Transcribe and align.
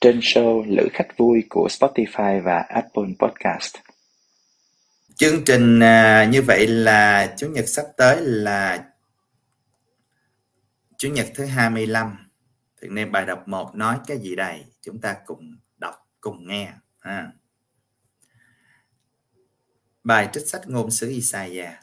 trên 0.00 0.20
show 0.20 0.64
Lữ 0.76 0.88
khách 0.92 1.16
vui 1.16 1.44
của 1.50 1.68
Spotify 1.70 2.42
và 2.42 2.58
Apple 2.58 3.04
Podcast. 3.18 3.76
Chương 5.14 5.44
trình 5.44 5.80
à, 5.80 6.24
như 6.24 6.42
vậy 6.42 6.66
là 6.66 7.34
Chủ 7.38 7.48
nhật 7.48 7.68
sắp 7.68 7.86
tới 7.96 8.20
là 8.20 8.92
Chủ 10.98 11.08
nhật 11.08 11.26
thứ 11.34 11.44
25. 11.44 12.16
Thì 12.82 12.88
nên 12.88 13.12
bài 13.12 13.26
đọc 13.26 13.48
1 13.48 13.74
nói 13.74 13.98
cái 14.06 14.18
gì 14.18 14.36
đây? 14.36 14.64
Chúng 14.82 15.00
ta 15.00 15.16
cùng 15.26 15.56
đọc, 15.78 15.94
cùng 16.20 16.46
nghe. 16.46 16.72
À. 17.00 17.32
Bài 20.04 20.28
trích 20.32 20.46
sách 20.46 20.62
ngôn 20.66 20.90
sứ 20.90 21.08
Isaiah. 21.08 21.74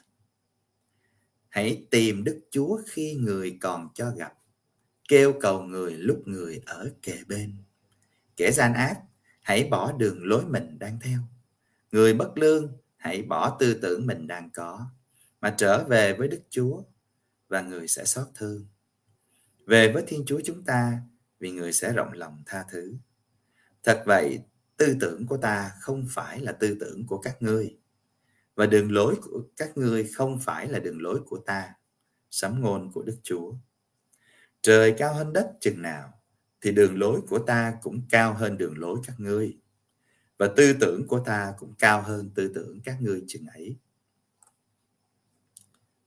Hãy 1.50 1.88
tìm 1.92 2.24
Đức 2.24 2.40
Chúa 2.52 2.80
khi 2.88 3.14
người 3.14 3.58
còn 3.62 3.90
cho 3.96 4.12
gặp. 4.18 4.34
Kêu 5.10 5.34
cầu 5.42 5.62
người 5.62 5.94
lúc 5.94 6.22
người 6.26 6.62
ở 6.66 6.90
kề 7.02 7.18
bên 7.28 7.67
Kẻ 8.38 8.52
gian 8.52 8.74
ác, 8.74 9.02
hãy 9.42 9.68
bỏ 9.72 9.92
đường 9.92 10.20
lối 10.24 10.46
mình 10.46 10.80
đang 10.80 11.00
theo. 11.00 11.20
Người 11.92 12.14
bất 12.14 12.38
lương, 12.38 12.78
hãy 12.98 13.22
bỏ 13.22 13.58
tư 13.60 13.80
tưởng 13.82 14.08
mình 14.08 14.28
đang 14.28 14.50
có, 14.54 14.86
mà 15.42 15.56
trở 15.58 15.84
về 15.84 16.14
với 16.14 16.28
Đức 16.28 16.42
Chúa 16.50 16.84
và 17.48 17.62
người 17.62 17.88
sẽ 17.88 18.06
xót 18.06 18.28
thương. 18.36 18.66
Về 19.66 19.92
với 19.92 20.04
Thiên 20.08 20.24
Chúa 20.26 20.40
chúng 20.46 20.64
ta 20.64 21.02
vì 21.40 21.52
người 21.52 21.74
sẽ 21.74 21.94
rộng 21.94 22.14
lòng 22.14 22.44
tha 22.46 22.66
thứ. 22.72 22.98
Thật 23.84 24.04
vậy, 24.06 24.40
tư 24.78 24.98
tưởng 25.00 25.28
của 25.28 25.38
ta 25.38 25.72
không 25.80 26.06
phải 26.10 26.40
là 26.40 26.52
tư 26.52 26.78
tưởng 26.80 27.08
của 27.08 27.18
các 27.18 27.42
ngươi 27.42 27.78
và 28.56 28.66
đường 28.66 28.92
lối 28.92 29.16
của 29.22 29.42
các 29.58 29.78
ngươi 29.78 30.08
không 30.16 30.40
phải 30.40 30.68
là 30.68 30.80
đường 30.80 31.02
lối 31.02 31.22
của 31.26 31.38
ta. 31.38 31.74
Sấm 32.32 32.62
ngôn 32.62 32.92
của 32.92 33.04
Đức 33.04 33.18
Chúa. 33.24 33.54
Trời 34.62 34.96
cao 34.98 35.14
hơn 35.14 35.34
đất 35.34 35.52
chừng 35.60 35.82
nào 35.82 36.17
thì 36.62 36.72
đường 36.72 37.00
lối 37.00 37.22
của 37.30 37.40
ta 37.40 37.78
cũng 37.82 38.02
cao 38.10 38.34
hơn 38.34 38.58
đường 38.58 38.78
lối 38.78 39.00
các 39.08 39.20
ngươi 39.20 39.58
và 40.38 40.48
tư 40.58 40.74
tưởng 40.80 41.08
của 41.08 41.20
ta 41.20 41.54
cũng 41.60 41.74
cao 41.80 42.02
hơn 42.02 42.30
tư 42.36 42.52
tưởng 42.56 42.80
các 42.84 43.02
ngươi 43.02 43.24
chừng 43.28 43.46
ấy 43.46 43.78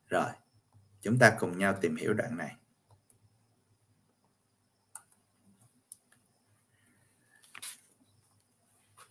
rồi, 0.09 0.31
chúng 1.03 1.19
ta 1.19 1.37
cùng 1.41 1.59
nhau 1.59 1.79
tìm 1.81 1.97
hiểu 1.97 2.15
đoạn 2.15 2.37
này 2.37 2.57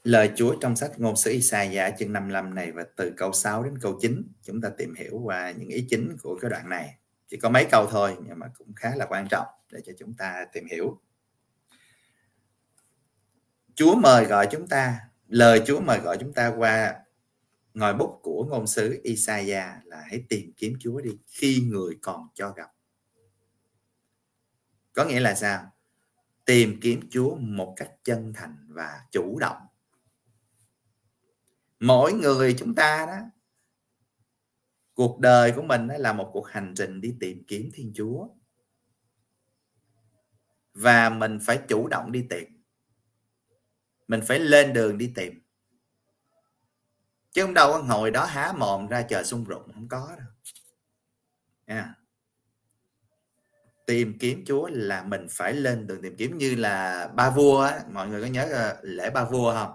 Lời 0.04 0.32
Chúa 0.36 0.56
trong 0.62 0.76
sách 0.76 0.92
ngôn 1.00 1.16
sứ 1.16 1.32
Isaiah 1.32 1.94
chương 2.00 2.14
55 2.14 2.56
này 2.56 2.72
và 2.72 2.86
từ 2.96 3.14
câu 3.18 3.34
6 3.34 3.64
đến 3.64 3.78
câu 3.82 3.98
9 4.02 4.32
chúng 4.44 4.62
ta 4.62 4.70
tìm 4.78 4.94
hiểu 4.96 5.20
qua 5.24 5.52
những 5.52 5.70
ý 5.70 5.86
chính 5.90 6.18
của 6.24 6.40
cái 6.42 6.52
đoạn 6.52 6.70
này. 6.70 6.96
Chỉ 7.28 7.38
có 7.38 7.50
mấy 7.50 7.68
câu 7.72 7.88
thôi, 7.92 8.16
nhưng 8.28 8.40
mà 8.40 8.48
cũng 8.58 8.74
khá 8.76 8.96
là 8.96 9.06
quan 9.06 9.28
trọng 9.30 9.48
để 9.72 9.80
cho 9.86 9.94
chúng 10.00 10.14
ta 10.14 10.46
tìm 10.54 10.66
hiểu. 10.72 11.00
Chúa 13.80 13.96
mời 13.96 14.26
gọi 14.26 14.48
chúng 14.52 14.68
ta, 14.68 15.00
lời 15.28 15.64
Chúa 15.66 15.80
mời 15.80 16.00
gọi 16.00 16.18
chúng 16.20 16.34
ta 16.34 16.54
qua 16.58 17.04
ngòi 17.74 17.94
bút 17.94 18.20
của 18.22 18.46
ngôn 18.50 18.68
sứ 18.68 19.00
Isaiah 19.04 19.86
là 19.86 20.02
hãy 20.10 20.26
tìm 20.30 20.54
kiếm 20.58 20.74
Chúa 20.80 21.02
đi 21.02 21.18
khi 21.28 21.62
người 21.68 21.98
còn 22.02 22.28
cho 22.34 22.50
gặp. 22.52 22.70
Có 24.94 25.06
nghĩa 25.06 25.20
là 25.20 25.36
sao? 25.36 25.72
Tìm 26.46 26.80
kiếm 26.82 27.00
Chúa 27.10 27.36
một 27.36 27.74
cách 27.78 27.92
chân 28.04 28.34
thành 28.36 28.68
và 28.70 29.00
chủ 29.12 29.40
động. 29.40 29.62
Mỗi 31.80 32.14
người 32.14 32.56
chúng 32.60 32.76
ta 32.76 33.06
đó, 33.06 33.20
cuộc 34.94 35.20
đời 35.20 35.52
của 35.56 35.62
mình 35.62 35.88
là 35.88 36.14
một 36.14 36.30
cuộc 36.34 36.48
hành 36.48 36.74
trình 36.78 37.02
đi 37.02 37.16
tìm 37.20 37.44
kiếm 37.48 37.70
Thiên 37.74 37.92
Chúa. 37.96 38.28
Và 40.74 41.10
mình 41.10 41.40
phải 41.42 41.60
chủ 41.68 41.88
động 41.88 42.12
đi 42.12 42.26
tìm 42.30 42.59
mình 44.10 44.22
phải 44.28 44.40
lên 44.40 44.74
đường 44.74 44.98
đi 44.98 45.12
tìm. 45.16 45.42
Chứ 47.32 47.42
không 47.42 47.54
đâu 47.54 47.72
có 47.72 47.84
ngồi 47.84 48.12
đó 48.12 48.26
há 48.26 48.54
mồm 48.58 48.88
ra 48.88 49.02
chờ 49.02 49.24
sung 49.24 49.44
rụng 49.44 49.72
không 49.74 49.88
có 49.88 50.16
đâu. 50.18 50.28
Yeah. 51.66 51.88
tìm 53.86 54.18
kiếm 54.20 54.44
Chúa 54.46 54.70
là 54.72 55.04
mình 55.04 55.28
phải 55.30 55.54
lên 55.54 55.88
đường 55.88 56.02
tìm 56.02 56.16
kiếm, 56.18 56.38
như 56.38 56.56
là 56.56 57.08
ba 57.08 57.30
vua 57.30 57.62
á. 57.62 57.84
mọi 57.92 58.08
người 58.08 58.22
có 58.22 58.28
nhớ 58.28 58.50
ờ, 58.52 58.80
lễ 58.82 59.10
ba 59.10 59.24
vua 59.24 59.54
không? 59.54 59.72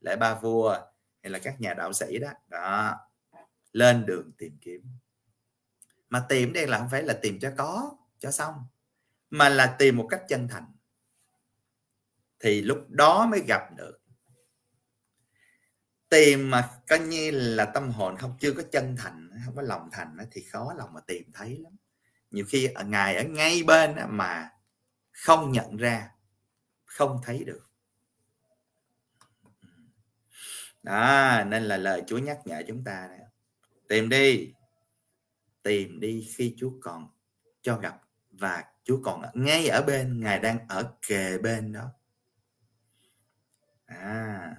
Lễ 0.00 0.16
ba 0.16 0.34
vua 0.34 0.78
hay 1.22 1.30
là 1.30 1.38
các 1.38 1.60
nhà 1.60 1.74
đạo 1.74 1.92
sĩ 1.92 2.18
đó. 2.18 2.30
Đó. 2.48 2.96
Lên 3.72 4.06
đường 4.06 4.32
tìm 4.38 4.58
kiếm. 4.60 4.82
Mà 6.08 6.24
tìm 6.28 6.52
đây 6.52 6.66
là 6.66 6.78
không 6.78 6.88
phải 6.90 7.02
là 7.02 7.18
tìm 7.22 7.38
cho 7.40 7.52
có, 7.56 7.90
cho 8.18 8.30
xong, 8.30 8.54
mà 9.30 9.48
là 9.48 9.76
tìm 9.78 9.96
một 9.96 10.06
cách 10.10 10.22
chân 10.28 10.48
thành 10.48 10.64
thì 12.40 12.62
lúc 12.62 12.86
đó 12.88 13.26
mới 13.26 13.40
gặp 13.40 13.62
được. 13.76 13.98
Tìm 16.08 16.50
mà 16.50 16.70
coi 16.88 16.98
như 16.98 17.30
là 17.30 17.64
tâm 17.64 17.90
hồn 17.90 18.16
không, 18.16 18.36
chưa 18.40 18.52
có 18.52 18.62
chân 18.72 18.96
thành, 18.98 19.30
không 19.44 19.56
có 19.56 19.62
lòng 19.62 19.88
thành 19.92 20.16
thì 20.30 20.42
khó 20.42 20.74
lòng 20.78 20.92
mà 20.92 21.00
tìm 21.06 21.32
thấy 21.32 21.58
lắm. 21.58 21.72
Nhiều 22.30 22.44
khi 22.48 22.66
ở 22.66 22.84
ngài 22.84 23.16
ở 23.16 23.22
ngay 23.22 23.62
bên 23.62 23.96
mà 24.08 24.50
không 25.12 25.52
nhận 25.52 25.76
ra, 25.76 26.10
không 26.84 27.20
thấy 27.24 27.44
được. 27.44 27.64
Đó, 30.82 31.44
nên 31.46 31.62
là 31.62 31.76
lời 31.76 32.02
Chúa 32.06 32.18
nhắc 32.18 32.38
nhở 32.44 32.62
chúng 32.68 32.84
ta 32.84 33.08
này. 33.08 33.20
tìm 33.88 34.08
đi. 34.08 34.52
Tìm 35.62 36.00
đi 36.00 36.28
khi 36.36 36.54
Chúa 36.58 36.70
còn 36.80 37.08
cho 37.62 37.76
gặp 37.78 38.00
và 38.30 38.64
Chúa 38.84 39.00
còn 39.02 39.22
ngay 39.34 39.68
ở 39.68 39.82
bên, 39.82 40.20
ngài 40.20 40.38
đang 40.38 40.68
ở 40.68 40.92
kề 41.08 41.38
bên 41.38 41.72
đó 41.72 41.92
à. 43.88 44.56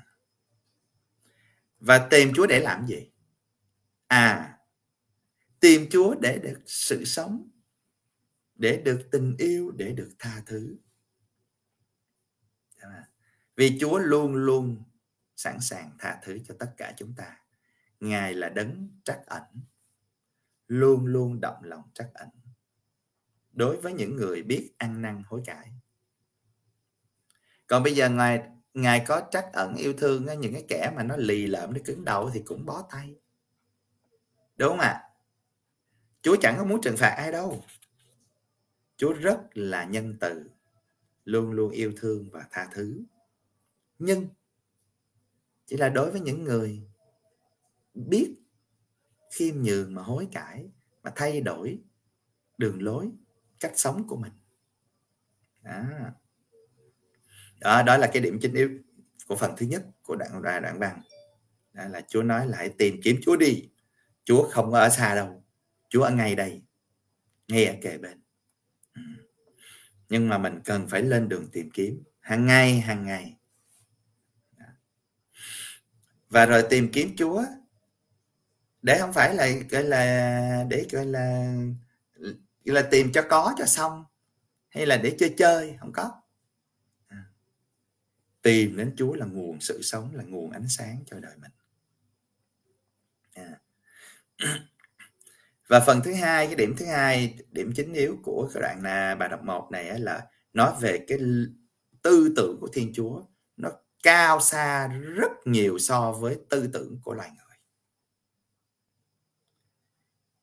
Và 1.80 2.08
tìm 2.12 2.32
Chúa 2.36 2.48
để 2.48 2.60
làm 2.60 2.88
gì? 2.88 3.12
À. 4.08 4.58
Tìm 5.60 5.88
Chúa 5.92 6.16
để 6.22 6.40
được 6.44 6.62
sự 6.66 7.06
sống, 7.06 7.50
để 8.56 8.82
được 8.86 9.08
tình 9.12 9.36
yêu, 9.38 9.72
để 9.72 9.92
được 9.92 10.12
tha 10.20 10.42
thứ. 10.46 10.78
Dạ 12.82 12.88
vâng. 12.88 13.04
Vì 13.56 13.78
Chúa 13.80 13.98
luôn 13.98 14.36
luôn 14.36 14.84
sẵn 15.36 15.60
sàng 15.62 15.92
tha 16.00 16.20
thứ 16.24 16.40
cho 16.48 16.56
tất 16.60 16.74
cả 16.78 16.94
chúng 16.98 17.14
ta. 17.16 17.38
Ngài 18.00 18.34
là 18.34 18.50
đấng 18.50 19.00
trắc 19.04 19.22
ẩn. 19.26 19.44
Luôn 20.68 21.06
luôn 21.06 21.42
động 21.42 21.64
lòng 21.64 21.92
trắc 21.94 22.10
ẩn. 22.14 22.30
Đối 23.52 23.82
với 23.82 23.94
những 23.94 24.16
người 24.16 24.44
biết 24.44 24.72
ăn 24.78 25.02
năn 25.02 25.24
hối 25.26 25.42
cải. 25.46 25.74
Còn 27.68 27.84
bây 27.84 27.96
giờ 27.96 28.10
ngài 28.10 28.50
ngài 28.74 29.04
có 29.08 29.22
trắc 29.32 29.54
ẩn 29.54 29.76
yêu 29.76 29.94
thương 29.98 30.26
những 30.40 30.54
cái 30.54 30.66
kẻ 30.68 30.92
mà 30.96 31.04
nó 31.04 31.16
lì 31.18 31.48
lợm 31.48 31.74
nó 31.74 31.80
cứng 31.86 32.06
đầu 32.06 32.30
thì 32.34 32.42
cũng 32.46 32.66
bó 32.66 32.82
tay. 32.92 33.16
Đúng 34.58 34.70
không 34.70 34.80
ạ? 34.80 35.10
Chúa 36.22 36.36
chẳng 36.42 36.56
có 36.58 36.66
muốn 36.66 36.82
trừng 36.82 36.98
phạt 36.98 37.10
ai 37.10 37.32
đâu. 37.32 37.64
Chúa 38.98 39.14
rất 39.14 39.40
là 39.54 39.86
nhân 39.86 40.18
từ, 40.20 40.50
luôn 41.26 41.52
luôn 41.52 41.72
yêu 41.72 41.94
thương 41.98 42.30
và 42.32 42.48
tha 42.52 42.68
thứ. 42.74 43.04
Nhưng, 44.00 44.28
chỉ 45.66 45.78
là 45.78 45.90
đối 45.90 46.12
với 46.12 46.22
những 46.22 46.44
người 46.44 46.82
biết 47.94 48.36
khiêm 49.32 49.56
nhường 49.56 49.94
mà 49.94 50.02
hối 50.02 50.28
cải, 50.32 50.70
mà 51.04 51.12
thay 51.16 51.42
đổi 51.42 51.80
đường 52.58 52.82
lối, 52.82 53.12
cách 53.60 53.74
sống 53.76 54.08
của 54.08 54.16
mình. 54.16 54.34
À 55.64 56.14
đó 57.60 57.84
đó 57.84 57.98
là 57.98 58.08
cái 58.14 58.22
điểm 58.22 58.40
chính 58.42 58.54
yếu 58.54 58.70
của 59.28 59.36
phần 59.36 59.54
thứ 59.58 59.66
nhất 59.66 59.84
của 60.04 60.16
đoạn 60.16 60.42
đoạn 60.42 60.62
đoạn 60.62 60.80
văn 60.80 61.02
đó 61.74 61.84
là 61.88 62.02
Chúa 62.08 62.24
nói 62.24 62.48
lại, 62.48 62.70
tìm 62.78 63.02
kiếm 63.04 63.20
Chúa 63.22 63.36
đi. 63.36 63.70
Chúa 64.24 64.50
không 64.50 64.74
ở 64.74 64.90
xa 64.90 65.16
đâu. 65.16 65.44
Chúa 65.90 66.02
ở 66.02 66.12
ngay 66.12 66.36
đây, 66.36 66.62
ngay 67.48 67.66
ở 67.66 67.76
kề 67.82 67.98
bên. 67.98 68.22
Ừ. 68.96 69.02
Nhưng 70.10 70.30
mà 70.30 70.38
mình 70.38 70.60
cần 70.66 70.88
phải 70.88 71.02
lên 71.02 71.30
đường 71.30 71.50
tìm 71.52 71.70
kiếm, 71.74 72.04
hàng 72.20 72.46
ngày 72.46 72.80
hàng 72.80 73.06
ngày. 73.06 73.36
Và 76.30 76.46
rồi 76.46 76.64
tìm 76.70 76.92
kiếm 76.92 77.16
Chúa, 77.18 77.44
để 78.82 78.98
không 79.00 79.14
phải 79.14 79.36
là, 79.36 79.48
gọi 79.70 79.84
là, 79.84 80.66
để, 80.70 80.86
gọi 80.92 81.06
là 81.06 81.56
gọi 82.66 82.76
là 82.76 82.82
tìm 82.92 83.12
cho 83.12 83.26
có 83.30 83.54
cho 83.58 83.66
xong, 83.66 84.06
hay 84.70 84.86
là 84.86 84.98
để 84.98 85.16
chơi 85.20 85.34
chơi, 85.38 85.76
không 85.80 85.92
có 85.94 86.19
tìm 88.42 88.78
đến 88.78 88.94
Chúa 88.98 89.14
là 89.14 89.26
nguồn 89.26 89.62
sự 89.62 89.82
sống, 89.82 90.16
là 90.16 90.24
nguồn 90.24 90.52
ánh 90.52 90.68
sáng 90.70 90.98
cho 91.06 91.20
đời 91.20 91.34
mình 91.42 91.52
à. 93.34 93.60
và 95.68 95.80
phần 95.80 96.02
thứ 96.04 96.14
hai, 96.14 96.46
cái 96.46 96.56
điểm 96.56 96.76
thứ 96.78 96.86
hai, 96.86 97.38
điểm 97.52 97.72
chính 97.76 97.94
yếu 97.94 98.20
của 98.24 98.50
cái 98.54 98.62
đoạn 98.62 98.84
là 98.84 99.16
bài 99.16 99.30
đọc 99.30 99.44
một 99.44 99.68
này 99.72 100.00
là 100.00 100.28
nói 100.54 100.74
về 100.82 101.06
cái 101.08 101.20
tư 102.02 102.34
tưởng 102.36 102.58
của 102.62 102.68
Thiên 102.74 102.94
Chúa 102.94 103.24
nó 103.58 103.70
cao 104.04 104.42
xa 104.42 104.88
rất 104.88 105.32
nhiều 105.46 105.80
so 105.80 106.12
với 106.12 106.38
tư 106.50 106.70
tưởng 106.74 107.00
của 107.04 107.14
loài 107.14 107.30
người 107.30 107.50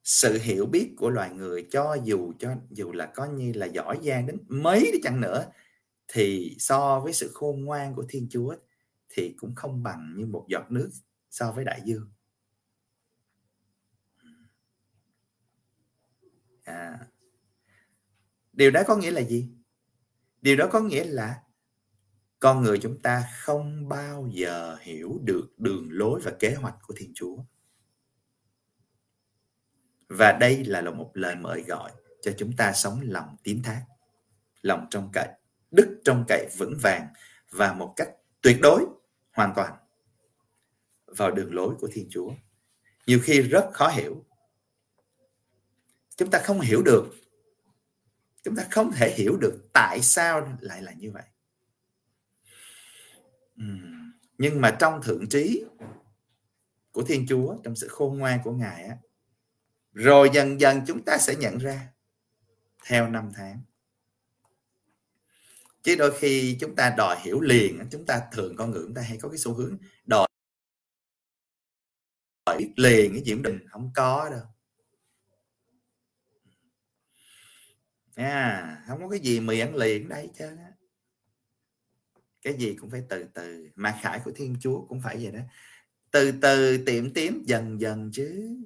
sự 0.06 0.38
hiểu 0.38 0.66
biết 0.66 0.94
của 0.96 1.10
loài 1.10 1.30
người 1.30 1.66
cho 1.70 1.96
dù 2.04 2.32
cho 2.38 2.50
dù 2.70 2.92
là 2.92 3.06
có 3.06 3.24
như 3.24 3.52
là 3.54 3.66
giỏi 3.66 3.98
giang 4.02 4.26
đến 4.26 4.38
mấy 4.48 4.90
đi 4.92 4.98
chăng 5.02 5.20
nữa 5.20 5.46
thì 6.08 6.56
so 6.58 7.00
với 7.00 7.12
sự 7.12 7.30
khôn 7.34 7.64
ngoan 7.64 7.94
của 7.94 8.04
Thiên 8.08 8.26
Chúa 8.30 8.56
thì 9.08 9.34
cũng 9.38 9.54
không 9.54 9.82
bằng 9.82 10.14
như 10.16 10.26
một 10.26 10.46
giọt 10.48 10.70
nước 10.70 10.90
so 11.30 11.52
với 11.52 11.64
đại 11.64 11.80
dương. 11.84 12.10
À. 16.64 17.08
Điều 18.52 18.70
đó 18.70 18.82
có 18.86 18.96
nghĩa 18.96 19.10
là 19.10 19.20
gì? 19.20 19.50
Điều 20.42 20.56
đó 20.56 20.68
có 20.72 20.80
nghĩa 20.80 21.04
là 21.04 21.42
con 22.38 22.62
người 22.62 22.78
chúng 22.82 23.00
ta 23.00 23.28
không 23.40 23.88
bao 23.88 24.28
giờ 24.32 24.76
hiểu 24.80 25.20
được 25.22 25.48
đường 25.58 25.88
lối 25.90 26.20
và 26.20 26.32
kế 26.38 26.54
hoạch 26.54 26.74
của 26.82 26.94
Thiên 26.96 27.12
Chúa. 27.14 27.36
Và 30.08 30.32
đây 30.32 30.64
là 30.64 30.90
một 30.90 31.10
lời 31.14 31.36
mời 31.36 31.62
gọi 31.62 31.92
cho 32.22 32.32
chúng 32.38 32.56
ta 32.56 32.72
sống 32.72 33.00
lòng 33.02 33.36
tín 33.42 33.62
thác, 33.62 33.86
lòng 34.62 34.86
trong 34.90 35.10
cậy, 35.12 35.28
đức 35.70 36.00
trong 36.04 36.24
cậy 36.28 36.48
vững 36.58 36.76
vàng 36.82 37.08
và 37.50 37.72
một 37.72 37.92
cách 37.96 38.08
tuyệt 38.40 38.58
đối, 38.62 38.86
hoàn 39.32 39.52
toàn 39.56 39.74
vào 41.06 41.30
đường 41.30 41.54
lối 41.54 41.74
của 41.80 41.88
Thiên 41.92 42.08
Chúa. 42.10 42.30
Nhiều 43.06 43.20
khi 43.22 43.40
rất 43.42 43.70
khó 43.72 43.88
hiểu. 43.88 44.24
Chúng 46.16 46.30
ta 46.30 46.40
không 46.44 46.60
hiểu 46.60 46.82
được. 46.82 47.14
Chúng 48.42 48.56
ta 48.56 48.66
không 48.70 48.92
thể 48.92 49.14
hiểu 49.16 49.36
được 49.40 49.68
tại 49.72 50.02
sao 50.02 50.58
lại 50.60 50.82
là 50.82 50.92
như 50.92 51.10
vậy. 51.10 51.22
Nhưng 54.38 54.60
mà 54.60 54.76
trong 54.80 55.02
thượng 55.02 55.28
trí 55.28 55.64
của 56.92 57.02
Thiên 57.02 57.26
Chúa, 57.28 57.56
trong 57.64 57.76
sự 57.76 57.88
khôn 57.88 58.18
ngoan 58.18 58.40
của 58.44 58.52
Ngài 58.52 58.84
á, 58.84 58.96
rồi 59.92 60.30
dần 60.32 60.60
dần 60.60 60.80
chúng 60.86 61.04
ta 61.04 61.18
sẽ 61.18 61.34
nhận 61.36 61.58
ra 61.58 61.88
theo 62.86 63.08
năm 63.08 63.30
tháng 63.34 63.60
chứ 65.86 65.96
đôi 65.96 66.18
khi 66.18 66.56
chúng 66.60 66.76
ta 66.76 66.94
đòi 66.96 67.16
hiểu 67.20 67.40
liền 67.40 67.88
chúng 67.90 68.06
ta 68.06 68.22
thường 68.32 68.56
con 68.56 68.70
người 68.70 68.82
chúng 68.84 68.94
ta 68.94 69.02
hay 69.02 69.18
có 69.22 69.28
cái 69.28 69.38
xu 69.38 69.54
hướng 69.54 69.78
đòi 70.04 70.26
biết 72.58 72.72
liền 72.76 73.12
cái 73.12 73.22
chuyện 73.26 73.42
đình 73.42 73.68
không 73.68 73.90
có 73.94 74.28
đâu. 74.30 74.42
À, 78.14 78.84
không 78.88 79.00
có 79.02 79.08
cái 79.08 79.20
gì 79.20 79.40
mì 79.40 79.60
ăn 79.60 79.74
liền 79.76 80.08
đây 80.08 80.30
chứ 80.38 80.46
cái 82.42 82.54
gì 82.54 82.76
cũng 82.80 82.90
phải 82.90 83.02
từ 83.08 83.26
từ 83.34 83.68
mà 83.74 83.98
khải 84.02 84.20
của 84.24 84.32
thiên 84.34 84.56
chúa 84.60 84.86
cũng 84.86 85.00
phải 85.00 85.16
vậy 85.16 85.32
đó. 85.32 85.40
Từ 86.10 86.32
từ 86.42 86.84
tiệm 86.86 87.14
tiến 87.14 87.42
dần 87.46 87.80
dần 87.80 88.10
chứ. 88.12 88.56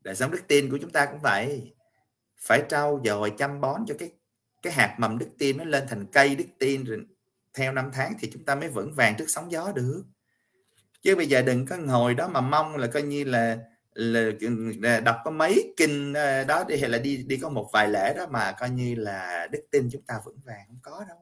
Đời 0.00 0.14
sống 0.14 0.30
đức 0.30 0.40
tin 0.48 0.70
của 0.70 0.78
chúng 0.80 0.90
ta 0.90 1.06
cũng 1.06 1.20
vậy. 1.22 1.74
Phải 2.36 2.62
trau 2.68 3.02
dồi 3.04 3.32
chăm 3.38 3.60
bón 3.60 3.84
cho 3.86 3.94
cái 3.98 4.19
cái 4.62 4.72
hạt 4.72 4.94
mầm 4.98 5.18
đức 5.18 5.28
tin 5.38 5.56
nó 5.56 5.64
lên 5.64 5.84
thành 5.88 6.06
cây 6.12 6.36
đức 6.36 6.44
tin 6.58 6.84
rồi 6.84 7.00
theo 7.54 7.72
năm 7.72 7.90
tháng 7.92 8.12
thì 8.20 8.30
chúng 8.32 8.44
ta 8.44 8.54
mới 8.54 8.68
vững 8.68 8.94
vàng 8.94 9.14
trước 9.18 9.24
sóng 9.28 9.52
gió 9.52 9.72
được. 9.72 10.04
Chứ 11.02 11.16
bây 11.16 11.26
giờ 11.26 11.42
đừng 11.42 11.66
có 11.66 11.76
ngồi 11.76 12.14
đó 12.14 12.28
mà 12.28 12.40
mong 12.40 12.76
là 12.76 12.86
coi 12.86 13.02
như 13.02 13.24
là 13.24 13.58
là, 13.94 14.30
là 14.80 15.00
đọc 15.00 15.16
có 15.24 15.30
mấy 15.30 15.74
kinh 15.76 16.12
ờ, 16.12 16.44
đó 16.44 16.64
đi 16.68 16.80
hay 16.80 16.90
là 16.90 16.98
đi 16.98 17.16
đi 17.16 17.36
có 17.36 17.48
một 17.48 17.70
vài 17.72 17.88
lễ 17.88 18.14
đó 18.14 18.26
mà 18.30 18.52
coi 18.52 18.70
như 18.70 18.94
là 18.94 19.48
đức 19.52 19.60
tin 19.70 19.88
chúng 19.92 20.02
ta 20.02 20.20
vững 20.24 20.40
vàng 20.44 20.64
không 20.68 20.78
có 20.82 21.04
đâu. 21.08 21.18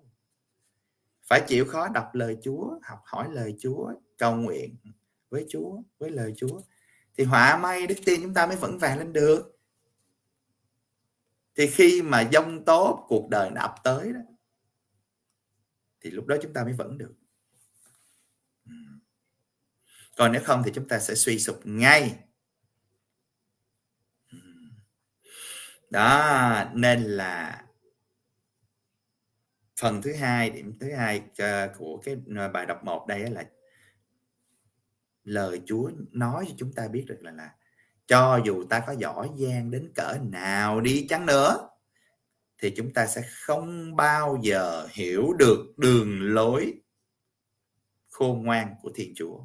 Phải 1.27 1.41
chịu 1.47 1.65
khó 1.65 1.89
đọc 1.89 2.15
lời 2.15 2.37
Chúa 2.43 2.79
học 2.83 2.99
hỏi 3.05 3.29
lời 3.31 3.55
Chúa 3.61 3.93
cầu 4.19 4.35
nguyện 4.35 4.77
với 5.31 5.47
Chúa 5.49 5.83
với 5.99 6.11
lời 6.11 6.35
Chúa. 6.37 6.61
Thì 7.17 7.25
họa 7.25 7.57
may 7.57 7.87
đức 7.87 7.95
tin 8.05 8.23
chúng 8.23 8.35
ta 8.35 8.47
mới 8.47 8.57
vững 8.57 8.79
vàng 8.79 8.99
lên 8.99 9.13
được 9.13 9.58
thì 11.59 11.67
khi 11.67 12.03
mà 12.03 12.29
dông 12.33 12.65
tố 12.65 13.05
cuộc 13.09 13.29
đời 13.31 13.51
nó 13.51 13.61
ập 13.61 13.75
tới 13.85 14.13
đó, 14.13 14.21
thì 16.01 16.11
lúc 16.11 16.27
đó 16.27 16.37
chúng 16.43 16.53
ta 16.53 16.65
mới 16.65 16.73
vẫn 16.73 16.99
được. 16.99 17.15
Còn 20.17 20.33
nếu 20.33 20.43
không 20.45 20.63
thì 20.65 20.71
chúng 20.75 20.89
ta 20.89 20.99
sẽ 20.99 21.15
suy 21.15 21.39
sụp 21.39 21.61
ngay. 21.65 22.19
Đó, 25.91 26.65
nên 26.75 27.03
là 27.03 27.65
phần 29.81 30.03
thứ 30.03 30.13
hai, 30.15 30.51
điểm 30.51 30.79
thứ 30.81 30.93
hai 30.95 31.23
ờ, 31.39 31.75
của 31.79 32.01
cái 32.05 32.17
ờ, 32.37 32.49
bài 32.49 32.67
đọc 32.67 32.85
một 32.85 33.07
đây 33.09 33.31
là 33.31 33.45
lời 35.25 35.63
Chúa 35.67 35.91
nói 36.11 36.45
cho 36.49 36.55
chúng 36.59 36.73
ta 36.73 36.89
biết 36.89 37.05
được 37.09 37.19
là 37.21 37.31
là 37.31 37.55
cho 38.09 38.41
dù 38.45 38.65
ta 38.65 38.81
có 38.87 38.93
giỏi 38.93 39.31
giang 39.37 39.71
đến 39.71 39.93
cỡ 39.95 40.19
nào 40.23 40.81
đi 40.81 41.07
chăng 41.09 41.27
nữa, 41.27 41.69
thì 42.59 42.75
chúng 42.77 42.93
ta 42.93 43.07
sẽ 43.07 43.23
không 43.31 43.97
bao 43.97 44.39
giờ 44.43 44.89
hiểu 44.91 45.33
được 45.39 45.75
đường 45.77 46.35
lối 46.35 46.81
khôn 48.11 48.43
ngoan 48.43 48.75
của 48.83 48.91
Thiên 48.95 49.13
Chúa. 49.17 49.45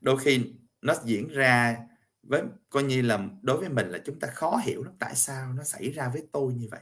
Đôi 0.00 0.18
khi 0.18 0.52
nó 0.82 0.94
diễn 1.04 1.28
ra 1.28 1.78
với, 2.22 2.42
coi 2.70 2.82
như 2.82 3.02
là 3.02 3.28
đối 3.42 3.56
với 3.58 3.68
mình 3.68 3.88
là 3.88 3.98
chúng 4.04 4.20
ta 4.20 4.28
khó 4.28 4.56
hiểu 4.56 4.82
lắm, 4.84 4.94
tại 4.98 5.14
sao 5.14 5.52
nó 5.52 5.64
xảy 5.64 5.90
ra 5.90 6.08
với 6.08 6.28
tôi 6.32 6.54
như 6.54 6.68
vậy? 6.70 6.80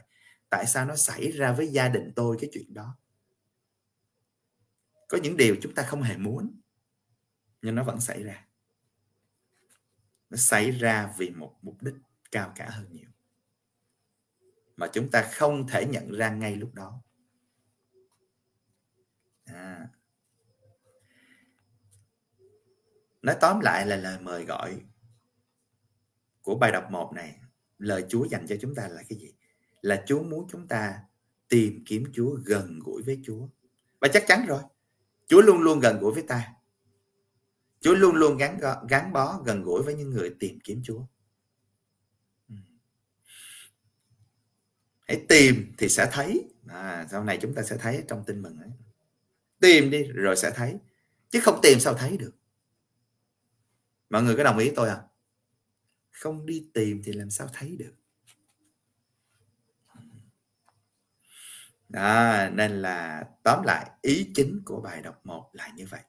Tại 0.49 0.65
sao 0.65 0.85
nó 0.85 0.95
xảy 0.95 1.31
ra 1.31 1.51
với 1.51 1.67
gia 1.67 1.89
đình 1.89 2.11
tôi 2.15 2.37
cái 2.39 2.49
chuyện 2.53 2.73
đó? 2.73 2.97
Có 5.07 5.17
những 5.17 5.37
điều 5.37 5.55
chúng 5.61 5.73
ta 5.73 5.83
không 5.83 6.01
hề 6.01 6.17
muốn, 6.17 6.61
nhưng 7.61 7.75
nó 7.75 7.83
vẫn 7.83 7.99
xảy 7.99 8.23
ra 8.23 8.46
nó 10.29 10.37
xảy 10.37 10.71
ra 10.71 11.13
vì 11.17 11.29
một 11.29 11.55
mục 11.61 11.83
đích 11.83 11.95
cao 12.31 12.53
cả 12.55 12.69
hơn 12.69 12.87
nhiều, 12.91 13.09
mà 14.77 14.87
chúng 14.93 15.11
ta 15.11 15.29
không 15.33 15.67
thể 15.67 15.85
nhận 15.85 16.11
ra 16.11 16.29
ngay 16.29 16.55
lúc 16.55 16.73
đó. 16.73 17.01
À. 19.45 19.87
nói 23.21 23.37
tóm 23.41 23.59
lại 23.59 23.85
là 23.85 23.95
lời 23.95 24.19
mời 24.19 24.45
gọi 24.45 24.81
của 26.41 26.55
bài 26.55 26.71
đọc 26.71 26.91
một 26.91 27.11
này, 27.15 27.39
lời 27.77 28.05
Chúa 28.09 28.25
dành 28.25 28.47
cho 28.47 28.55
chúng 28.61 28.75
ta 28.75 28.87
là 28.87 29.03
cái 29.09 29.19
gì? 29.19 29.33
Là 29.81 30.03
Chúa 30.07 30.23
muốn 30.23 30.47
chúng 30.51 30.67
ta 30.67 30.99
tìm 31.47 31.83
kiếm 31.85 32.03
Chúa 32.13 32.37
gần 32.45 32.79
gũi 32.79 33.03
với 33.03 33.21
Chúa. 33.25 33.47
Và 34.01 34.07
chắc 34.13 34.23
chắn 34.27 34.45
rồi, 34.47 34.61
Chúa 35.27 35.41
luôn 35.41 35.61
luôn 35.61 35.79
gần 35.79 35.99
gũi 35.99 36.13
với 36.13 36.23
ta. 36.23 36.53
Chúa 37.81 37.93
luôn 37.93 38.15
luôn 38.15 38.37
gắn 38.37 38.59
gắn 38.89 39.13
bó 39.13 39.41
gần 39.45 39.63
gũi 39.63 39.83
với 39.83 39.95
những 39.95 40.09
người 40.09 40.35
tìm 40.39 40.59
kiếm 40.59 40.81
Chúa. 40.83 41.05
Ừ. 42.49 42.55
Hãy 45.07 45.25
tìm 45.29 45.73
thì 45.77 45.89
sẽ 45.89 46.09
thấy. 46.11 46.49
À, 46.67 47.07
sau 47.11 47.23
này 47.23 47.39
chúng 47.41 47.53
ta 47.53 47.63
sẽ 47.63 47.77
thấy 47.77 48.03
trong 48.07 48.23
tin 48.27 48.41
mừng 48.41 48.59
ấy. 48.59 48.71
tìm 49.59 49.89
đi 49.89 50.03
rồi 50.03 50.35
sẽ 50.35 50.51
thấy. 50.55 50.77
Chứ 51.29 51.39
không 51.39 51.59
tìm 51.63 51.79
sao 51.79 51.93
thấy 51.93 52.17
được. 52.17 52.31
Mọi 54.09 54.23
người 54.23 54.35
có 54.35 54.43
đồng 54.43 54.57
ý 54.57 54.71
tôi 54.75 54.89
không? 54.89 55.03
Không 56.11 56.45
đi 56.45 56.69
tìm 56.73 57.01
thì 57.05 57.13
làm 57.13 57.29
sao 57.29 57.47
thấy 57.53 57.75
được. 57.79 57.93
Đó 61.89 62.49
nên 62.53 62.71
là 62.71 63.25
tóm 63.43 63.63
lại 63.63 63.91
ý 64.01 64.31
chính 64.35 64.61
của 64.65 64.81
bài 64.81 65.01
đọc 65.01 65.25
một 65.25 65.49
là 65.53 65.71
như 65.75 65.85
vậy. 65.85 66.01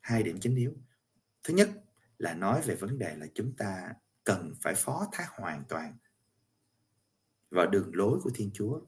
Hai 0.00 0.22
điểm 0.22 0.40
chính 0.40 0.56
yếu 0.56 0.74
thứ 1.44 1.54
nhất 1.54 1.70
là 2.18 2.34
nói 2.34 2.62
về 2.62 2.74
vấn 2.74 2.98
đề 2.98 3.16
là 3.16 3.26
chúng 3.34 3.56
ta 3.56 3.94
cần 4.24 4.54
phải 4.60 4.74
phó 4.74 5.08
thác 5.12 5.28
hoàn 5.30 5.64
toàn 5.68 5.96
vào 7.50 7.66
đường 7.66 7.90
lối 7.94 8.20
của 8.22 8.30
thiên 8.34 8.50
chúa, 8.54 8.80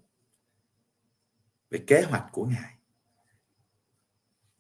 về 1.71 1.85
kế 1.87 2.03
hoạch 2.03 2.27
của 2.33 2.47
ngài. 2.47 2.79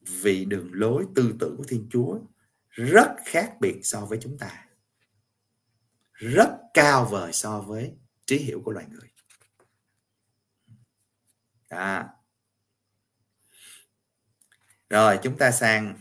Vì 0.00 0.44
đường 0.44 0.70
lối 0.72 1.06
tư 1.14 1.34
tưởng 1.40 1.56
của 1.56 1.64
thiên 1.68 1.88
chúa 1.90 2.20
rất 2.68 3.16
khác 3.24 3.56
biệt 3.60 3.80
so 3.82 4.00
với 4.00 4.18
chúng 4.22 4.38
ta, 4.38 4.66
rất 6.12 6.58
cao 6.74 7.04
vời 7.04 7.32
so 7.32 7.60
với 7.60 7.96
trí 8.26 8.38
hiểu 8.38 8.62
của 8.64 8.72
loài 8.72 8.86
người. 8.90 9.08
À. 11.68 12.08
rồi, 14.90 15.18
chúng 15.22 15.38
ta 15.38 15.50
sang 15.50 15.98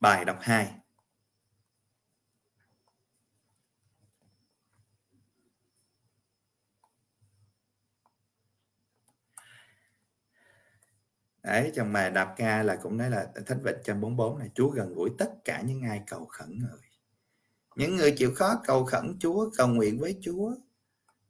bài 0.00 0.24
đọc 0.24 0.38
2 0.40 0.81
đấy 11.42 11.72
trong 11.74 11.92
mà 11.92 12.10
đạp 12.10 12.34
ca 12.36 12.62
là 12.62 12.76
cũng 12.76 12.96
nói 12.96 13.10
là 13.10 13.32
thánh 13.46 13.62
vật 13.62 13.76
144 13.76 14.38
này 14.38 14.50
Chúa 14.54 14.70
gần 14.70 14.94
gũi 14.94 15.10
tất 15.18 15.30
cả 15.44 15.62
những 15.66 15.82
ai 15.82 16.02
cầu 16.06 16.26
khẩn 16.26 16.58
người. 16.58 16.80
Những 17.76 17.96
người 17.96 18.14
chịu 18.16 18.34
khó 18.34 18.60
cầu 18.64 18.84
khẩn 18.84 19.16
Chúa 19.20 19.50
cầu 19.56 19.68
nguyện 19.68 19.98
với 19.98 20.18
Chúa 20.20 20.54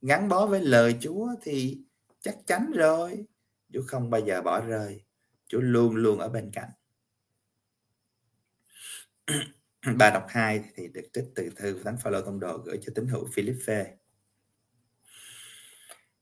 gắn 0.02 0.28
bó 0.28 0.46
với 0.46 0.60
lời 0.60 0.96
Chúa 1.00 1.28
thì 1.42 1.78
chắc 2.20 2.36
chắn 2.46 2.70
rồi. 2.74 3.24
Chúa 3.72 3.82
không 3.86 4.10
bao 4.10 4.20
giờ 4.20 4.42
bỏ 4.42 4.60
rơi 4.60 5.02
Chúa 5.46 5.60
luôn 5.60 5.96
luôn 5.96 6.18
ở 6.18 6.28
bên 6.28 6.50
cạnh. 6.50 6.70
Bài 9.98 10.10
đọc 10.10 10.26
2 10.28 10.64
thì 10.74 10.88
được 10.88 11.08
trích 11.12 11.24
từ 11.34 11.50
thư 11.56 11.82
Thánh 11.84 11.96
Phaolô 11.98 12.20
Tông 12.20 12.40
Đồ 12.40 12.58
gửi 12.58 12.78
cho 12.82 12.92
tín 12.94 13.06
hữu 13.06 13.28
Philippe 13.32 13.96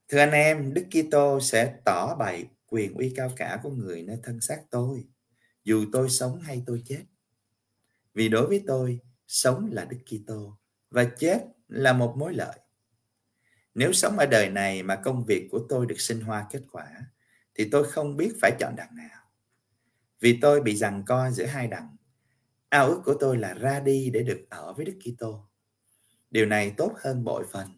Thưa 0.09 0.19
anh 0.19 0.31
em, 0.31 0.75
Đức 0.75 0.87
Kitô 0.91 1.41
sẽ 1.41 1.75
tỏ 1.85 2.17
bày 2.19 2.47
quyền 2.71 2.95
uy 2.95 3.13
cao 3.17 3.33
cả 3.37 3.61
của 3.63 3.71
người 3.71 4.03
nơi 4.03 4.19
thân 4.23 4.41
xác 4.41 4.63
tôi, 4.71 5.09
dù 5.65 5.85
tôi 5.93 6.11
sống 6.11 6.41
hay 6.41 6.63
tôi 6.67 6.83
chết. 6.87 7.05
Vì 8.15 8.29
đối 8.29 8.47
với 8.47 8.65
tôi, 8.67 9.01
sống 9.27 9.69
là 9.73 9.85
Đức 9.85 9.99
Kitô 10.07 10.59
và 10.91 11.05
chết 11.05 11.45
là 11.69 11.93
một 11.93 12.15
mối 12.17 12.35
lợi. 12.35 12.59
Nếu 13.75 13.93
sống 13.93 14.19
ở 14.19 14.27
đời 14.27 14.51
này 14.51 14.83
mà 14.83 14.97
công 14.97 15.25
việc 15.25 15.49
của 15.51 15.67
tôi 15.69 15.87
được 15.87 16.01
sinh 16.01 16.21
hoa 16.21 16.47
kết 16.51 16.63
quả, 16.73 16.89
thì 17.55 17.69
tôi 17.71 17.91
không 17.91 18.17
biết 18.17 18.33
phải 18.41 18.53
chọn 18.61 18.77
đằng 18.77 18.97
nào. 18.97 19.21
Vì 20.21 20.39
tôi 20.43 20.61
bị 20.61 20.77
giằng 20.77 21.05
co 21.07 21.31
giữa 21.31 21.47
hai 21.47 21.69
đằng. 21.69 21.97
Ao 22.69 22.89
ước 22.89 23.03
của 23.05 23.15
tôi 23.21 23.39
là 23.39 23.55
ra 23.55 23.81
đi 23.81 24.11
để 24.11 24.23
được 24.23 24.47
ở 24.51 24.73
với 24.73 24.85
Đức 24.85 24.99
Kitô. 25.05 25.49
Điều 26.31 26.47
này 26.47 26.75
tốt 26.77 26.95
hơn 26.97 27.25
bội 27.25 27.45
phần. 27.53 27.69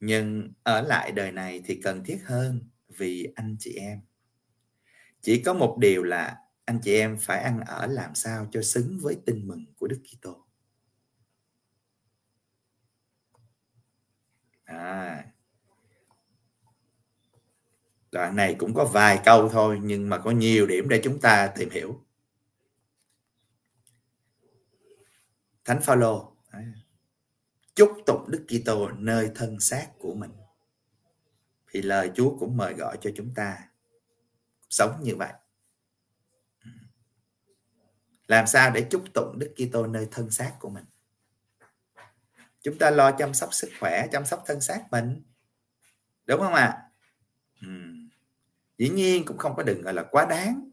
Nhưng 0.00 0.52
ở 0.62 0.80
lại 0.80 1.12
đời 1.12 1.32
này 1.32 1.62
thì 1.64 1.80
cần 1.82 2.04
thiết 2.04 2.18
hơn 2.24 2.69
vì 3.00 3.32
anh 3.34 3.56
chị 3.58 3.74
em. 3.74 4.00
Chỉ 5.20 5.42
có 5.42 5.54
một 5.54 5.76
điều 5.80 6.02
là 6.02 6.38
anh 6.64 6.80
chị 6.82 6.94
em 6.94 7.16
phải 7.20 7.42
ăn 7.42 7.60
ở 7.60 7.86
làm 7.86 8.14
sao 8.14 8.48
cho 8.52 8.62
xứng 8.62 8.98
với 9.02 9.16
tin 9.26 9.48
mừng 9.48 9.64
của 9.78 9.86
Đức 9.86 10.02
Kitô. 10.04 10.46
À. 14.64 15.24
Đoạn 18.12 18.36
này 18.36 18.56
cũng 18.58 18.74
có 18.74 18.84
vài 18.84 19.20
câu 19.24 19.48
thôi, 19.48 19.78
nhưng 19.82 20.08
mà 20.08 20.18
có 20.18 20.30
nhiều 20.30 20.66
điểm 20.66 20.88
để 20.88 21.00
chúng 21.04 21.20
ta 21.20 21.52
tìm 21.56 21.70
hiểu. 21.70 22.04
Thánh 25.64 25.80
Phaolô 25.82 26.36
à, 26.50 26.60
chúc 27.74 27.92
tụng 28.06 28.30
Đức 28.30 28.46
Kitô 28.48 28.90
nơi 28.90 29.30
thân 29.34 29.60
xác 29.60 29.88
của 29.98 30.14
mình. 30.14 30.30
Thì 31.70 31.82
lời 31.82 32.10
Chúa 32.14 32.36
cũng 32.38 32.56
mời 32.56 32.74
gọi 32.74 32.98
cho 33.00 33.10
chúng 33.16 33.34
ta 33.34 33.58
sống 34.70 35.00
như 35.02 35.16
vậy. 35.16 35.32
Làm 38.26 38.46
sao 38.46 38.70
để 38.70 38.86
chúc 38.90 39.04
tụng 39.14 39.38
Đức 39.38 39.54
Kitô 39.56 39.86
nơi 39.86 40.08
thân 40.10 40.30
xác 40.30 40.52
của 40.60 40.68
mình? 40.68 40.84
chúng 42.62 42.78
ta 42.78 42.90
lo 42.90 43.12
chăm 43.12 43.34
sóc 43.34 43.54
sức 43.54 43.70
khỏe 43.80 44.06
chăm 44.12 44.24
sóc 44.24 44.42
thân 44.46 44.60
xác 44.60 44.84
mình 44.90 45.22
đúng 46.26 46.40
không 46.40 46.54
ạ 46.54 46.64
à? 46.64 46.82
ừ. 47.62 47.68
dĩ 48.78 48.88
nhiên 48.88 49.24
cũng 49.24 49.38
không 49.38 49.56
có 49.56 49.62
đừng 49.62 49.82
gọi 49.82 49.94
là 49.94 50.02
quá 50.02 50.26
đáng 50.30 50.70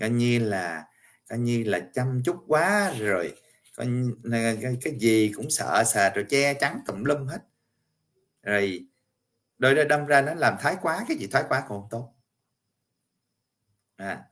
coi 0.00 0.10
như 0.10 0.38
là 0.38 0.86
coi 1.28 1.38
như 1.38 1.64
là 1.64 1.90
chăm 1.94 2.22
chút 2.24 2.44
quá 2.46 2.94
rồi 2.98 3.34
coi 3.76 3.88
cái, 4.30 4.76
cái 4.82 4.98
gì 4.98 5.32
cũng 5.36 5.50
sợ 5.50 5.84
sệt 5.86 6.14
rồi 6.14 6.26
che 6.28 6.54
chắn 6.54 6.80
tùm 6.86 7.04
lum 7.04 7.26
hết 7.26 7.40
rồi 8.42 8.87
đôi 9.58 9.84
đâm 9.84 10.06
ra 10.06 10.22
nó 10.22 10.34
làm 10.34 10.56
thái 10.60 10.76
quá 10.82 11.04
cái 11.08 11.16
gì 11.16 11.26
thái 11.26 11.44
quá 11.48 11.60
còn 11.60 11.80
không 11.80 11.88
tốt. 11.90 12.14
À, 13.96 14.30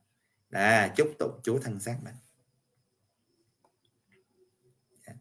à 0.51 0.93
chúc 0.97 1.13
tụng 1.19 1.41
chúa 1.43 1.59
thân 1.59 1.81
xác 1.81 1.99
mình. 2.03 2.15
Dạ. 5.07 5.13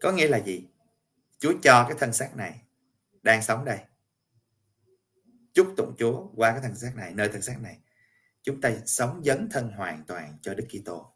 Có 0.00 0.12
nghĩa 0.12 0.28
là 0.28 0.40
gì? 0.40 0.68
Chúa 1.38 1.52
cho 1.62 1.84
cái 1.88 1.96
thân 2.00 2.12
xác 2.12 2.36
này 2.36 2.62
đang 3.22 3.42
sống 3.42 3.64
đây. 3.64 3.78
Chúc 5.52 5.74
tụng 5.76 5.94
chúa 5.98 6.28
qua 6.36 6.52
cái 6.52 6.60
thân 6.60 6.74
xác 6.74 6.96
này 6.96 7.14
nơi 7.14 7.28
thân 7.28 7.42
xác 7.42 7.60
này. 7.60 7.80
Chúng 8.42 8.60
ta 8.60 8.72
sống 8.86 9.22
dấn 9.24 9.48
thân 9.50 9.72
hoàn 9.72 10.04
toàn 10.04 10.38
cho 10.42 10.54
đức 10.54 10.66
kitô. 10.70 11.14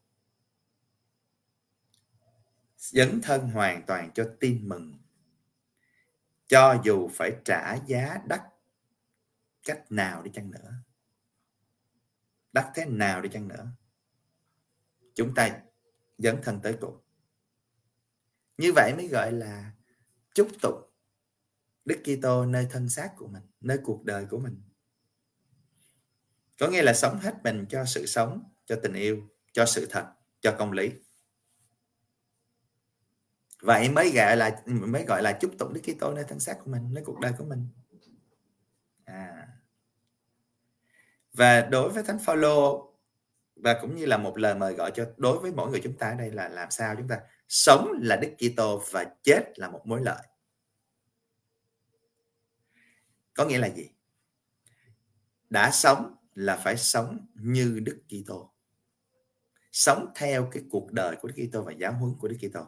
Dấn 2.76 3.21
thân 3.23 3.50
hoàn 3.50 3.83
toàn 3.87 4.11
cho 4.14 4.31
tin 4.40 4.69
mừng 4.69 4.99
cho 6.49 6.81
dù 6.85 7.09
phải 7.09 7.33
trả 7.45 7.75
giá 7.75 8.19
đắt 8.26 8.40
cách 9.62 9.93
nào 9.93 10.23
đi 10.23 10.31
chăng 10.35 10.50
nữa 10.50 10.75
đắt 12.52 12.67
thế 12.75 12.85
nào 12.85 13.23
đi 13.23 13.28
chăng 13.33 13.49
nữa 13.49 13.67
chúng 15.14 15.35
ta 15.35 15.61
dấn 16.19 16.37
thân 16.43 16.61
tới 16.62 16.76
cùng 16.81 17.00
như 18.59 18.73
vậy 18.76 18.95
mới 18.97 19.09
gọi 19.09 19.33
là 19.33 19.73
chúc 20.35 20.49
tụng 20.62 20.88
Đức 21.88 22.02
Kitô 22.05 22.47
nơi 22.47 22.67
thân 22.71 22.88
xác 22.88 23.12
của 23.17 23.26
mình, 23.26 23.43
nơi 23.61 23.78
cuộc 23.85 24.05
đời 24.05 24.26
của 24.31 24.38
mình. 24.38 24.62
Có 26.59 26.69
nghĩa 26.69 26.83
là 26.83 26.95
sống 26.95 27.19
hết 27.19 27.35
mình 27.45 27.67
cho 27.69 27.85
sự 27.85 28.07
sống, 28.07 28.52
cho 28.67 28.81
tình 28.83 28.93
yêu, 28.93 29.28
cho 29.52 29.67
sự 29.67 29.87
thật, 29.90 30.12
cho 30.40 30.57
công 30.59 30.73
lý. 30.73 30.90
Vậy 33.62 33.88
mới 33.88 34.11
gọi 34.11 34.37
là 34.37 34.62
mới 34.67 35.05
gọi 35.05 35.23
là 35.23 35.33
chúc 35.33 35.53
tụng 35.59 35.73
Đức 35.75 35.81
Kitô 35.85 36.12
nơi 36.12 36.25
thân 36.29 36.41
xác 36.41 36.59
của 36.65 36.71
mình, 36.71 36.95
nơi 36.95 37.05
cuộc 37.05 37.21
đời 37.21 37.33
của 37.38 37.45
mình. 37.45 37.69
À. 39.05 39.49
Và 41.33 41.61
đối 41.61 41.91
với 41.91 42.03
Thánh 42.03 42.19
Phaolô 42.19 42.95
và 43.57 43.79
cũng 43.81 43.97
như 43.97 44.07
là 44.07 44.17
một 44.17 44.38
lời 44.38 44.55
mời 44.55 44.75
gọi 44.75 44.91
cho 44.95 45.12
đối 45.17 45.38
với 45.38 45.53
mỗi 45.53 45.71
người 45.71 45.81
chúng 45.85 45.97
ta 45.97 46.11
ở 46.11 46.15
đây 46.15 46.31
là 46.31 46.49
làm 46.49 46.71
sao 46.71 46.97
chúng 46.97 47.09
ta 47.09 47.21
sống 47.49 47.93
là 48.03 48.17
Đức 48.17 48.35
Kitô 48.38 48.83
và 48.91 49.05
chết 49.23 49.59
là 49.59 49.71
một 49.71 49.81
mối 49.85 50.00
lợi. 50.03 50.23
Có 53.35 53.45
nghĩa 53.45 53.59
là 53.59 53.69
gì? 53.69 53.91
Đã 55.50 55.71
sống 55.71 56.17
là 56.35 56.57
phải 56.57 56.77
sống 56.77 57.27
như 57.35 57.81
Đức 57.81 58.03
Kitô. 58.09 58.55
Sống 59.73 60.12
theo 60.15 60.49
cái 60.53 60.62
cuộc 60.71 60.93
đời 60.93 61.17
của 61.17 61.29
Đức 61.29 61.35
Kitô 61.49 61.62
và 61.62 61.73
giáo 61.73 61.93
huấn 61.93 62.15
của 62.19 62.29
Đức 62.29 62.37
Kitô. 62.41 62.67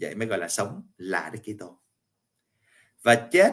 Vậy 0.00 0.14
mới 0.14 0.28
gọi 0.28 0.38
là 0.38 0.48
sống 0.48 0.88
là 0.96 1.30
Đức 1.32 1.40
Kitô. 1.42 1.80
Và 3.02 3.28
chết 3.32 3.52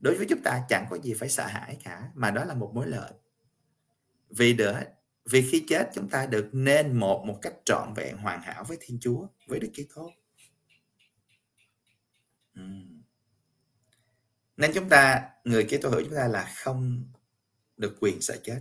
đối 0.00 0.16
với 0.16 0.26
chúng 0.28 0.42
ta 0.42 0.66
chẳng 0.68 0.86
có 0.90 0.98
gì 0.98 1.14
phải 1.14 1.28
sợ 1.28 1.46
hãi 1.46 1.78
cả 1.84 2.10
mà 2.14 2.30
đó 2.30 2.44
là 2.44 2.54
một 2.54 2.72
mối 2.74 2.86
lợi. 2.86 3.12
Vì 4.30 4.52
được 4.52 4.74
vì 5.30 5.48
khi 5.50 5.64
chết 5.68 5.90
chúng 5.94 6.08
ta 6.08 6.26
được 6.26 6.48
nên 6.52 6.98
một 6.98 7.24
một 7.26 7.38
cách 7.42 7.54
trọn 7.64 7.94
vẹn 7.94 8.16
hoàn 8.16 8.42
hảo 8.42 8.64
với 8.64 8.78
Thiên 8.80 8.98
Chúa, 9.00 9.26
với 9.46 9.60
Đức 9.60 9.70
Kitô. 9.74 10.12
Uhm. 12.60 13.02
Nên 14.56 14.70
chúng 14.74 14.88
ta, 14.88 15.30
người 15.44 15.64
Kitô 15.64 15.88
hữu 15.88 16.02
chúng 16.04 16.14
ta 16.14 16.28
là 16.28 16.52
không 16.56 17.12
được 17.76 17.96
quyền 18.00 18.20
sợ 18.20 18.36
chết. 18.44 18.60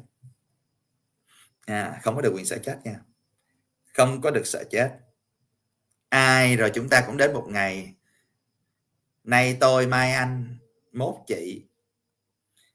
À, 1.65 1.99
không 2.03 2.15
có 2.15 2.21
được 2.21 2.31
quyền 2.35 2.45
sợ 2.45 2.57
chết 2.63 2.79
nha. 2.83 2.99
Không 3.93 4.21
có 4.21 4.31
được 4.31 4.45
sợ 4.47 4.63
chết. 4.71 4.99
Ai 6.09 6.55
rồi 6.55 6.71
chúng 6.75 6.89
ta 6.89 7.03
cũng 7.07 7.17
đến 7.17 7.33
một 7.33 7.45
ngày. 7.49 7.95
Nay 9.23 9.57
tôi 9.59 9.87
mai 9.87 10.11
anh 10.11 10.57
mốt 10.91 11.15
chị. 11.27 11.65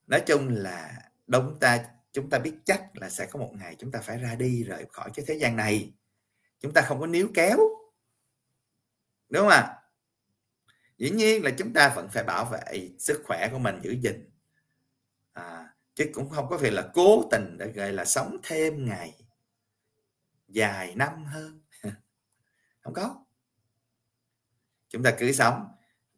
Nói 0.06 0.22
chung 0.26 0.48
là 0.48 1.10
đông 1.26 1.58
ta 1.60 1.84
chúng 2.12 2.30
ta 2.30 2.38
biết 2.38 2.54
chắc 2.64 2.96
là 2.96 3.10
sẽ 3.10 3.26
có 3.26 3.40
một 3.40 3.52
ngày 3.54 3.76
chúng 3.78 3.92
ta 3.92 4.00
phải 4.00 4.18
ra 4.18 4.34
đi 4.34 4.64
rời 4.64 4.86
khỏi 4.92 5.10
cái 5.14 5.24
thế 5.28 5.34
gian 5.34 5.56
này. 5.56 5.92
Chúng 6.60 6.72
ta 6.72 6.82
không 6.82 7.00
có 7.00 7.06
níu 7.06 7.28
kéo. 7.34 7.58
Đúng 9.28 9.42
không 9.42 9.48
ạ? 9.48 9.76
Dĩ 10.98 11.10
nhiên 11.10 11.44
là 11.44 11.50
chúng 11.58 11.72
ta 11.72 11.92
vẫn 11.96 12.08
phải 12.08 12.24
bảo 12.24 12.44
vệ 12.44 12.90
sức 12.98 13.22
khỏe 13.24 13.48
của 13.52 13.58
mình 13.58 13.80
giữ 13.82 13.90
gìn. 13.90 14.30
À, 15.32 15.74
chứ 15.94 16.10
cũng 16.14 16.30
không 16.30 16.48
có 16.48 16.56
việc 16.56 16.72
là 16.72 16.90
cố 16.94 17.28
tình 17.30 17.56
để 17.58 17.72
gọi 17.72 17.92
là 17.92 18.04
sống 18.04 18.36
thêm 18.42 18.86
ngày 18.86 19.14
dài 20.48 20.94
năm 20.96 21.24
hơn 21.24 21.59
không 22.94 23.04
có. 23.04 23.24
Chúng 24.88 25.02
ta 25.02 25.14
cứ 25.18 25.32
sống. 25.32 25.68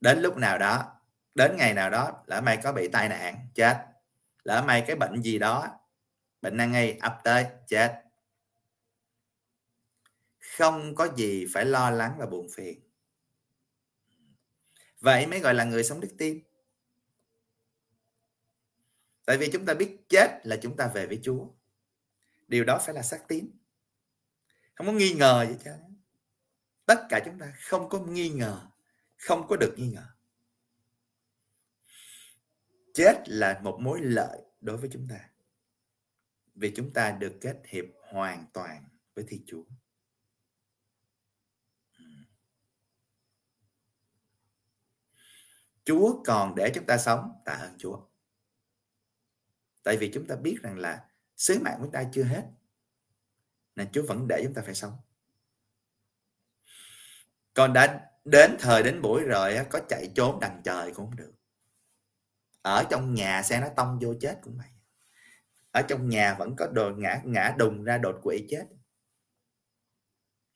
Đến 0.01 0.23
lúc 0.23 0.37
nào 0.37 0.59
đó, 0.59 1.01
đến 1.35 1.57
ngày 1.57 1.75
nào 1.75 1.91
đó, 1.91 2.23
lỡ 2.27 2.41
may 2.41 2.61
có 2.63 2.73
bị 2.73 2.89
tai 2.89 3.09
nạn, 3.09 3.49
chết. 3.55 3.87
Lỡ 4.45 4.63
may 4.67 4.85
cái 4.87 4.97
bệnh 4.97 5.23
gì 5.23 5.39
đó, 5.39 5.81
bệnh 6.43 6.57
nan 6.57 6.73
y 6.73 6.99
ập 6.99 7.19
tới, 7.25 7.47
chết. 7.69 8.03
Không 10.39 10.95
có 10.95 11.09
gì 11.17 11.47
phải 11.55 11.65
lo 11.65 11.91
lắng 11.91 12.17
và 12.19 12.27
buồn 12.27 12.47
phiền. 12.57 12.81
Vậy 15.01 15.27
mới 15.27 15.41
gọi 15.41 15.55
là 15.55 15.65
người 15.65 15.85
sống 15.85 16.01
đức 16.01 16.15
tin. 16.19 16.43
Tại 19.25 19.39
vì 19.39 19.51
chúng 19.53 19.67
ta 19.67 19.75
biết 19.75 19.97
chết 20.09 20.41
là 20.45 20.59
chúng 20.63 20.77
ta 20.77 20.91
về 20.95 21.07
với 21.07 21.21
chúa. 21.23 21.47
Điều 22.49 22.65
đó 22.65 22.79
phải 22.79 22.95
là 22.95 23.03
xác 23.03 23.29
tín. 23.29 23.51
Không 24.75 24.87
có 24.87 24.93
nghi 24.93 25.13
ngờ 25.13 25.47
gì 25.49 25.55
chứ 25.65 25.71
tất 26.93 27.07
cả 27.09 27.21
chúng 27.25 27.39
ta 27.39 27.53
không 27.59 27.89
có 27.89 27.99
nghi 27.99 28.29
ngờ 28.29 28.69
không 29.17 29.47
có 29.49 29.57
được 29.57 29.75
nghi 29.77 29.89
ngờ 29.89 30.07
chết 32.95 33.23
là 33.27 33.61
một 33.63 33.79
mối 33.81 34.01
lợi 34.03 34.43
đối 34.61 34.77
với 34.77 34.91
chúng 34.93 35.07
ta 35.09 35.31
vì 36.55 36.73
chúng 36.77 36.93
ta 36.93 37.11
được 37.11 37.39
kết 37.41 37.57
hiệp 37.65 37.85
hoàn 38.13 38.47
toàn 38.53 38.89
với 39.15 39.25
Thiên 39.29 39.45
Chúa. 39.47 39.65
Chúa 45.85 46.23
còn 46.25 46.55
để 46.55 46.71
chúng 46.75 46.87
ta 46.87 46.99
sống, 46.99 47.33
tạ 47.45 47.53
ơn 47.53 47.79
Chúa. 47.79 48.07
Tại 49.83 49.97
vì 49.97 50.11
chúng 50.15 50.27
ta 50.27 50.37
biết 50.37 50.57
rằng 50.63 50.79
là 50.79 51.09
sứ 51.37 51.59
mạng 51.59 51.79
của 51.81 51.89
ta 51.93 52.05
chưa 52.13 52.25
hết. 52.25 52.51
Nên 53.77 53.93
Chúa 53.93 54.03
vẫn 54.09 54.27
để 54.29 54.41
chúng 54.45 54.55
ta 54.55 54.63
phải 54.63 54.75
sống 54.75 54.93
con 57.55 57.73
đã 57.73 58.09
đến 58.25 58.57
thời 58.61 58.83
đến 58.83 59.03
buổi 59.03 59.23
rồi 59.23 59.67
có 59.71 59.81
chạy 59.89 60.13
trốn 60.15 60.41
đằng 60.41 60.61
trời 60.65 60.93
cũng 60.95 61.07
không 61.07 61.17
được. 61.17 61.33
Ở 62.63 62.85
trong 62.91 63.15
nhà 63.15 63.43
xe 63.43 63.61
nó 63.61 63.69
tông 63.77 63.99
vô 64.03 64.15
chết 64.21 64.39
cũng 64.43 64.59
vậy. 64.59 64.69
Ở 65.71 65.83
trong 65.83 66.09
nhà 66.09 66.35
vẫn 66.39 66.57
có 66.57 66.67
đồ 66.67 66.91
ngã 66.91 67.21
ngã 67.25 67.55
đùng 67.59 67.85
ra 67.85 67.99
đột 67.99 68.21
quỵ 68.23 68.47
chết. 68.51 68.65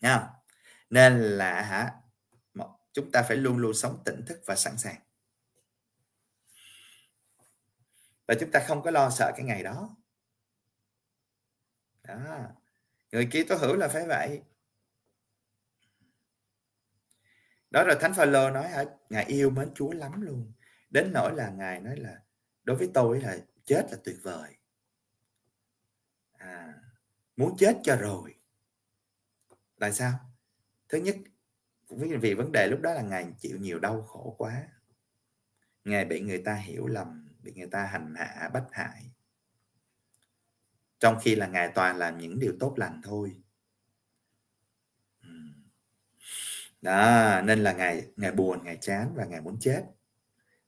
Nha. 0.01 0.29
Nên 0.91 1.21
là 1.21 1.63
hả 1.63 1.93
chúng 2.97 3.11
ta 3.11 3.23
phải 3.23 3.37
luôn 3.37 3.59
luôn 3.59 3.75
sống 3.75 4.03
tỉnh 4.05 4.25
thức 4.27 4.41
và 4.47 4.57
sẵn 4.57 4.77
sàng 4.79 5.01
và 8.27 8.35
chúng 8.41 8.51
ta 8.51 8.65
không 8.67 8.83
có 8.83 8.91
lo 8.91 9.11
sợ 9.11 9.33
cái 9.37 9.45
ngày 9.45 9.63
đó 9.63 9.97
đó 12.03 12.17
người 13.13 13.29
kia 13.33 13.45
tố 13.49 13.57
hữu 13.57 13.77
là 13.77 13.89
phải 13.89 14.07
vậy 14.07 14.43
đó 17.77 17.85
rồi 17.85 17.97
thánh 18.01 18.15
phaolô 18.15 18.51
nói 18.51 18.69
hả 18.69 18.85
ngài 19.11 19.25
yêu 19.25 19.51
mến 19.51 19.75
chúa 19.75 19.93
lắm 19.93 20.21
luôn. 20.21 20.53
Đến 20.91 21.13
nỗi 21.13 21.35
là 21.35 21.51
ngài 21.51 21.81
nói 21.81 21.97
là 21.97 22.23
đối 22.65 22.77
với 22.77 22.91
tôi 22.95 23.21
là 23.21 23.39
chết 23.65 23.87
là 23.91 23.99
tuyệt 24.05 24.17
vời. 24.23 24.57
À, 26.33 26.75
muốn 27.37 27.57
chết 27.59 27.77
cho 27.83 27.97
rồi. 27.97 28.35
Tại 29.79 29.93
sao? 29.93 30.13
Thứ 30.89 30.99
nhất 30.99 31.17
vì 32.21 32.35
vấn 32.35 32.53
đề 32.53 32.69
lúc 32.71 32.81
đó 32.81 32.93
là 32.93 33.03
ngài 33.03 33.33
chịu 33.39 33.59
nhiều 33.59 33.79
đau 33.79 34.03
khổ 34.03 34.35
quá. 34.39 34.69
Ngài 35.85 36.05
bị 36.05 36.21
người 36.21 36.43
ta 36.45 36.55
hiểu 36.55 36.87
lầm 36.87 37.29
bị 37.43 37.53
người 37.57 37.69
ta 37.71 37.85
hành 37.85 38.15
hạ 38.17 38.51
bắt 38.55 38.65
hại. 38.73 39.03
Trong 40.99 41.19
khi 41.23 41.35
là 41.35 41.47
ngài 41.47 41.69
toàn 41.75 41.97
làm 41.97 42.19
những 42.19 42.39
điều 42.39 42.57
tốt 42.61 42.75
lành 42.77 43.01
thôi. 43.05 43.43
Đó 46.87 47.41
nên 47.45 47.59
là 47.63 47.73
ngài 47.73 48.07
ngài 48.17 48.33
buồn 48.33 48.65
ngài 48.65 48.77
chán 48.77 49.13
và 49.15 49.25
ngài 49.25 49.41
muốn 49.41 49.57
chết 49.61 49.85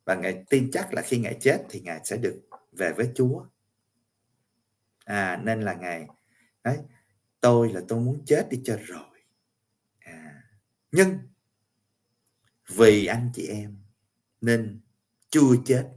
và 0.05 0.15
ngài 0.15 0.45
tin 0.51 0.71
chắc 0.73 0.95
là 0.95 1.03
khi 1.03 1.19
ngài 1.19 1.37
chết 1.41 1.65
thì 1.71 1.81
ngài 1.81 2.01
sẽ 2.05 2.17
được 2.17 2.41
về 2.73 2.93
với 2.93 3.11
chúa 3.15 3.45
à 5.05 5.41
nên 5.45 5.61
là 5.63 5.75
ngài 5.75 6.07
đấy 6.65 6.79
tôi 7.41 7.73
là 7.73 7.81
tôi 7.89 8.01
muốn 8.01 8.23
chết 8.27 8.47
đi 8.51 8.61
cho 8.65 8.79
rồi 8.87 9.21
à, 9.99 10.43
nhưng 10.93 11.19
vì 12.69 13.07
anh 13.07 13.31
chị 13.35 13.47
em 13.47 13.77
nên 14.41 14.81
chưa 15.31 15.55
chết 15.65 15.89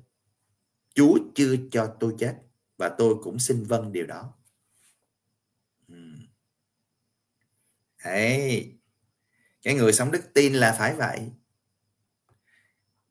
Chúa 0.94 1.20
chưa 1.36 1.56
cho 1.72 1.96
tôi 2.00 2.16
chết 2.20 2.36
và 2.78 2.90
tôi 2.98 3.16
cũng 3.24 3.40
xin 3.40 3.64
vâng 3.64 3.92
điều 3.92 4.06
đó. 4.06 4.34
Ừ. 5.88 5.96
Đấy. 8.06 8.81
Cái 9.62 9.74
người 9.74 9.94
sống 9.94 10.12
đức 10.12 10.34
tin 10.34 10.54
là 10.54 10.76
phải 10.78 10.94
vậy. 10.96 11.32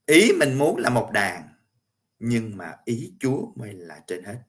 Ý 0.06 0.32
mình 0.32 0.58
muốn 0.58 0.76
là 0.76 0.90
một 0.90 1.10
đàn 1.12 1.48
nhưng 2.18 2.56
mà 2.56 2.76
ý 2.84 3.12
Chúa 3.20 3.46
mới 3.56 3.72
là 3.72 4.00
trên 4.06 4.24
hết. 4.24 4.42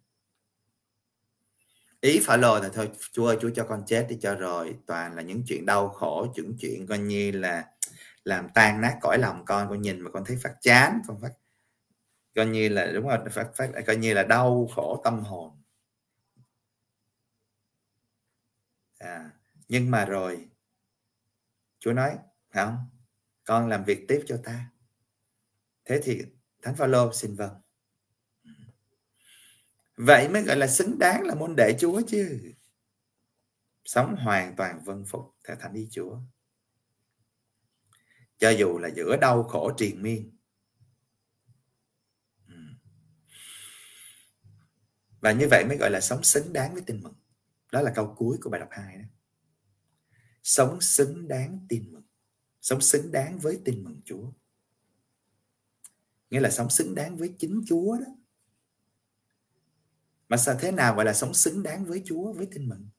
Ý 2.02 2.20
phải 2.24 2.38
lồ 2.38 2.60
là 2.60 2.70
thôi 2.74 2.92
Chúa 3.12 3.28
ơi 3.28 3.38
Chúa 3.42 3.50
cho 3.56 3.66
con 3.70 3.84
chết 3.88 4.06
đi 4.10 4.18
cho 4.22 4.36
rồi 4.36 4.76
toàn 4.86 5.16
là 5.16 5.22
những 5.22 5.44
chuyện 5.48 5.66
đau 5.66 5.90
khổ 5.90 6.28
những 6.36 6.58
chuyện 6.60 6.88
coi 6.88 6.98
như 6.98 7.32
là 7.32 7.66
làm 8.26 8.50
tan 8.54 8.82
nát 8.82 8.98
cõi 9.02 9.18
lòng 9.18 9.46
con 9.46 9.70
con 9.70 9.82
nhìn 9.82 10.02
mà 10.02 10.12
con 10.12 10.26
thấy 10.26 10.38
phát 10.44 10.56
chán 10.62 11.02
con 11.08 11.22
phát 11.22 11.32
coi 12.36 12.46
như 12.46 12.70
là 12.70 12.86
đúng 12.86 13.08
rồi 13.08 13.18
phát 13.32 13.52
phát 13.56 13.72
coi 13.88 13.96
như 13.96 14.14
là 14.14 14.24
đau 14.24 14.70
khổ 14.76 15.02
tâm 15.04 15.20
hồn 15.24 15.62
à, 18.98 19.32
nhưng 19.68 19.92
mà 19.92 20.06
rồi 20.06 20.51
Chúa 21.82 21.94
nói 21.94 22.18
không? 22.50 22.78
Con 23.44 23.68
làm 23.68 23.84
việc 23.84 24.06
tiếp 24.08 24.24
cho 24.28 24.42
ta. 24.44 24.72
Thế 25.86 26.02
thì 26.04 26.22
thánh 26.62 26.76
phaolô 26.76 27.14
xin 27.14 27.36
vâng. 27.36 27.62
Vậy 29.96 30.30
mới 30.30 30.44
gọi 30.44 30.58
là 30.58 30.68
xứng 30.68 31.00
đáng 31.00 31.22
là 31.22 31.36
môn 31.36 31.56
đệ 31.56 31.78
Chúa 31.80 32.02
chứ. 32.08 32.54
Sống 33.86 34.16
hoàn 34.16 34.56
toàn 34.56 34.84
vân 34.84 35.06
phục 35.06 35.36
theo 35.48 35.56
thánh 35.56 35.74
ý 35.74 35.88
Chúa. 35.92 36.20
Cho 38.38 38.50
dù 38.50 38.78
là 38.78 38.90
giữa 38.96 39.18
đau 39.22 39.44
khổ 39.44 39.72
triền 39.78 40.02
miên. 40.02 40.38
Và 45.20 45.32
như 45.32 45.48
vậy 45.50 45.66
mới 45.66 45.78
gọi 45.78 45.92
là 45.92 46.02
sống 46.02 46.24
xứng 46.24 46.54
đáng 46.54 46.74
với 46.74 46.84
tin 46.86 47.04
mừng. 47.04 47.16
Đó 47.72 47.82
là 47.82 47.92
câu 47.96 48.16
cuối 48.18 48.38
của 48.42 48.50
bài 48.50 48.60
đọc 48.60 48.70
2 48.72 48.98
đó 48.98 49.04
sống 50.44 50.82
xứng 50.82 51.28
đáng 51.28 51.66
tin 51.70 51.92
mừng. 51.92 52.04
Sống 52.62 52.82
xứng 52.82 53.12
đáng 53.12 53.40
với 53.40 53.62
tin 53.66 53.84
mừng 53.84 54.02
Chúa. 54.06 54.32
Nghĩa 56.30 56.40
là 56.40 56.50
sống 56.50 56.70
xứng 56.70 56.96
đáng 56.96 57.18
với 57.18 57.36
chính 57.40 57.62
Chúa 57.68 57.98
đó. 57.98 58.16
Mà 60.30 60.38
sao 60.38 60.56
thế 60.60 60.72
nào 60.72 60.96
gọi 60.96 61.06
là 61.06 61.14
sống 61.14 61.34
xứng 61.34 61.64
đáng 61.64 61.86
với 61.86 62.02
Chúa, 62.06 62.34
với 62.34 62.46
tin 62.52 62.70
mừng? 62.70 62.90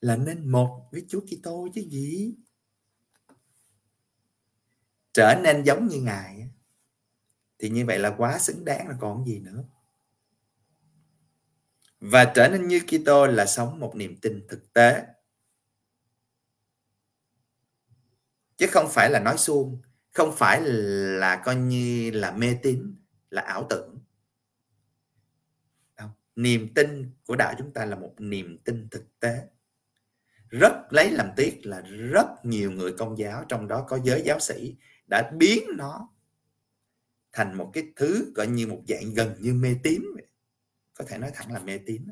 Là 0.00 0.16
nên 0.16 0.48
một 0.48 0.88
với 0.92 1.06
Chúa 1.08 1.20
Kitô 1.20 1.68
chứ 1.74 1.80
gì? 1.90 2.34
Trở 5.12 5.40
nên 5.42 5.64
giống 5.64 5.88
như 5.88 6.00
ngài 6.00 6.48
thì 7.58 7.70
như 7.70 7.86
vậy 7.86 7.98
là 7.98 8.14
quá 8.18 8.38
xứng 8.38 8.64
đáng 8.64 8.88
là 8.88 8.96
còn 9.00 9.24
gì 9.24 9.38
nữa. 9.38 9.64
Và 12.00 12.32
trở 12.34 12.48
nên 12.48 12.68
như 12.68 12.80
Kitô 12.80 13.26
là 13.26 13.46
sống 13.46 13.80
một 13.80 13.96
niềm 13.96 14.16
tin 14.22 14.46
thực 14.48 14.72
tế. 14.72 15.06
Chứ 18.56 18.66
không 18.70 18.88
phải 18.90 19.10
là 19.10 19.20
nói 19.20 19.38
suông, 19.38 19.82
không 20.12 20.36
phải 20.36 20.60
là 20.60 21.42
coi 21.44 21.56
như 21.56 22.10
là 22.10 22.30
mê 22.30 22.56
tín, 22.62 22.96
là 23.30 23.42
ảo 23.42 23.66
tưởng. 23.70 23.98
Không. 25.96 26.10
niềm 26.36 26.74
tin 26.74 27.10
của 27.26 27.36
đạo 27.36 27.54
chúng 27.58 27.72
ta 27.72 27.84
là 27.84 27.96
một 27.96 28.14
niềm 28.18 28.58
tin 28.64 28.88
thực 28.90 29.20
tế. 29.20 29.48
Rất 30.48 30.72
lấy 30.90 31.10
làm 31.10 31.30
tiếc 31.36 31.60
là 31.66 31.80
rất 31.80 32.26
nhiều 32.42 32.70
người 32.70 32.92
công 32.98 33.18
giáo 33.18 33.44
trong 33.48 33.68
đó 33.68 33.84
có 33.88 33.98
giới 34.04 34.22
giáo 34.24 34.40
sĩ 34.40 34.76
đã 35.06 35.30
biến 35.38 35.64
nó 35.76 36.08
thành 37.32 37.58
một 37.58 37.70
cái 37.74 37.84
thứ 37.96 38.32
gọi 38.34 38.46
như 38.46 38.66
một 38.66 38.82
dạng 38.88 39.14
gần 39.14 39.34
như 39.40 39.54
mê 39.54 39.76
tín 39.82 40.02
có 40.94 41.04
thể 41.08 41.18
nói 41.18 41.30
thẳng 41.34 41.52
là 41.52 41.58
mê 41.58 41.78
tín 41.78 42.06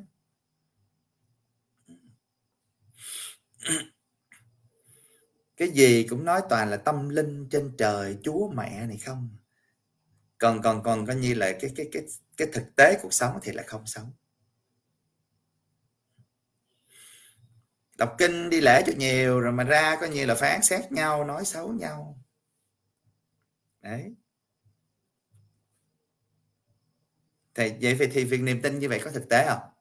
cái 5.56 5.68
gì 5.68 6.06
cũng 6.10 6.24
nói 6.24 6.42
toàn 6.48 6.70
là 6.70 6.76
tâm 6.76 7.08
linh 7.08 7.48
trên 7.50 7.76
trời 7.78 8.18
chúa 8.22 8.48
mẹ 8.48 8.86
này 8.86 8.98
không? 8.98 9.36
Còn 10.38 10.62
còn 10.62 10.82
còn 10.82 11.06
coi 11.06 11.16
như 11.16 11.34
là 11.34 11.52
cái 11.60 11.70
cái 11.76 11.88
cái 11.92 12.02
cái 12.36 12.48
thực 12.52 12.76
tế 12.76 12.98
cuộc 13.02 13.12
sống 13.12 13.38
thì 13.42 13.52
lại 13.52 13.64
không 13.68 13.86
sống. 13.86 14.12
Đọc 17.98 18.14
kinh 18.18 18.50
đi 18.50 18.60
lễ 18.60 18.82
cho 18.86 18.92
nhiều 18.96 19.40
rồi 19.40 19.52
mà 19.52 19.64
ra 19.64 19.96
coi 20.00 20.08
như 20.08 20.26
là 20.26 20.34
phán 20.34 20.62
xét 20.62 20.92
nhau 20.92 21.24
nói 21.24 21.44
xấu 21.44 21.72
nhau. 21.72 22.18
Đấy. 23.80 24.14
Thì 27.54 27.72
vậy 27.80 27.96
thì, 27.98 28.06
thì 28.06 28.24
việc 28.24 28.40
niềm 28.40 28.62
tin 28.62 28.78
như 28.78 28.88
vậy 28.88 29.00
có 29.04 29.10
thực 29.10 29.28
tế 29.28 29.46
không? 29.48 29.73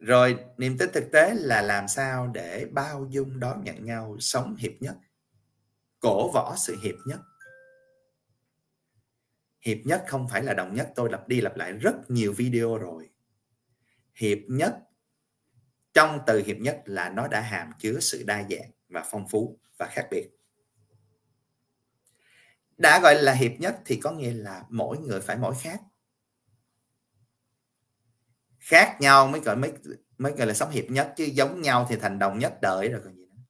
Rồi, 0.00 0.44
niềm 0.56 0.78
tin 0.78 0.90
thực 0.92 1.12
tế 1.12 1.34
là 1.34 1.62
làm 1.62 1.88
sao 1.88 2.26
để 2.26 2.66
bao 2.72 3.06
dung, 3.10 3.40
đón 3.40 3.64
nhận 3.64 3.84
nhau 3.84 4.16
sống 4.20 4.56
hiệp 4.56 4.72
nhất, 4.80 4.96
cổ 6.00 6.30
võ 6.30 6.56
sự 6.56 6.76
hiệp 6.82 6.94
nhất. 7.06 7.20
Hiệp 9.60 9.78
nhất 9.84 10.04
không 10.08 10.28
phải 10.28 10.42
là 10.42 10.54
đồng 10.54 10.74
nhất. 10.74 10.92
Tôi 10.94 11.10
lặp 11.10 11.28
đi 11.28 11.40
lặp 11.40 11.56
lại 11.56 11.72
rất 11.72 11.94
nhiều 12.08 12.32
video 12.32 12.78
rồi. 12.78 13.10
Hiệp 14.14 14.38
nhất, 14.48 14.78
trong 15.94 16.18
từ 16.26 16.42
hiệp 16.46 16.56
nhất 16.56 16.82
là 16.84 17.08
nó 17.08 17.28
đã 17.28 17.40
hàm 17.40 17.72
chứa 17.78 18.00
sự 18.00 18.22
đa 18.26 18.42
dạng 18.50 18.70
và 18.88 19.04
phong 19.10 19.28
phú 19.28 19.58
và 19.76 19.86
khác 19.86 20.08
biệt. 20.10 20.30
Đã 22.78 23.00
gọi 23.02 23.22
là 23.22 23.32
hiệp 23.32 23.52
nhất 23.58 23.76
thì 23.84 24.00
có 24.02 24.12
nghĩa 24.12 24.32
là 24.32 24.64
mỗi 24.68 24.98
người 24.98 25.20
phải 25.20 25.36
mỗi 25.36 25.54
khác 25.62 25.80
khác 28.70 28.96
nhau 29.00 29.26
mới 29.26 29.40
gọi 29.40 29.56
mới 29.56 29.72
mới 30.18 30.32
gọi 30.32 30.46
là 30.46 30.54
sống 30.54 30.70
hiệp 30.70 30.84
nhất 30.90 31.12
chứ 31.16 31.24
giống 31.24 31.62
nhau 31.62 31.86
thì 31.88 31.96
thành 31.96 32.18
đồng 32.18 32.38
nhất 32.38 32.58
đời 32.62 32.88
rồi 32.88 33.00
còn 33.04 33.14
gì 33.14 33.26
nữa. 33.26 33.42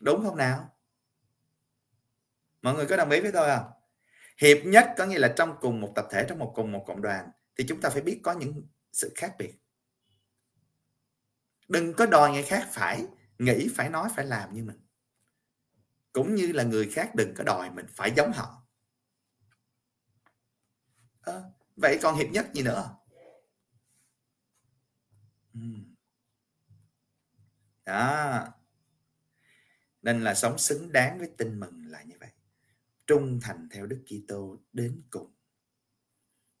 Đúng 0.00 0.24
không 0.24 0.36
nào? 0.36 0.76
Mọi 2.62 2.74
người 2.74 2.86
có 2.86 2.96
đồng 2.96 3.10
ý 3.10 3.20
với 3.20 3.32
tôi 3.32 3.56
không? 3.56 3.70
Hiệp 4.38 4.56
nhất 4.64 4.94
có 4.96 5.06
nghĩa 5.06 5.18
là 5.18 5.34
trong 5.36 5.56
cùng 5.60 5.80
một 5.80 5.92
tập 5.94 6.06
thể 6.10 6.26
trong 6.28 6.38
một 6.38 6.52
cùng 6.56 6.72
một 6.72 6.84
cộng 6.86 7.02
đoàn 7.02 7.30
thì 7.56 7.64
chúng 7.68 7.80
ta 7.80 7.90
phải 7.90 8.02
biết 8.02 8.20
có 8.22 8.32
những 8.32 8.68
sự 8.92 9.12
khác 9.14 9.34
biệt. 9.38 9.54
Đừng 11.68 11.94
có 11.94 12.06
đòi 12.06 12.30
người 12.30 12.42
khác 12.42 12.68
phải 12.70 13.06
nghĩ 13.38 13.68
phải 13.74 13.90
nói 13.90 14.08
phải 14.16 14.24
làm 14.24 14.54
như 14.54 14.64
mình. 14.64 14.80
Cũng 16.12 16.34
như 16.34 16.52
là 16.52 16.62
người 16.62 16.90
khác 16.92 17.14
đừng 17.14 17.34
có 17.36 17.44
đòi 17.44 17.70
mình 17.70 17.86
phải 17.94 18.12
giống 18.16 18.32
họ. 18.32 18.62
À, 21.22 21.42
vậy 21.76 21.98
còn 22.02 22.16
hiệp 22.16 22.30
nhất 22.30 22.46
gì 22.54 22.62
nữa? 22.62 22.96
Đó 27.84 28.46
nên 30.02 30.24
là 30.24 30.34
sống 30.34 30.58
xứng 30.58 30.92
đáng 30.92 31.18
với 31.18 31.30
tin 31.38 31.60
mừng 31.60 31.86
là 31.86 32.02
như 32.02 32.16
vậy. 32.20 32.30
Trung 33.06 33.40
thành 33.42 33.68
theo 33.70 33.86
Đức 33.86 34.04
Kitô 34.06 34.58
đến 34.72 35.02
cùng. 35.10 35.34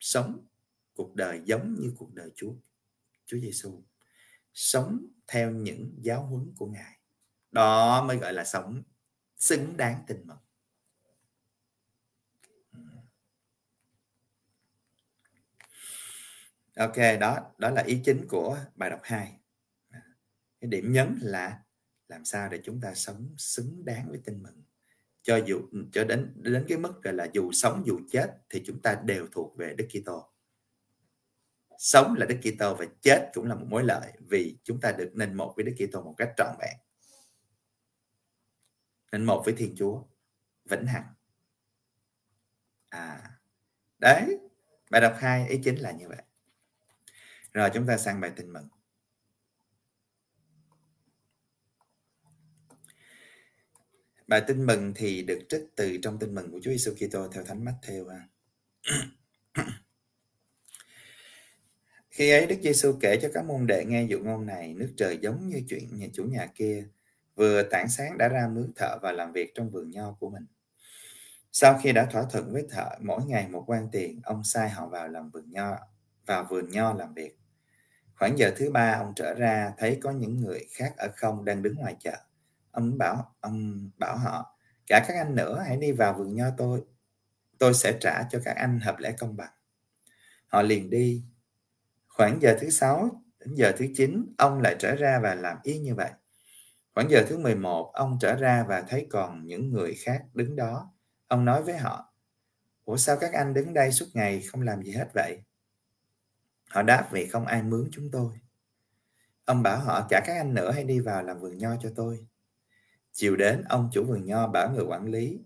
Sống 0.00 0.46
cuộc 0.94 1.14
đời 1.14 1.42
giống 1.44 1.76
như 1.80 1.94
cuộc 1.98 2.14
đời 2.14 2.30
Chúa 2.36 2.54
Chúa 3.26 3.38
Giêsu 3.38 3.82
sống 4.52 5.06
theo 5.26 5.50
những 5.50 5.94
giáo 6.00 6.26
huấn 6.26 6.54
của 6.56 6.66
Ngài. 6.66 7.00
Đó 7.50 8.04
mới 8.04 8.16
gọi 8.16 8.32
là 8.32 8.44
sống 8.44 8.82
xứng 9.36 9.76
đáng 9.76 10.04
tin 10.06 10.26
mừng. 10.26 10.38
Ok, 16.76 16.96
đó 17.20 17.38
đó 17.58 17.70
là 17.70 17.82
ý 17.82 18.00
chính 18.04 18.26
của 18.28 18.58
bài 18.74 18.90
đọc 18.90 19.00
2. 19.02 19.40
Cái 20.60 20.70
điểm 20.70 20.92
nhấn 20.92 21.18
là 21.22 21.62
làm 22.08 22.24
sao 22.24 22.48
để 22.48 22.60
chúng 22.64 22.80
ta 22.80 22.94
sống 22.94 23.34
xứng 23.38 23.84
đáng 23.84 24.08
với 24.08 24.20
tin 24.24 24.42
mừng. 24.42 24.62
Cho 25.22 25.36
dù 25.36 25.60
cho 25.92 26.04
đến 26.04 26.32
đến 26.36 26.64
cái 26.68 26.78
mức 26.78 27.02
gọi 27.02 27.14
là 27.14 27.28
dù 27.32 27.52
sống 27.52 27.82
dù 27.86 28.00
chết 28.10 28.36
thì 28.50 28.62
chúng 28.66 28.82
ta 28.82 29.02
đều 29.04 29.26
thuộc 29.32 29.56
về 29.56 29.74
Đức 29.74 29.86
Kitô. 29.90 30.32
Sống 31.78 32.14
là 32.18 32.26
Đức 32.26 32.36
Kitô 32.42 32.74
và 32.74 32.86
chết 33.02 33.30
cũng 33.34 33.46
là 33.46 33.54
một 33.54 33.66
mối 33.68 33.84
lợi 33.84 34.12
vì 34.20 34.58
chúng 34.64 34.80
ta 34.80 34.92
được 34.92 35.10
nên 35.14 35.34
một 35.34 35.52
với 35.56 35.64
Đức 35.64 35.86
Kitô 35.86 36.02
một 36.02 36.14
cách 36.16 36.32
trọn 36.36 36.56
vẹn. 36.60 36.76
Nên 39.12 39.24
một 39.24 39.42
với 39.44 39.54
Thiên 39.54 39.74
Chúa 39.76 40.02
vĩnh 40.64 40.86
hằng. 40.86 41.06
À, 42.88 43.30
đấy, 43.98 44.38
bài 44.90 45.00
đọc 45.00 45.14
2 45.18 45.48
ý 45.48 45.60
chính 45.64 45.76
là 45.76 45.92
như 45.92 46.08
vậy. 46.08 46.22
Rồi 47.56 47.70
chúng 47.74 47.86
ta 47.86 47.96
sang 47.98 48.20
bài 48.20 48.30
tin 48.36 48.52
mừng. 48.52 48.68
Bài 54.26 54.42
tin 54.46 54.66
mừng 54.66 54.92
thì 54.96 55.22
được 55.22 55.38
trích 55.48 55.62
từ 55.76 55.98
trong 56.02 56.18
tin 56.18 56.34
mừng 56.34 56.50
của 56.50 56.60
Chúa 56.62 56.70
Giêsu 56.70 56.94
Kitô 56.94 57.28
theo 57.28 57.44
Thánh 57.44 57.64
Matthew. 57.64 58.20
Khi 62.10 62.30
ấy 62.30 62.46
Đức 62.46 62.56
Giêsu 62.62 62.92
kể 63.00 63.18
cho 63.22 63.28
các 63.34 63.44
môn 63.44 63.66
đệ 63.66 63.84
nghe 63.84 64.04
dụ 64.04 64.18
ngôn 64.18 64.46
này, 64.46 64.74
nước 64.74 64.94
trời 64.96 65.18
giống 65.22 65.48
như 65.48 65.62
chuyện 65.68 65.98
nhà 65.98 66.06
chủ 66.12 66.24
nhà 66.24 66.46
kia 66.54 66.88
vừa 67.34 67.62
tảng 67.62 67.88
sáng 67.88 68.18
đã 68.18 68.28
ra 68.28 68.48
mướn 68.48 68.72
thợ 68.76 68.98
và 69.02 69.12
làm 69.12 69.32
việc 69.32 69.52
trong 69.54 69.70
vườn 69.70 69.90
nho 69.90 70.16
của 70.20 70.30
mình. 70.30 70.46
Sau 71.52 71.78
khi 71.82 71.92
đã 71.92 72.06
thỏa 72.12 72.24
thuận 72.30 72.52
với 72.52 72.66
thợ 72.70 72.88
mỗi 73.00 73.24
ngày 73.24 73.48
một 73.48 73.64
quan 73.66 73.88
tiền, 73.92 74.20
ông 74.24 74.44
sai 74.44 74.70
họ 74.70 74.88
vào 74.88 75.08
làm 75.08 75.30
vườn 75.30 75.50
nho, 75.50 75.76
vào 76.26 76.46
vườn 76.50 76.70
nho 76.70 76.94
làm 76.94 77.14
việc. 77.14 77.38
Khoảng 78.16 78.38
giờ 78.38 78.52
thứ 78.56 78.70
ba, 78.70 78.92
ông 78.92 79.12
trở 79.16 79.34
ra, 79.34 79.72
thấy 79.78 79.98
có 80.02 80.10
những 80.10 80.40
người 80.40 80.66
khác 80.70 80.94
ở 80.96 81.08
không 81.16 81.44
đang 81.44 81.62
đứng 81.62 81.74
ngoài 81.76 81.96
chợ. 82.00 82.16
Ông 82.70 82.98
bảo 82.98 83.34
ông 83.40 83.90
bảo 83.98 84.18
họ, 84.18 84.56
cả 84.86 85.04
các 85.08 85.16
anh 85.16 85.34
nữa 85.34 85.64
hãy 85.66 85.76
đi 85.76 85.92
vào 85.92 86.14
vườn 86.18 86.34
nho 86.34 86.46
tôi. 86.56 86.84
Tôi 87.58 87.74
sẽ 87.74 87.98
trả 88.00 88.22
cho 88.30 88.40
các 88.44 88.56
anh 88.56 88.80
hợp 88.80 88.98
lẽ 88.98 89.12
công 89.18 89.36
bằng. 89.36 89.52
Họ 90.46 90.62
liền 90.62 90.90
đi. 90.90 91.24
Khoảng 92.08 92.38
giờ 92.42 92.56
thứ 92.60 92.70
sáu 92.70 93.22
đến 93.38 93.54
giờ 93.54 93.72
thứ 93.78 93.86
chín, 93.96 94.34
ông 94.38 94.60
lại 94.60 94.76
trở 94.78 94.94
ra 94.94 95.20
và 95.22 95.34
làm 95.34 95.56
y 95.62 95.78
như 95.78 95.94
vậy. 95.94 96.10
Khoảng 96.94 97.10
giờ 97.10 97.24
thứ 97.28 97.38
11 97.38 97.90
ông 97.94 98.18
trở 98.20 98.36
ra 98.36 98.64
và 98.68 98.84
thấy 98.88 99.06
còn 99.10 99.46
những 99.46 99.70
người 99.70 99.94
khác 99.94 100.24
đứng 100.34 100.56
đó. 100.56 100.92
Ông 101.28 101.44
nói 101.44 101.62
với 101.62 101.76
họ, 101.76 102.16
Ủa 102.86 102.96
sao 102.96 103.16
các 103.20 103.32
anh 103.32 103.54
đứng 103.54 103.74
đây 103.74 103.92
suốt 103.92 104.06
ngày 104.14 104.42
không 104.42 104.62
làm 104.62 104.82
gì 104.82 104.92
hết 104.92 105.08
vậy? 105.14 105.42
Họ 106.70 106.82
đáp 106.82 107.08
vì 107.10 107.26
không 107.26 107.46
ai 107.46 107.62
mướn 107.62 107.88
chúng 107.92 108.10
tôi. 108.10 108.32
Ông 109.44 109.62
bảo 109.62 109.78
họ 109.78 110.06
cả 110.08 110.20
các 110.26 110.36
anh 110.36 110.54
nữa 110.54 110.70
hãy 110.70 110.84
đi 110.84 111.00
vào 111.00 111.22
làm 111.22 111.40
vườn 111.40 111.58
nho 111.58 111.76
cho 111.82 111.92
tôi. 111.96 112.26
Chiều 113.12 113.36
đến, 113.36 113.62
ông 113.68 113.90
chủ 113.92 114.04
vườn 114.04 114.24
nho 114.24 114.46
bảo 114.46 114.70
người 114.70 114.84
quản 114.84 115.06
lý. 115.06 115.40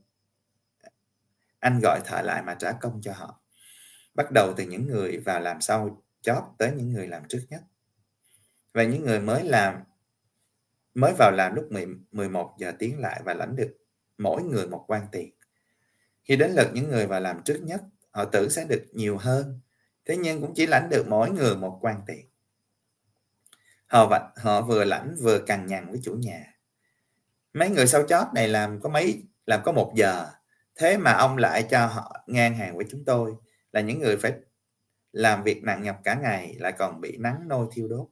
Anh 1.59 1.81
gọi 1.83 2.01
thợ 2.05 2.23
lại 2.23 2.43
mà 2.43 2.55
trả 2.55 2.73
công 2.73 3.01
cho 3.03 3.13
họ. 3.13 3.41
Bắt 4.15 4.27
đầu 4.35 4.55
từ 4.57 4.65
những 4.65 4.87
người 4.87 5.19
vào 5.19 5.41
làm 5.41 5.61
sau 5.61 6.03
chót 6.21 6.43
tới 6.59 6.73
những 6.77 6.93
người 6.93 7.07
làm 7.07 7.23
trước 7.29 7.47
nhất. 7.49 7.63
Và 8.73 8.85
những 8.85 9.05
người 9.05 9.21
mới 9.21 9.45
làm 9.45 9.83
mới 10.95 11.13
vào 11.19 11.33
làm 11.33 11.55
lúc 11.55 11.73
10, 11.73 11.87
11 12.13 12.55
giờ 12.59 12.73
tiến 12.79 12.99
lại 12.99 13.23
và 13.25 13.35
lãnh 13.35 13.57
được 13.57 13.77
mỗi 14.19 14.43
người 14.43 14.67
một 14.67 14.85
quan 14.87 15.07
tiền. 15.13 15.31
Khi 16.25 16.37
đến 16.37 16.51
lượt 16.51 16.71
những 16.75 16.89
người 16.89 17.07
vào 17.07 17.21
làm 17.21 17.43
trước 17.43 17.61
nhất, 17.63 17.83
họ 18.11 18.25
tưởng 18.25 18.51
sẽ 18.51 18.65
được 18.65 18.87
nhiều 18.93 19.19
hơn 19.19 19.61
thế 20.05 20.17
nhưng 20.17 20.41
cũng 20.41 20.55
chỉ 20.55 20.67
lãnh 20.67 20.89
được 20.91 21.07
mỗi 21.09 21.31
người 21.31 21.57
một 21.57 21.79
quan 21.81 22.01
tiền 22.07 22.31
họ 23.91 24.07
vạch, 24.07 24.23
họ 24.37 24.63
vừa 24.63 24.85
lãnh 24.85 25.15
vừa 25.15 25.39
cằn 25.39 25.67
nhằn 25.67 25.91
với 25.91 26.01
chủ 26.03 26.15
nhà. 26.15 26.55
Mấy 27.53 27.71
người 27.71 27.87
sau 27.87 28.07
chót 28.07 28.27
này 28.35 28.49
làm 28.49 28.81
có 28.81 28.89
mấy, 28.89 29.23
làm 29.47 29.61
có 29.65 29.73
một 29.73 29.93
giờ. 29.97 30.27
Thế 30.75 30.97
mà 30.97 31.13
ông 31.13 31.37
lại 31.37 31.67
cho 31.71 31.87
họ 31.87 32.25
ngang 32.27 32.55
hàng 32.55 32.77
với 32.77 32.87
chúng 32.91 33.05
tôi, 33.05 33.35
là 33.73 33.81
những 33.81 33.99
người 33.99 34.17
phải 34.17 34.33
làm 35.13 35.43
việc 35.43 35.63
nặng 35.65 35.83
nhọc 35.83 36.01
cả 36.05 36.15
ngày, 36.15 36.57
lại 36.59 36.73
còn 36.79 37.01
bị 37.01 37.17
nắng 37.17 37.49
nôi 37.49 37.69
thiêu 37.73 37.89
đốt. 37.89 38.09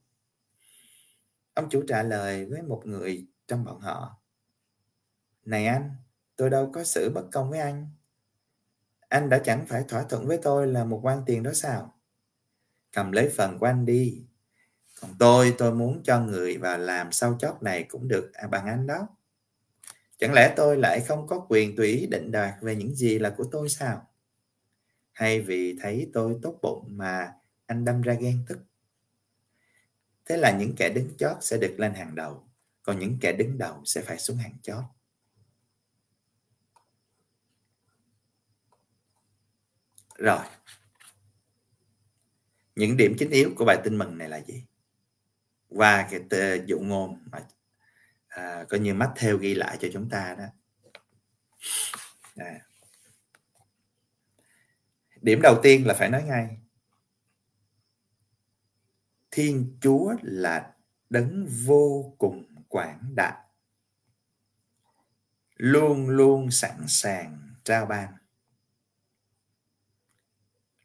Ông 1.55 1.68
chủ 1.70 1.83
trả 1.88 2.03
lời 2.03 2.46
với 2.46 2.62
một 2.62 2.83
người 2.85 3.27
trong 3.46 3.64
bọn 3.64 3.81
họ. 3.81 4.20
Này 5.44 5.66
anh, 5.66 5.90
tôi 6.37 6.51
đâu 6.51 6.70
có 6.74 6.85
xử 6.85 7.11
bất 7.14 7.24
công 7.33 7.51
với 7.51 7.59
anh 7.59 7.90
anh 9.09 9.29
đã 9.29 9.38
chẳng 9.44 9.66
phải 9.66 9.85
thỏa 9.88 10.03
thuận 10.03 10.27
với 10.27 10.38
tôi 10.42 10.66
là 10.66 10.85
một 10.85 11.01
quan 11.03 11.23
tiền 11.27 11.42
đó 11.42 11.53
sao? 11.55 11.94
Cầm 12.92 13.12
lấy 13.12 13.33
phần 13.37 13.59
của 13.59 13.66
anh 13.66 13.87
đi. 13.87 14.23
Còn 15.01 15.11
tôi, 15.18 15.55
tôi 15.59 15.75
muốn 15.75 16.03
cho 16.05 16.21
người 16.21 16.57
vào 16.57 16.79
làm 16.79 17.12
sau 17.12 17.37
chót 17.40 17.62
này 17.62 17.83
cũng 17.83 18.09
được 18.09 18.33
à, 18.35 18.47
bằng 18.47 18.66
anh 18.66 18.87
đó. 18.87 19.09
Chẳng 20.18 20.33
lẽ 20.33 20.53
tôi 20.57 20.77
lại 20.77 21.01
không 21.01 21.27
có 21.27 21.47
quyền 21.49 21.77
tùy 21.77 21.87
ý 21.88 22.07
định 22.07 22.31
đoạt 22.31 22.55
về 22.61 22.77
những 22.77 22.94
gì 22.94 23.18
là 23.18 23.31
của 23.31 23.44
tôi 23.53 23.68
sao? 23.68 24.09
Hay 25.12 25.40
vì 25.40 25.79
thấy 25.81 26.11
tôi 26.12 26.37
tốt 26.42 26.59
bụng 26.62 26.85
mà 26.88 27.33
anh 27.66 27.85
đâm 27.85 28.03
ra 28.03 28.14
ghen 28.14 28.38
tức? 28.49 28.59
Thế 30.27 30.37
là 30.37 30.59
những 30.59 30.75
kẻ 30.77 30.88
đứng 30.88 31.16
chót 31.18 31.37
sẽ 31.40 31.57
được 31.57 31.75
lên 31.79 31.94
hàng 31.94 32.14
đầu, 32.14 32.42
còn 32.83 32.99
những 32.99 33.18
kẻ 33.21 33.33
đứng 33.33 33.59
đầu 33.59 33.83
sẽ 33.85 34.01
phải 34.01 34.18
xuống 34.18 34.37
hàng 34.37 34.55
chót. 34.62 34.85
Rồi. 40.18 40.44
Những 42.74 42.96
điểm 42.96 43.14
chính 43.18 43.31
yếu 43.31 43.52
của 43.57 43.64
bài 43.64 43.81
tin 43.85 43.98
mừng 43.98 44.18
này 44.18 44.28
là 44.28 44.40
gì? 44.40 44.64
Qua 45.68 46.09
cái 46.11 46.62
dụ 46.66 46.81
ngôn 46.81 47.22
mà 47.31 47.46
à, 48.28 48.64
coi 48.68 48.81
như 48.81 48.94
mắt 48.94 49.12
theo 49.16 49.37
ghi 49.37 49.54
lại 49.54 49.78
cho 49.81 49.88
chúng 49.92 50.09
ta 50.11 50.37
đó. 50.38 50.44
À. 52.37 52.61
Điểm 55.20 55.40
đầu 55.42 55.61
tiên 55.62 55.87
là 55.87 55.94
phải 55.94 56.11
nói 56.11 56.22
ngay. 56.22 56.59
Thiên 59.31 59.78
Chúa 59.81 60.14
là 60.22 60.72
đấng 61.11 61.46
vô 61.64 62.14
cùng 62.18 62.64
quảng 62.68 63.14
đại. 63.14 63.37
Luôn 65.54 66.09
luôn 66.09 66.50
sẵn 66.50 66.85
sàng 66.88 67.54
trao 67.64 67.87
ban 67.87 68.17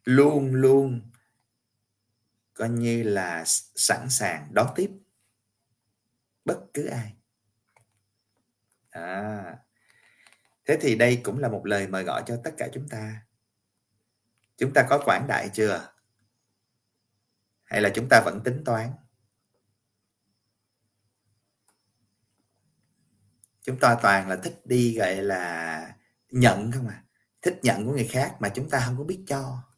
luôn 0.03 0.53
luôn. 0.53 1.11
Coi 2.53 2.69
như 2.69 3.03
là 3.03 3.43
sẵn 3.75 4.09
sàng 4.09 4.53
đón 4.53 4.67
tiếp. 4.75 4.91
Bất 6.45 6.59
cứ 6.73 6.85
ai. 6.85 7.15
À, 8.89 9.57
thế 10.65 10.77
thì 10.81 10.95
đây 10.95 11.21
cũng 11.23 11.39
là 11.39 11.49
một 11.49 11.65
lời 11.65 11.87
mời 11.87 12.03
gọi 12.03 12.23
cho 12.25 12.41
tất 12.43 12.51
cả 12.57 12.67
chúng 12.73 12.89
ta. 12.89 13.25
Chúng 14.57 14.73
ta 14.73 14.87
có 14.89 15.01
quảng 15.05 15.25
đại 15.27 15.49
chưa? 15.53 15.89
Hay 17.63 17.81
là 17.81 17.91
chúng 17.95 18.09
ta 18.09 18.21
vẫn 18.25 18.41
tính 18.43 18.63
toán? 18.65 18.91
Chúng 23.61 23.79
ta 23.79 23.97
toàn 24.01 24.29
là 24.29 24.35
thích 24.35 24.61
đi 24.65 24.97
gọi 24.97 25.15
là 25.15 25.95
nhận 26.29 26.71
không 26.71 26.87
à? 26.87 27.03
Thích 27.41 27.59
nhận 27.63 27.85
của 27.85 27.91
người 27.91 28.07
khác 28.07 28.35
mà 28.39 28.49
chúng 28.49 28.69
ta 28.69 28.83
không 28.85 28.97
có 28.97 29.03
biết 29.03 29.23
cho 29.27 29.72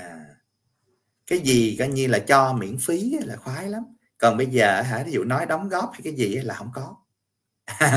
à, 0.00 0.36
cái 1.26 1.38
gì 1.38 1.76
coi 1.78 1.88
như 1.88 2.06
là 2.06 2.18
cho 2.18 2.52
miễn 2.52 2.76
phí 2.78 3.18
là 3.18 3.36
khoái 3.36 3.68
lắm. 3.68 3.82
Còn 4.18 4.36
bây 4.36 4.46
giờ 4.46 4.82
hả 4.82 5.02
ví 5.06 5.12
dụ 5.12 5.24
nói 5.24 5.46
đóng 5.46 5.68
góp 5.68 5.90
hay 5.92 6.00
cái 6.04 6.12
gì 6.12 6.34
là 6.34 6.54
không 6.54 6.70
có. 6.74 6.96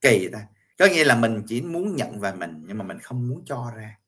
Kỳ 0.00 0.28
ta. 0.32 0.46
Có 0.78 0.86
nghĩa 0.86 1.04
là 1.04 1.16
mình 1.16 1.42
chỉ 1.46 1.62
muốn 1.62 1.96
nhận 1.96 2.20
về 2.20 2.32
mình 2.32 2.64
nhưng 2.66 2.78
mà 2.78 2.84
mình 2.84 2.98
không 2.98 3.28
muốn 3.28 3.42
cho 3.46 3.72
ra. 3.76 3.98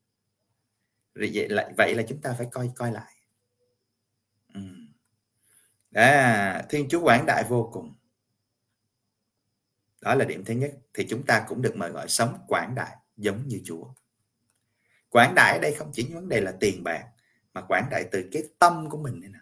Rồi 1.13 1.31
vậy 1.33 1.49
là 1.49 1.69
vậy 1.77 1.95
là 1.95 2.03
chúng 2.09 2.21
ta 2.21 2.35
phải 2.37 2.47
coi 2.51 2.71
coi 2.75 2.91
lại. 2.91 3.13
Ừ. 4.53 4.61
à, 5.93 6.65
thiên 6.69 6.89
chúa 6.89 7.01
quảng 7.01 7.25
đại 7.25 7.43
vô 7.49 7.69
cùng. 7.73 7.93
Đó 10.01 10.15
là 10.15 10.25
điểm 10.25 10.45
thứ 10.45 10.53
nhất. 10.53 10.71
Thì 10.93 11.05
chúng 11.09 11.25
ta 11.25 11.45
cũng 11.47 11.61
được 11.61 11.75
mời 11.75 11.89
gọi 11.89 12.09
sống 12.09 12.45
quảng 12.47 12.75
đại 12.75 12.95
giống 13.17 13.47
như 13.47 13.61
chúa. 13.65 13.93
Quảng 15.09 15.35
đại 15.35 15.53
ở 15.53 15.59
đây 15.59 15.75
không 15.75 15.91
chỉ 15.93 16.13
vấn 16.13 16.29
đề 16.29 16.41
là 16.41 16.53
tiền 16.59 16.83
bạc 16.83 17.05
mà 17.55 17.61
quảng 17.61 17.87
đại 17.91 18.09
từ 18.11 18.29
cái 18.31 18.43
tâm 18.59 18.89
của 18.89 18.97
mình 18.97 19.19
này 19.19 19.29
nè. 19.29 19.39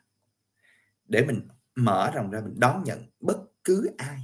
Để 1.05 1.25
mình 1.25 1.47
mở 1.75 2.11
rộng 2.13 2.31
ra, 2.31 2.41
mình 2.41 2.59
đón 2.59 2.83
nhận 2.83 3.05
bất 3.19 3.37
cứ 3.63 3.89
ai. 3.97 4.19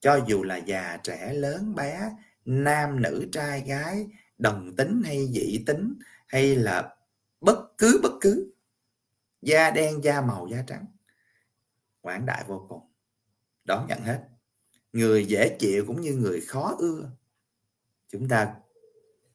Cho 0.00 0.24
dù 0.28 0.42
là 0.42 0.56
già, 0.56 0.98
trẻ, 1.02 1.32
lớn, 1.34 1.74
bé, 1.74 2.10
nam, 2.44 3.02
nữ, 3.02 3.28
trai, 3.32 3.60
gái, 3.60 4.06
đồng 4.38 4.76
tính 4.76 5.02
hay 5.04 5.26
dị 5.32 5.64
tính, 5.66 5.94
hay 6.26 6.56
là 6.56 6.96
bất 7.40 7.78
cứ 7.78 8.00
bất 8.02 8.12
cứ, 8.20 8.52
da 9.42 9.70
đen, 9.70 10.04
da 10.04 10.20
màu, 10.20 10.48
da 10.50 10.64
trắng, 10.66 10.86
quảng 12.00 12.26
đại 12.26 12.44
vô 12.46 12.66
cùng. 12.68 12.82
Đón 13.64 13.86
nhận 13.88 14.00
hết. 14.00 14.28
Người 14.92 15.24
dễ 15.26 15.56
chịu 15.58 15.84
cũng 15.86 16.00
như 16.00 16.14
người 16.14 16.40
khó 16.40 16.74
ưa. 16.78 17.10
Chúng 18.08 18.28
ta 18.28 18.54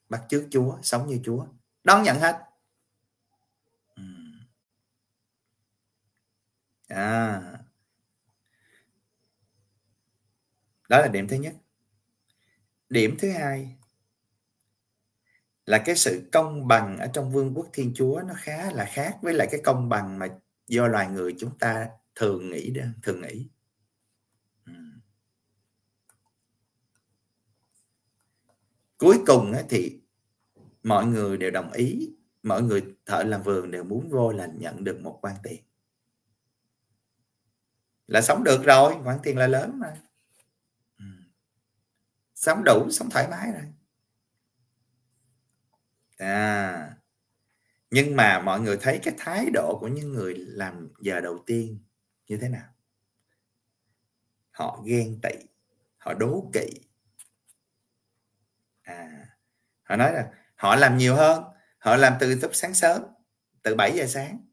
bắt 0.10 0.22
chước 0.30 0.44
chúa, 0.52 0.78
sống 0.82 1.08
như 1.08 1.20
chúa. 1.24 1.46
Đón 1.84 2.04
nhận 2.04 2.20
hết. 2.20 2.47
À. 7.02 7.42
Đó 10.90 11.00
là 11.02 11.08
điểm 11.08 11.28
thứ 11.28 11.36
nhất. 11.36 11.56
Điểm 12.90 13.16
thứ 13.20 13.30
hai 13.30 13.76
là 15.66 15.84
cái 15.86 15.96
sự 15.96 16.30
công 16.32 16.68
bằng 16.68 16.98
ở 16.98 17.08
trong 17.14 17.32
vương 17.32 17.54
quốc 17.56 17.70
thiên 17.74 17.94
chúa 17.96 18.22
nó 18.28 18.34
khá 18.38 18.72
là 18.72 18.86
khác 18.86 19.18
với 19.22 19.34
lại 19.34 19.48
cái 19.52 19.62
công 19.64 19.90
bằng 19.90 20.20
mà 20.20 20.28
do 20.68 20.88
loài 20.88 21.08
người 21.08 21.36
chúng 21.40 21.58
ta 21.60 21.90
thường 22.16 22.50
nghĩ 22.50 22.70
đó, 22.70 22.84
thường 23.04 23.22
nghĩ. 23.22 23.50
Cuối 28.98 29.24
cùng 29.28 29.54
thì 29.70 30.02
mọi 30.84 31.06
người 31.06 31.38
đều 31.38 31.52
đồng 31.52 31.72
ý, 31.72 32.16
mọi 32.44 32.62
người 32.62 32.84
thợ 33.06 33.24
làm 33.24 33.44
vườn 33.44 33.72
đều 33.72 33.84
muốn 33.84 34.10
vô 34.10 34.32
là 34.32 34.48
nhận 34.56 34.84
được 34.84 35.00
một 35.02 35.20
quan 35.22 35.36
tiền 35.44 35.67
là 38.08 38.22
sống 38.22 38.44
được 38.44 38.64
rồi 38.64 38.96
khoản 39.04 39.20
tiền 39.24 39.38
là 39.38 39.48
lớn 39.48 39.80
mà. 39.80 39.94
Ừ. 41.00 41.06
sống 42.36 42.64
đủ 42.66 42.88
sống 42.92 43.10
thoải 43.10 43.28
mái 43.28 43.52
rồi. 43.52 43.74
À 46.18 46.98
nhưng 47.92 48.16
mà 48.16 48.42
mọi 48.42 48.60
người 48.60 48.78
thấy 48.82 49.00
cái 49.04 49.14
thái 49.18 49.50
độ 49.54 49.78
của 49.82 49.88
những 49.88 50.14
người 50.14 50.36
làm 50.38 50.94
giờ 51.00 51.20
đầu 51.20 51.44
tiên 51.46 51.80
như 52.28 52.38
thế 52.38 52.50
nào? 52.50 52.74
Họ 54.52 54.82
ghen 54.86 55.20
tị 55.22 55.36
họ 55.98 56.14
đố 56.14 56.50
kỵ. 56.54 56.70
À 58.82 59.28
họ 59.84 59.96
nói 59.96 60.14
là 60.14 60.32
họ 60.56 60.76
làm 60.76 60.98
nhiều 60.98 61.16
hơn 61.16 61.44
họ 61.78 61.96
làm 61.96 62.14
từ 62.20 62.36
lúc 62.42 62.52
sáng 62.54 62.74
sớm 62.74 63.02
từ 63.64 63.76
7 63.76 63.92
giờ 63.96 64.06
sáng 64.08 64.47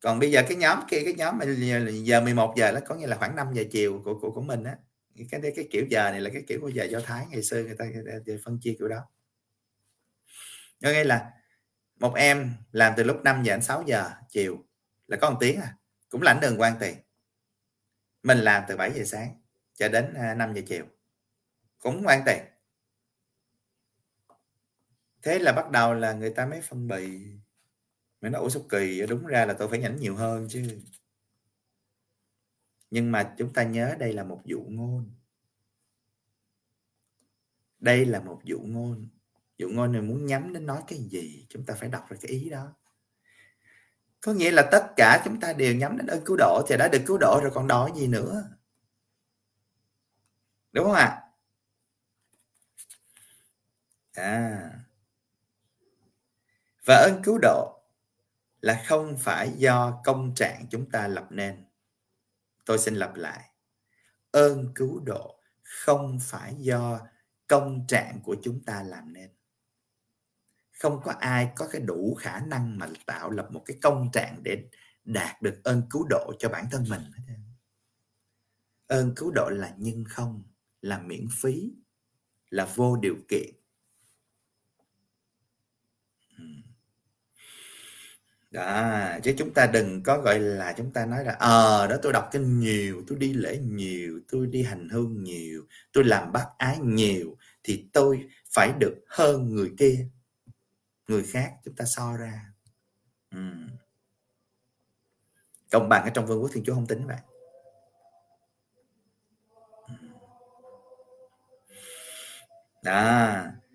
còn 0.00 0.18
bây 0.18 0.30
giờ 0.30 0.42
cái 0.48 0.56
nhóm 0.56 0.78
kia 0.88 1.00
cái 1.04 1.14
nhóm 1.14 1.38
giờ 2.04 2.20
11 2.20 2.54
giờ 2.56 2.72
nó 2.72 2.80
có 2.86 2.94
nghĩa 2.94 3.06
là 3.06 3.16
khoảng 3.16 3.36
5 3.36 3.52
giờ 3.52 3.64
chiều 3.70 4.02
của 4.04 4.18
của 4.20 4.30
của 4.30 4.42
mình 4.42 4.64
á. 4.64 4.76
Cái 5.30 5.40
cái 5.56 5.68
kiểu 5.70 5.86
giờ 5.90 6.10
này 6.10 6.20
là 6.20 6.30
cái 6.32 6.42
kiểu 6.46 6.60
của 6.60 6.68
giờ 6.68 6.84
do 6.84 7.00
thái 7.00 7.26
ngày 7.30 7.42
xưa 7.42 7.62
người 7.64 7.76
ta, 7.78 7.84
người 7.84 8.04
ta 8.26 8.32
phân 8.44 8.58
chia 8.60 8.76
kiểu 8.78 8.88
đó. 8.88 8.98
Có 10.82 10.90
nghĩa 10.90 11.04
là 11.04 11.30
một 11.96 12.14
em 12.14 12.52
làm 12.72 12.92
từ 12.96 13.04
lúc 13.04 13.20
5 13.24 13.42
giờ 13.42 13.52
đến 13.52 13.62
6 13.62 13.84
giờ 13.86 14.10
chiều 14.28 14.64
là 15.06 15.16
có 15.16 15.30
một 15.30 15.36
tiếng 15.40 15.60
à 15.60 15.74
cũng 16.08 16.22
lãnh 16.22 16.40
đường 16.40 16.60
quan 16.60 16.76
tiền. 16.80 16.96
Mình 18.22 18.38
làm 18.38 18.62
từ 18.68 18.76
7 18.76 18.92
giờ 18.92 19.04
sáng 19.04 19.40
cho 19.74 19.88
đến 19.88 20.14
à, 20.14 20.34
5 20.34 20.54
giờ 20.54 20.62
chiều 20.66 20.84
cũng 21.78 22.02
quan 22.06 22.22
tiền. 22.26 22.42
Thế 25.22 25.38
là 25.38 25.52
bắt 25.52 25.70
đầu 25.70 25.94
là 25.94 26.12
người 26.12 26.30
ta 26.30 26.46
mới 26.46 26.60
phân 26.60 26.88
bì 26.88 27.20
mới 28.20 28.30
nói 28.30 28.42
ủa 28.42 28.48
sao 28.48 28.62
kỳ, 28.68 29.06
đúng 29.06 29.26
ra 29.26 29.46
là 29.46 29.54
tôi 29.54 29.68
phải 29.68 29.78
nhảnh 29.78 29.96
nhiều 29.96 30.16
hơn 30.16 30.46
chứ. 30.50 30.80
Nhưng 32.90 33.12
mà 33.12 33.34
chúng 33.38 33.52
ta 33.52 33.62
nhớ 33.62 33.96
đây 33.98 34.12
là 34.12 34.24
một 34.24 34.40
dụ 34.44 34.64
ngôn. 34.68 35.10
Đây 37.78 38.04
là 38.04 38.20
một 38.20 38.40
dụ 38.44 38.60
ngôn. 38.60 39.08
Dụ 39.58 39.68
ngôn 39.68 39.92
này 39.92 40.02
muốn 40.02 40.26
nhắm 40.26 40.52
đến 40.52 40.66
nói 40.66 40.82
cái 40.86 40.98
gì, 40.98 41.46
chúng 41.48 41.64
ta 41.66 41.74
phải 41.74 41.88
đọc 41.88 42.04
ra 42.08 42.16
cái 42.20 42.30
ý 42.30 42.50
đó. 42.50 42.74
Có 44.20 44.32
nghĩa 44.32 44.50
là 44.50 44.68
tất 44.72 44.92
cả 44.96 45.22
chúng 45.24 45.40
ta 45.40 45.52
đều 45.52 45.74
nhắm 45.74 45.96
đến 45.98 46.06
ơn 46.06 46.24
cứu 46.24 46.36
độ 46.36 46.62
thì 46.68 46.76
đã 46.76 46.88
được 46.88 47.02
cứu 47.06 47.18
độ 47.18 47.40
rồi, 47.42 47.50
còn 47.54 47.68
đòi 47.68 47.92
gì 47.96 48.06
nữa? 48.06 48.44
Đúng 50.72 50.84
không 50.84 50.94
ạ? 50.94 51.22
À? 54.12 54.22
à. 54.22 54.72
Và 56.84 56.94
ơn 56.94 57.22
cứu 57.24 57.38
độ 57.42 57.77
là 58.60 58.84
không 58.86 59.16
phải 59.18 59.52
do 59.56 60.00
công 60.04 60.34
trạng 60.34 60.66
chúng 60.70 60.90
ta 60.90 61.08
lập 61.08 61.26
nên. 61.30 61.64
Tôi 62.64 62.78
xin 62.78 62.94
lặp 62.94 63.14
lại. 63.14 63.50
Ơn 64.30 64.72
cứu 64.74 65.00
độ 65.00 65.40
không 65.62 66.18
phải 66.22 66.54
do 66.58 67.00
công 67.46 67.86
trạng 67.86 68.20
của 68.24 68.36
chúng 68.42 68.64
ta 68.64 68.82
làm 68.82 69.12
nên. 69.12 69.30
Không 70.70 71.00
có 71.04 71.12
ai 71.12 71.50
có 71.56 71.68
cái 71.72 71.80
đủ 71.80 72.14
khả 72.14 72.40
năng 72.40 72.78
mà 72.78 72.88
tạo 73.06 73.30
lập 73.30 73.48
một 73.50 73.62
cái 73.66 73.76
công 73.82 74.10
trạng 74.12 74.42
để 74.42 74.68
đạt 75.04 75.42
được 75.42 75.60
ơn 75.64 75.82
cứu 75.90 76.06
độ 76.10 76.32
cho 76.38 76.48
bản 76.48 76.66
thân 76.70 76.84
mình. 76.88 77.02
Ơn 78.86 79.14
cứu 79.16 79.30
độ 79.34 79.48
là 79.52 79.74
nhân 79.78 80.04
không, 80.08 80.42
là 80.82 80.98
miễn 80.98 81.26
phí, 81.40 81.72
là 82.50 82.64
vô 82.74 82.96
điều 82.96 83.16
kiện. 83.28 83.57
Đó 88.50 89.08
chứ 89.22 89.34
chúng 89.38 89.54
ta 89.54 89.66
đừng 89.66 90.02
có, 90.02 90.18
gọi 90.18 90.38
là, 90.38 90.74
chúng 90.76 90.92
ta 90.92 91.06
nói 91.06 91.24
là 91.24 91.32
ờ 91.32 91.86
đó, 91.86 91.96
tôi 92.02 92.12
đọc 92.12 92.28
kinh 92.32 92.58
nhiều, 92.60 93.02
tôi 93.06 93.18
đi 93.18 93.32
lễ 93.32 93.58
nhiều, 93.58 94.20
tôi 94.32 94.46
đi 94.46 94.62
hành 94.62 94.88
hương 94.88 95.22
nhiều, 95.24 95.66
tôi 95.92 96.04
làm 96.04 96.32
bác 96.32 96.46
ái 96.58 96.78
nhiều, 96.78 97.36
thì 97.64 97.88
tôi 97.92 98.28
phải 98.54 98.72
được 98.78 98.94
hơn 99.08 99.54
người 99.54 99.72
kia, 99.78 100.06
người 101.08 101.22
khác 101.22 101.52
chúng 101.64 101.74
ta 101.74 101.84
so 101.84 102.16
ra. 102.16 102.52
Ừ. 103.30 103.38
công 105.70 105.88
bằng 105.88 106.04
ở 106.04 106.10
trong 106.10 106.26
vương 106.26 106.42
quốc 106.42 106.50
thiên 106.52 106.64
chúa 106.64 106.74
không 106.74 106.86
tính 106.86 107.06
vậy 107.06 107.16
đó 112.82 113.67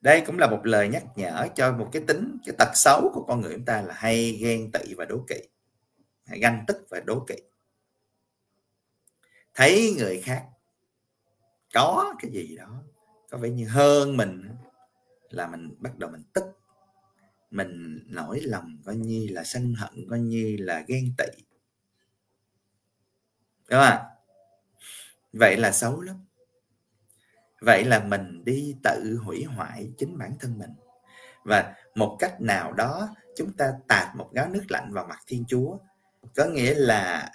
đây 0.00 0.22
cũng 0.26 0.38
là 0.38 0.46
một 0.46 0.60
lời 0.64 0.88
nhắc 0.88 1.04
nhở 1.16 1.48
cho 1.54 1.72
một 1.72 1.88
cái 1.92 2.02
tính, 2.06 2.38
cái 2.44 2.54
tật 2.58 2.68
xấu 2.74 3.10
của 3.14 3.24
con 3.28 3.40
người 3.40 3.52
chúng 3.54 3.64
ta 3.64 3.82
là 3.82 3.94
hay 3.94 4.32
ghen 4.32 4.72
tị 4.72 4.94
và 4.94 5.04
đố 5.04 5.24
kỵ. 5.28 5.40
Hay 6.26 6.38
ganh 6.38 6.64
tức 6.66 6.86
và 6.88 7.00
đố 7.00 7.24
kỵ. 7.28 7.36
Thấy 9.54 9.94
người 9.98 10.20
khác 10.20 10.46
có 11.74 12.14
cái 12.18 12.30
gì 12.30 12.56
đó, 12.56 12.82
có 13.30 13.38
vẻ 13.38 13.48
như 13.48 13.68
hơn 13.68 14.16
mình, 14.16 14.48
là 15.30 15.46
mình 15.46 15.74
bắt 15.78 15.98
đầu 15.98 16.10
mình 16.10 16.22
tức. 16.32 16.44
Mình 17.50 18.00
nổi 18.06 18.40
lòng 18.40 18.78
coi 18.84 18.96
như 18.96 19.26
là 19.30 19.44
sân 19.44 19.74
hận, 19.74 20.06
coi 20.10 20.18
như 20.18 20.56
là 20.60 20.84
ghen 20.86 21.14
tị. 21.18 21.42
Đúng 23.70 23.80
không 23.80 24.06
vậy 25.32 25.56
là 25.56 25.72
xấu 25.72 26.00
lắm 26.00 26.16
vậy 27.60 27.84
là 27.84 27.98
mình 28.04 28.44
đi 28.44 28.76
tự 28.82 29.18
hủy 29.24 29.44
hoại 29.44 29.88
chính 29.98 30.18
bản 30.18 30.32
thân 30.40 30.58
mình. 30.58 30.70
Và 31.44 31.74
một 31.94 32.16
cách 32.18 32.40
nào 32.40 32.72
đó, 32.72 33.08
chúng 33.36 33.52
ta 33.52 33.72
tạt 33.88 34.16
một 34.16 34.30
gáo 34.32 34.48
nước 34.48 34.64
lạnh 34.68 34.92
vào 34.92 35.06
mặt 35.08 35.18
thiên 35.26 35.44
chúa. 35.48 35.78
Có 36.36 36.44
nghĩa 36.44 36.74
là 36.74 37.32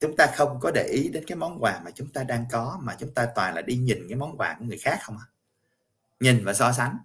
chúng 0.00 0.16
ta 0.16 0.26
không 0.34 0.58
có 0.60 0.70
để 0.74 0.82
ý 0.82 1.08
đến 1.08 1.24
cái 1.26 1.36
món 1.36 1.58
quà 1.60 1.80
mà 1.84 1.90
chúng 1.90 2.08
ta 2.12 2.22
đang 2.22 2.44
có, 2.50 2.78
mà 2.82 2.96
chúng 2.98 3.14
ta 3.14 3.28
toàn 3.34 3.54
là 3.54 3.62
đi 3.62 3.76
nhìn 3.76 4.06
cái 4.08 4.16
món 4.18 4.36
quà 4.38 4.56
của 4.58 4.64
người 4.64 4.78
khác 4.78 4.98
không 5.02 5.16
à 5.18 5.26
nhìn 6.20 6.44
và 6.44 6.54
so 6.54 6.72
sánh. 6.72 6.98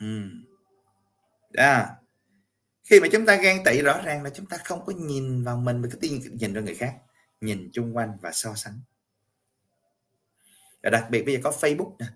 Ừ. 0.00 0.06
à. 1.52 1.96
khi 2.84 3.00
mà 3.00 3.08
chúng 3.12 3.26
ta 3.26 3.36
ghen 3.36 3.64
tị 3.64 3.82
rõ 3.82 4.00
ràng 4.04 4.22
là 4.22 4.30
chúng 4.30 4.46
ta 4.46 4.56
không 4.64 4.84
có 4.86 4.92
nhìn 4.96 5.44
vào 5.44 5.56
mình 5.56 5.82
mà 5.82 5.88
cứ 5.92 6.08
nhìn 6.32 6.54
vào 6.54 6.62
người 6.62 6.74
khác 6.74 6.94
nhìn 7.40 7.70
chung 7.72 7.96
quanh 7.96 8.18
và 8.20 8.32
so 8.32 8.54
sánh. 8.54 8.80
Và 10.82 10.90
đặc 10.90 11.06
biệt 11.10 11.22
bây 11.22 11.34
giờ 11.34 11.40
có 11.44 11.50
Facebook 11.50 11.96
nè 11.98 12.06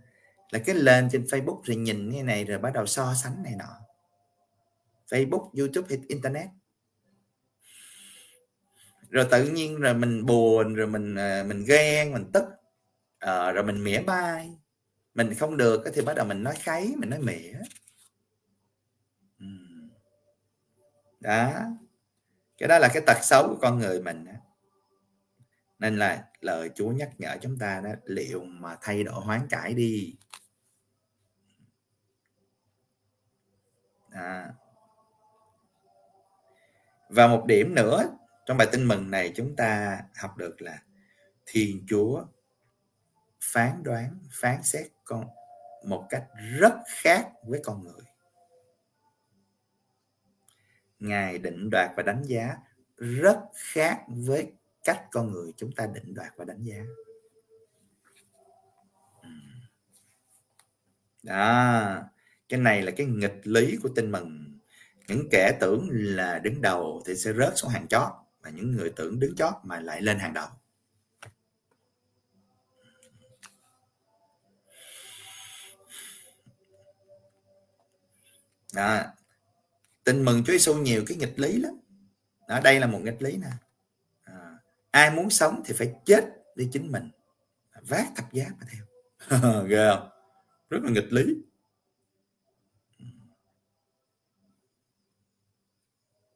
là 0.50 0.58
cái 0.66 0.74
lên 0.74 1.08
trên 1.12 1.24
Facebook 1.24 1.60
rồi 1.62 1.76
nhìn 1.76 2.12
cái 2.12 2.22
này 2.22 2.44
rồi 2.44 2.58
bắt 2.58 2.70
đầu 2.74 2.86
so 2.86 3.14
sánh 3.14 3.42
này 3.42 3.54
nọ. 3.58 3.76
Facebook 5.08 5.50
YouTube 5.58 5.88
hay 5.88 5.98
Internet. 6.08 6.48
Rồi 9.10 9.26
tự 9.30 9.48
nhiên 9.48 9.76
rồi 9.76 9.94
mình 9.94 10.26
buồn 10.26 10.74
rồi 10.74 10.86
mình 10.86 11.14
ờ, 11.14 11.44
mình 11.44 11.64
ghen 11.68 12.12
mình 12.12 12.30
tức 12.32 12.44
à, 13.18 13.50
rồi 13.50 13.64
mình 13.64 13.84
mỉa 13.84 14.00
mai. 14.00 14.50
Mình 15.14 15.34
không 15.34 15.56
được 15.56 15.84
thì 15.94 16.02
bắt 16.02 16.16
đầu 16.16 16.26
mình 16.26 16.42
nói 16.42 16.54
kháy 16.58 16.92
mình 16.96 17.10
nói 17.10 17.18
mỉa. 17.18 17.52
Đó. 21.20 21.52
Cái 22.58 22.68
đó 22.68 22.78
là 22.78 22.88
cái 22.94 23.02
tật 23.06 23.18
xấu 23.22 23.48
của 23.48 23.58
con 23.60 23.78
người 23.78 24.02
mình 24.02 24.24
đó 24.24 24.32
nên 25.80 25.96
là 25.96 26.24
lời 26.40 26.70
Chúa 26.74 26.90
nhắc 26.90 27.10
nhở 27.18 27.36
chúng 27.40 27.58
ta 27.58 27.80
đó, 27.84 27.90
liệu 28.04 28.44
mà 28.44 28.76
thay 28.80 29.04
đổi 29.04 29.20
hoán 29.24 29.48
cải 29.48 29.74
đi 29.74 30.16
à. 34.10 34.52
và 37.08 37.26
một 37.26 37.44
điểm 37.46 37.74
nữa 37.74 38.16
trong 38.46 38.56
bài 38.56 38.68
tin 38.72 38.88
mừng 38.88 39.10
này 39.10 39.32
chúng 39.36 39.56
ta 39.56 40.00
học 40.16 40.36
được 40.36 40.62
là 40.62 40.82
thiên 41.46 41.84
chúa 41.88 42.24
phán 43.40 43.82
đoán, 43.82 44.18
phán 44.30 44.62
xét 44.62 44.86
con 45.04 45.26
một 45.84 46.06
cách 46.10 46.24
rất 46.58 46.74
khác 46.86 47.30
với 47.46 47.60
con 47.64 47.82
người 47.84 48.04
ngài 50.98 51.38
định 51.38 51.70
đoạt 51.70 51.90
và 51.96 52.02
đánh 52.02 52.22
giá 52.22 52.56
rất 52.96 53.38
khác 53.54 54.04
với 54.08 54.52
cách 54.90 55.08
con 55.10 55.32
người 55.32 55.52
chúng 55.56 55.72
ta 55.72 55.86
định 55.86 56.14
đoạt 56.14 56.32
và 56.36 56.44
đánh 56.44 56.62
giá. 56.62 56.84
Đó 61.22 62.02
cái 62.48 62.60
này 62.60 62.82
là 62.82 62.92
cái 62.96 63.06
nghịch 63.06 63.40
lý 63.46 63.76
của 63.82 63.88
tin 63.96 64.12
mừng. 64.12 64.58
Những 65.08 65.28
kẻ 65.30 65.58
tưởng 65.60 65.88
là 65.90 66.38
đứng 66.38 66.60
đầu 66.60 67.02
thì 67.06 67.16
sẽ 67.16 67.32
rớt 67.32 67.52
xuống 67.56 67.70
hàng 67.70 67.88
chót 67.88 68.12
và 68.40 68.50
những 68.50 68.70
người 68.70 68.92
tưởng 68.96 69.20
đứng 69.20 69.36
chót 69.36 69.52
mà 69.62 69.80
lại 69.80 70.02
lên 70.02 70.18
hàng 70.18 70.34
đầu. 70.34 70.48
Đó. 78.74 79.02
tin 80.04 80.24
mừng 80.24 80.44
Chúa 80.44 80.52
Giêsu 80.52 80.74
nhiều 80.74 81.04
cái 81.06 81.16
nghịch 81.16 81.38
lý 81.38 81.58
lắm. 81.58 81.80
Đó, 82.48 82.60
đây 82.60 82.80
là 82.80 82.86
một 82.86 82.98
nghịch 83.02 83.22
lý 83.22 83.36
nè 83.36 83.50
ai 84.90 85.10
muốn 85.10 85.30
sống 85.30 85.62
thì 85.64 85.74
phải 85.74 85.94
chết 86.04 86.24
đi 86.54 86.68
chính 86.72 86.92
mình. 86.92 87.10
Vác 87.82 88.06
thập 88.16 88.32
giá 88.32 88.44
mà 88.58 88.66
theo. 88.72 88.84
Ghê 89.68 89.90
không? 89.90 90.08
Rất 90.70 90.78
là 90.82 90.90
nghịch 90.90 91.12
lý. 91.12 91.36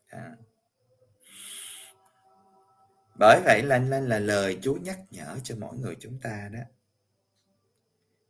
À. 0.07 0.37
bởi 3.15 3.41
vậy 3.45 3.63
là, 3.63 3.79
là 3.79 4.01
là 4.01 4.19
lời 4.19 4.59
Chúa 4.63 4.75
nhắc 4.75 4.99
nhở 5.11 5.39
cho 5.45 5.57
mỗi 5.59 5.79
người 5.79 5.97
chúng 6.01 6.19
ta 6.21 6.49
đó. 6.53 6.61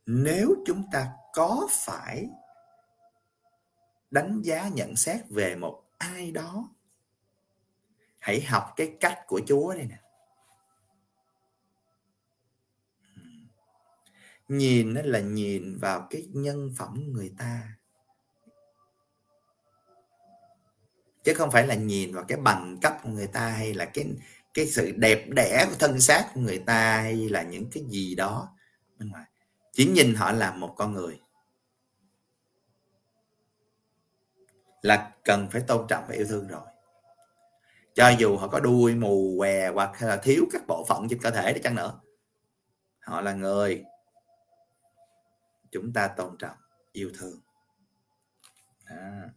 Nếu 0.05 0.55
chúng 0.65 0.83
ta 0.91 1.13
có 1.33 1.67
phải 1.71 2.29
đánh 4.11 4.41
giá 4.41 4.69
nhận 4.73 4.95
xét 4.95 5.21
về 5.29 5.55
một 5.55 5.83
ai 5.97 6.31
đó 6.31 6.69
hãy 8.19 8.41
học 8.41 8.73
cái 8.75 8.97
cách 8.99 9.19
của 9.27 9.41
Chúa 9.47 9.73
đây 9.73 9.85
nè. 9.85 9.99
Nhìn 14.47 14.93
nó 14.93 15.01
là 15.03 15.19
nhìn 15.19 15.77
vào 15.77 16.07
cái 16.09 16.27
nhân 16.33 16.73
phẩm 16.77 17.03
người 17.13 17.33
ta. 17.37 17.77
Chứ 21.23 21.33
không 21.33 21.51
phải 21.51 21.67
là 21.67 21.75
nhìn 21.75 22.13
vào 22.13 22.23
cái 22.27 22.37
bằng 22.37 22.77
cấp 22.81 22.97
của 23.03 23.09
người 23.09 23.27
ta 23.27 23.49
hay 23.49 23.73
là 23.73 23.85
cái 23.85 24.05
cái 24.53 24.67
sự 24.67 24.91
đẹp 24.91 25.25
đẽ 25.29 25.65
của 25.69 25.75
thân 25.79 26.01
xác 26.01 26.31
của 26.33 26.41
người 26.41 26.59
ta 26.59 27.01
hay 27.01 27.29
là 27.29 27.43
những 27.43 27.69
cái 27.71 27.83
gì 27.89 28.15
đó 28.15 28.55
bên 28.97 29.09
ngoài. 29.09 29.25
Chỉ 29.71 29.85
nhìn 29.85 30.15
họ 30.15 30.31
là 30.31 30.51
một 30.51 30.73
con 30.77 30.93
người. 30.93 31.19
Là 34.81 35.11
cần 35.23 35.47
phải 35.51 35.61
tôn 35.61 35.87
trọng 35.87 36.03
và 36.07 36.15
yêu 36.15 36.25
thương 36.29 36.47
rồi. 36.47 36.61
Cho 37.93 38.09
dù 38.09 38.37
họ 38.37 38.47
có 38.47 38.59
đuôi 38.59 38.95
mù 38.95 39.35
què 39.37 39.71
hoặc 39.71 40.01
là 40.01 40.17
thiếu 40.17 40.45
các 40.51 40.61
bộ 40.67 40.85
phận 40.89 41.07
trên 41.09 41.21
cơ 41.21 41.31
thể 41.31 41.53
đi 41.53 41.61
chăng 41.61 41.75
nữa, 41.75 41.99
họ 42.99 43.21
là 43.21 43.33
người 43.33 43.83
chúng 45.75 45.93
ta 45.93 46.07
tôn 46.07 46.37
trọng, 46.37 46.57
yêu 46.91 47.11
thương. 47.19 47.39
À. 48.85 49.29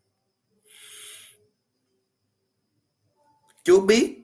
Chúa 3.64 3.80
biết 3.80 4.22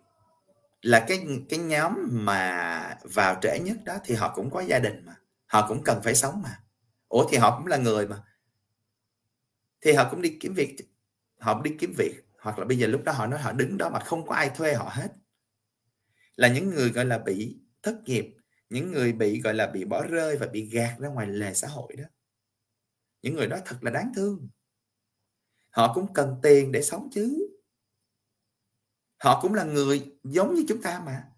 là 0.83 1.05
cái 1.09 1.27
cái 1.49 1.59
nhóm 1.59 1.95
mà 2.11 2.99
vào 3.03 3.39
trễ 3.43 3.59
nhất 3.59 3.77
đó 3.85 3.99
thì 4.05 4.15
họ 4.15 4.33
cũng 4.35 4.51
có 4.51 4.61
gia 4.61 4.79
đình 4.79 5.05
mà, 5.05 5.17
họ 5.47 5.69
cũng 5.69 5.85
cần 5.85 6.01
phải 6.03 6.15
sống 6.15 6.43
mà. 6.43 6.61
Ủa 7.09 7.29
thì 7.31 7.37
họ 7.37 7.59
cũng 7.59 7.67
là 7.67 7.77
người 7.77 8.07
mà. 8.07 8.23
Thì 9.81 9.93
họ 9.93 10.09
cũng 10.11 10.23
đi 10.23 10.37
kiếm 10.41 10.55
việc, 10.55 10.77
họ 11.39 11.63
đi 11.63 11.77
kiếm 11.79 11.95
việc, 11.99 12.25
hoặc 12.39 12.59
là 12.59 12.65
bây 12.65 12.79
giờ 12.79 12.87
lúc 12.87 13.03
đó 13.05 13.13
họ 13.13 13.27
nói 13.27 13.41
họ 13.41 13.53
đứng 13.53 13.79
đó 13.79 13.91
mà 13.91 13.99
không 13.99 14.27
có 14.27 14.35
ai 14.35 14.51
thuê 14.51 14.75
họ 14.75 14.91
hết. 14.93 15.09
Là 16.37 16.49
những 16.49 16.71
người, 16.71 16.91
gọi 16.91 17.05
là, 17.05 17.19
bị 17.19 17.59
thất 17.83 17.97
nghiệp 18.05 18.37
những 18.75 18.93
người 18.93 19.13
bị, 19.13 19.41
gọi 19.41 19.55
là, 19.55 19.67
bị 19.67 19.85
bỏ 19.85 20.07
rơi 20.07 20.37
và 20.37 20.47
bị 20.47 20.71
gạt 20.71 20.97
ra 20.99 21.09
ngoài 21.09 21.27
lề 21.27 21.55
xã 21.55 21.69
hội 21.69 21.97
đó, 21.97 22.05
những 23.23 23.35
người 23.35 23.47
đó 23.47 23.57
thật 23.65 23.79
là 23.81 23.91
đáng 23.91 24.13
thương. 24.17 24.49
Họ 25.71 25.95
cũng 25.95 26.13
cần 26.15 26.41
tiền 26.43 26.73
để 26.73 26.83
sống 26.83 27.09
chứ. 27.13 27.57
Họ 29.17 29.43
cũng 29.43 29.55
là 29.55 29.65
người 29.65 30.19
giống 30.25 30.55
như 30.55 30.65
chúng 30.69 30.83
ta 30.83 31.03
mà. 31.07 31.29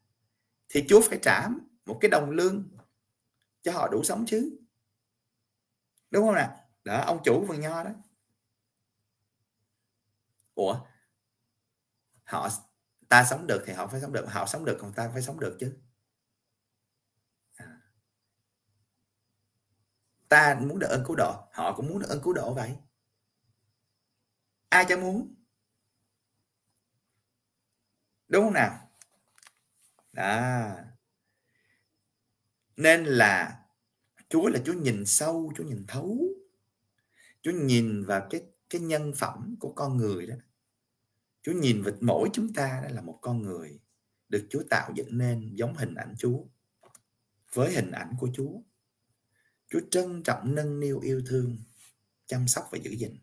Thì 0.68 0.84
Chúa 0.88 1.00
phải 1.00 1.18
trả 1.22 1.48
một 1.86 1.98
cái 2.00 2.10
đồng 2.10 2.30
lương 2.30 2.68
cho 3.62 3.72
họ 3.72 3.88
đủ 3.88 4.04
sống 4.04 4.24
chứ. 4.26 4.58
Đúng 6.10 6.26
không 6.26 6.34
nào 6.34 6.56
đó, 6.84 7.02
ông 7.06 7.20
chủ 7.24 7.44
vườn 7.48 7.60
nho 7.60 7.84
đó. 7.84 7.90
Ủa? 10.54 10.80
Họ, 12.24 12.48
ta 13.08 13.24
sống 13.24 13.46
được 13.46 13.62
thì 13.66 13.72
họ 13.72 13.86
phải 13.86 14.00
sống 14.00 14.12
được, 14.12 14.26
họ 14.28 14.46
sống 14.46 14.64
được 14.64 14.78
còn 14.80 14.92
ta 14.92 15.10
phải 15.12 15.22
sống 15.22 15.40
được 15.40 15.56
chứ. 15.60 15.76
Ta 20.28 20.58
muốn 20.60 20.78
được 20.78 20.86
ơn 20.86 21.04
cứu 21.06 21.16
độ. 21.16 21.48
Họ 21.52 21.76
cũng 21.76 21.88
muốn 21.88 21.98
được 21.98 22.08
ơn 22.08 22.20
cứu 22.22 22.32
độ 22.32 22.54
vậy. 22.54 22.76
Ai 24.68 24.84
cho 24.88 24.96
muốn? 24.96 25.34
Đúng 28.28 28.44
không 28.44 28.54
nào? 28.54 28.90
Đó. 30.12 30.70
Nên 32.76 33.04
là 33.04 33.62
Chúa 34.28 34.48
là 34.48 34.60
Chúa 34.64 34.72
nhìn 34.72 35.06
sâu, 35.06 35.52
Chúa 35.56 35.64
nhìn 35.64 35.84
thấu. 35.88 36.18
Chúa 37.42 37.52
nhìn 37.52 38.04
vào 38.04 38.26
cái 38.30 38.42
cái 38.70 38.80
nhân 38.80 39.12
phẩm 39.16 39.56
của 39.60 39.72
con 39.72 39.96
người 39.96 40.26
đó. 40.26 40.36
Chúa 41.42 41.52
nhìn 41.52 41.82
vào 41.82 41.94
mỗi 42.00 42.30
chúng 42.32 42.52
ta 42.52 42.80
đó 42.82 42.88
là 42.94 43.00
một 43.00 43.18
con 43.22 43.42
người 43.42 43.80
được 44.28 44.46
Chúa 44.50 44.62
tạo 44.70 44.92
dựng 44.94 45.18
nên 45.18 45.54
giống 45.54 45.74
hình 45.74 45.94
ảnh 45.94 46.14
Chúa, 46.18 46.44
với 47.52 47.72
hình 47.74 47.90
ảnh 47.90 48.14
của 48.20 48.28
Chúa. 48.34 48.60
Chúa 49.68 49.80
trân 49.90 50.22
trọng 50.22 50.54
nâng 50.54 50.80
niu 50.80 51.00
yêu 51.00 51.22
thương 51.26 51.56
chăm 52.26 52.48
sóc 52.48 52.68
và 52.72 52.78
giữ 52.78 52.90
gìn. 52.90 53.18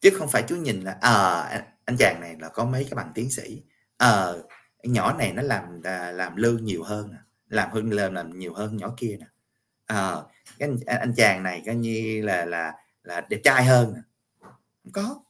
Chứ 0.00 0.10
không 0.18 0.28
phải 0.28 0.44
Chúa 0.48 0.56
nhìn 0.56 0.80
là 0.80 0.98
à, 1.00 1.42
anh 1.84 1.96
chàng 1.98 2.20
này 2.20 2.36
là 2.40 2.48
có 2.48 2.64
mấy 2.64 2.84
cái 2.84 2.94
bằng 2.94 3.12
tiến 3.14 3.30
sĩ. 3.30 3.62
Ờ 3.96 4.42
à, 4.78 4.88
nhỏ 4.88 5.12
này 5.12 5.32
nó 5.32 5.42
làm 5.42 5.80
à, 5.84 6.10
làm 6.10 6.36
lương 6.36 6.64
nhiều 6.64 6.82
hơn 6.82 7.14
làm 7.48 7.70
hơn 7.70 7.90
làm 7.90 8.14
làm 8.14 8.38
nhiều 8.38 8.54
hơn 8.54 8.76
nhỏ 8.76 8.94
kia 8.96 9.16
nè. 9.20 9.26
Ờ 9.86 10.26
à, 10.28 10.32
anh, 10.58 10.76
anh 10.86 11.14
chàng 11.16 11.42
này 11.42 11.62
coi 11.66 11.74
như 11.74 12.22
là 12.22 12.44
là 12.44 12.74
là 13.02 13.20
đẹp 13.20 13.40
trai 13.44 13.64
hơn 13.64 13.94
không 14.82 14.92
có. 14.92 15.22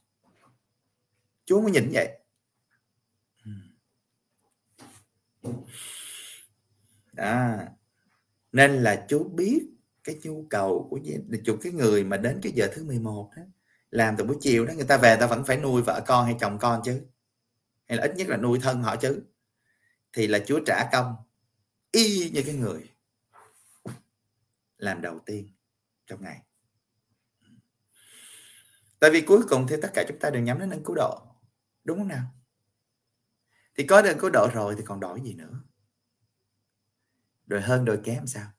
Chúa 1.45 1.61
mới 1.61 1.71
nhìn 1.71 1.89
vậy. 1.93 2.19
À 7.15 7.67
nên 8.57 8.83
là 8.83 9.05
Chúa 9.09 9.23
biết 9.23 9.69
cái 10.03 10.19
nhu 10.23 10.47
cầu 10.49 10.87
của 10.89 10.99
chục 11.45 11.57
cái 11.61 11.71
người 11.71 12.03
mà 12.03 12.17
đến 12.17 12.39
cái 12.43 12.51
giờ 12.55 12.69
thứ 12.73 12.83
11 12.83 13.31
đó 13.35 13.41
làm 13.91 14.15
từ 14.17 14.23
buổi 14.23 14.37
chiều 14.41 14.65
đó, 14.65 14.73
người 14.73 14.85
ta 14.85 14.97
về 14.97 15.17
ta 15.19 15.27
vẫn 15.27 15.43
phải 15.45 15.57
nuôi 15.57 15.81
vợ 15.81 16.03
con 16.07 16.25
hay 16.25 16.35
chồng 16.39 16.57
con 16.59 16.81
chứ. 16.85 17.01
Hay 17.87 17.97
là 17.97 18.03
ít 18.03 18.15
nhất 18.15 18.27
là 18.27 18.37
nuôi 18.37 18.59
thân 18.61 18.81
họ 18.81 18.95
chứ. 18.95 19.21
Thì 20.13 20.27
là 20.27 20.39
Chúa 20.39 20.59
trả 20.65 20.89
công 20.91 21.15
y 21.91 22.29
như 22.29 22.43
cái 22.45 22.55
người 22.55 22.89
làm 24.77 25.01
đầu 25.01 25.19
tiên 25.25 25.49
trong 26.07 26.23
ngày. 26.23 26.41
Tại 28.99 29.09
vì 29.13 29.21
cuối 29.21 29.41
cùng 29.49 29.67
thì 29.69 29.75
tất 29.81 29.91
cả 29.93 30.03
chúng 30.07 30.19
ta 30.19 30.29
đều 30.29 30.41
nhắm 30.41 30.59
đến 30.59 30.69
ân 30.69 30.83
cứu 30.83 30.95
độ, 30.95 31.21
đúng 31.83 31.97
không 31.97 32.07
nào? 32.07 32.23
Thì 33.75 33.83
có 33.83 34.01
ơn 34.01 34.19
cứu 34.19 34.29
độ 34.29 34.49
rồi 34.53 34.75
thì 34.77 34.83
còn 34.85 34.99
đổi 34.99 35.21
gì 35.21 35.33
nữa? 35.33 35.59
Rồi 37.47 37.61
hơn 37.61 37.85
đôi 37.85 37.99
kém 38.03 38.27
sao? 38.27 38.51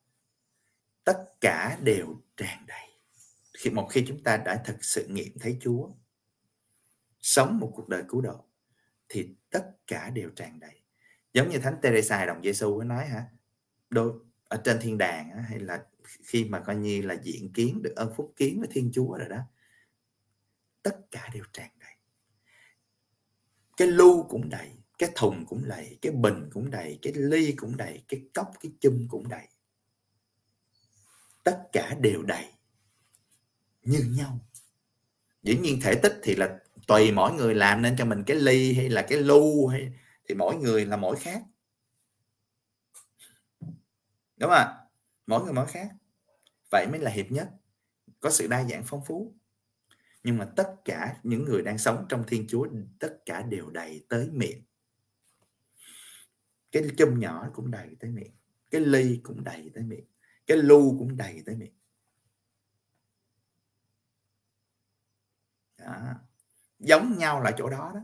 Tất 1.04 1.24
cả 1.40 1.78
đều 1.82 2.22
tràn 2.36 2.66
đầy. 2.66 2.88
Khi 3.58 3.70
một 3.70 3.88
khi 3.90 4.04
chúng 4.08 4.22
ta 4.22 4.36
đã 4.36 4.62
thực 4.64 4.84
sự 4.84 5.06
nghiệm 5.08 5.38
thấy 5.38 5.58
Chúa 5.60 5.90
sống 7.20 7.58
một 7.58 7.72
cuộc 7.74 7.88
đời 7.88 8.02
cứu 8.08 8.20
độ 8.20 8.44
thì 9.08 9.34
tất 9.50 9.70
cả 9.86 10.10
đều 10.10 10.30
tràn 10.30 10.60
đầy. 10.60 10.82
Giống 11.32 11.50
như 11.50 11.58
thánh 11.58 11.76
Teresa 11.82 12.26
đồng 12.26 12.42
Giêsu 12.42 12.82
nói 12.82 13.06
hả? 13.06 13.24
Đôi 13.90 14.12
ở 14.48 14.60
trên 14.64 14.78
thiên 14.80 14.98
đàng 14.98 15.30
á, 15.30 15.40
hay 15.48 15.58
là 15.58 15.84
khi 16.04 16.44
mà 16.44 16.60
coi 16.60 16.76
như 16.76 17.02
là 17.02 17.16
diện 17.22 17.52
kiến 17.52 17.82
được 17.82 17.92
ơn 17.96 18.12
phúc 18.16 18.32
kiến 18.36 18.60
với 18.60 18.68
thiên 18.72 18.90
chúa 18.94 19.18
rồi 19.18 19.28
đó 19.28 19.38
tất 20.82 21.10
cả 21.10 21.30
đều 21.34 21.44
tràn 21.52 21.70
đầy. 21.78 21.94
Cái 23.76 23.88
lưu 23.88 24.26
cũng 24.28 24.48
đầy 24.48 24.77
cái 24.98 25.10
thùng 25.14 25.46
cũng 25.46 25.68
đầy, 25.68 25.98
cái 26.02 26.12
bình 26.12 26.50
cũng 26.52 26.70
đầy, 26.70 26.98
cái 27.02 27.12
ly 27.12 27.52
cũng 27.52 27.76
đầy, 27.76 28.02
cái 28.08 28.20
cốc, 28.34 28.52
cái 28.60 28.72
chum 28.80 29.08
cũng 29.08 29.28
đầy. 29.28 29.48
Tất 31.44 31.68
cả 31.72 31.96
đều 32.00 32.22
đầy. 32.22 32.44
Như 33.82 34.04
nhau. 34.16 34.38
Dĩ 35.42 35.58
nhiên 35.58 35.80
thể 35.82 35.94
tích 35.94 36.20
thì 36.22 36.34
là 36.34 36.58
tùy 36.86 37.12
mỗi 37.12 37.32
người 37.32 37.54
làm 37.54 37.82
nên 37.82 37.96
cho 37.98 38.04
mình 38.04 38.24
cái 38.26 38.36
ly 38.36 38.74
hay 38.74 38.88
là 38.88 39.06
cái 39.08 39.18
lu 39.18 39.66
hay, 39.66 39.92
thì 40.28 40.34
mỗi 40.34 40.56
người 40.56 40.86
là 40.86 40.96
mỗi 40.96 41.16
khác. 41.16 41.42
Đúng 44.36 44.50
không 44.50 44.52
ạ? 44.52 44.78
mỗi 45.26 45.44
người 45.44 45.52
mỗi 45.52 45.66
khác. 45.66 45.88
Vậy 46.70 46.86
mới 46.90 47.00
là 47.00 47.10
hiệp 47.10 47.32
nhất. 47.32 47.48
Có 48.20 48.30
sự 48.30 48.46
đa 48.46 48.64
dạng 48.64 48.82
phong 48.86 49.04
phú. 49.04 49.34
Nhưng 50.24 50.38
mà 50.38 50.48
tất 50.56 50.74
cả 50.84 51.16
những 51.22 51.44
người 51.44 51.62
đang 51.62 51.78
sống 51.78 52.06
trong 52.08 52.24
thiên 52.26 52.46
chúa, 52.48 52.68
tất 52.98 53.18
cả 53.26 53.42
đều 53.42 53.70
đầy 53.70 54.04
tới 54.08 54.28
miệng 54.32 54.62
cái 56.72 56.82
chum 56.98 57.18
nhỏ 57.18 57.50
cũng 57.54 57.70
đầy 57.70 57.96
tới 58.00 58.10
miệng 58.10 58.32
cái 58.70 58.80
ly 58.80 59.20
cũng 59.22 59.44
đầy 59.44 59.70
tới 59.74 59.84
miệng 59.84 60.04
cái 60.48 60.56
lu 60.56 60.98
cũng 60.98 61.16
đầy 61.16 61.42
tới 61.46 61.56
miệng. 61.56 61.74
Đó. 65.78 66.14
giống 66.78 67.18
nhau 67.18 67.42
là 67.42 67.52
chỗ 67.58 67.70
đó 67.70 67.92
đó. 67.94 68.00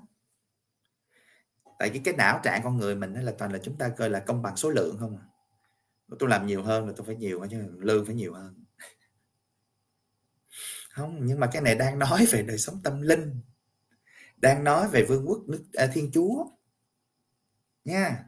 Tại 1.79 1.91
cái 1.91 2.01
cái 2.05 2.15
não 2.15 2.41
trạng 2.43 2.61
con 2.65 2.77
người 2.77 2.97
mình 2.97 3.13
là 3.13 3.35
toàn 3.39 3.53
là 3.53 3.59
chúng 3.63 3.79
ta 3.79 3.89
coi 3.89 4.11
là 4.11 4.21
công 4.21 4.43
bằng 4.43 4.57
số 4.57 4.71
lượng 4.71 4.97
không 4.99 5.17
à. 5.17 5.25
Tôi 6.19 6.29
làm 6.29 6.47
nhiều 6.47 6.63
hơn 6.63 6.87
là 6.87 6.93
tôi 6.97 7.07
phải 7.07 7.17
nhiều 7.17 7.47
chứ 7.51 7.77
lương 7.79 8.07
phải 8.07 8.15
nhiều 8.15 8.35
hơn. 8.35 8.65
Không 10.91 11.27
nhưng 11.27 11.41
mà 11.41 11.51
cái 11.53 11.63
này 11.63 11.75
đang 11.75 11.99
nói 11.99 12.27
về 12.31 12.43
đời 12.43 12.59
sống 12.59 12.81
tâm 12.85 13.03
linh 13.03 13.41
đang 14.37 14.65
nói 14.65 14.89
về 14.89 15.05
vương 15.05 15.29
quốc 15.29 15.43
nước 15.47 15.65
à, 15.73 15.87
thiên 15.93 16.11
chúa 16.13 16.47
nha 17.85 18.25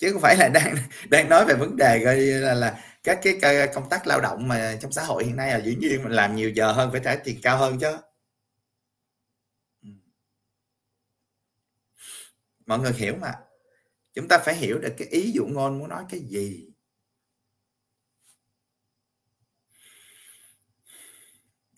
chứ 0.00 0.12
không 0.12 0.22
phải 0.22 0.36
là 0.36 0.48
đang 0.48 0.76
đang 1.10 1.28
nói 1.28 1.44
về 1.48 1.54
vấn 1.54 1.76
đề 1.76 1.98
gọi 2.04 2.16
là, 2.16 2.54
là 2.54 2.84
các 3.04 3.20
cái 3.22 3.68
công 3.74 3.88
tác 3.90 4.06
lao 4.06 4.20
động 4.20 4.48
mà 4.48 4.76
trong 4.80 4.92
xã 4.92 5.04
hội 5.04 5.24
hiện 5.24 5.36
nay 5.36 5.50
là 5.50 5.58
dĩ 5.58 5.76
nhiên 5.76 6.02
mình 6.02 6.12
làm 6.12 6.36
nhiều 6.36 6.50
giờ 6.50 6.72
hơn 6.72 6.90
phải 6.92 7.00
trả 7.04 7.16
tiền 7.16 7.38
cao 7.42 7.58
hơn 7.58 7.78
chứ. 7.80 7.96
Ừ. 9.82 9.88
Mọi 12.66 12.78
người 12.78 12.92
hiểu 12.92 13.16
mà. 13.20 13.34
Chúng 14.14 14.28
ta 14.28 14.38
phải 14.38 14.54
hiểu 14.54 14.78
được 14.78 14.94
cái 14.98 15.08
ý 15.08 15.32
dụ 15.32 15.46
ngôn 15.46 15.78
muốn 15.78 15.88
nói 15.88 16.04
cái 16.10 16.20
gì. 16.20 16.70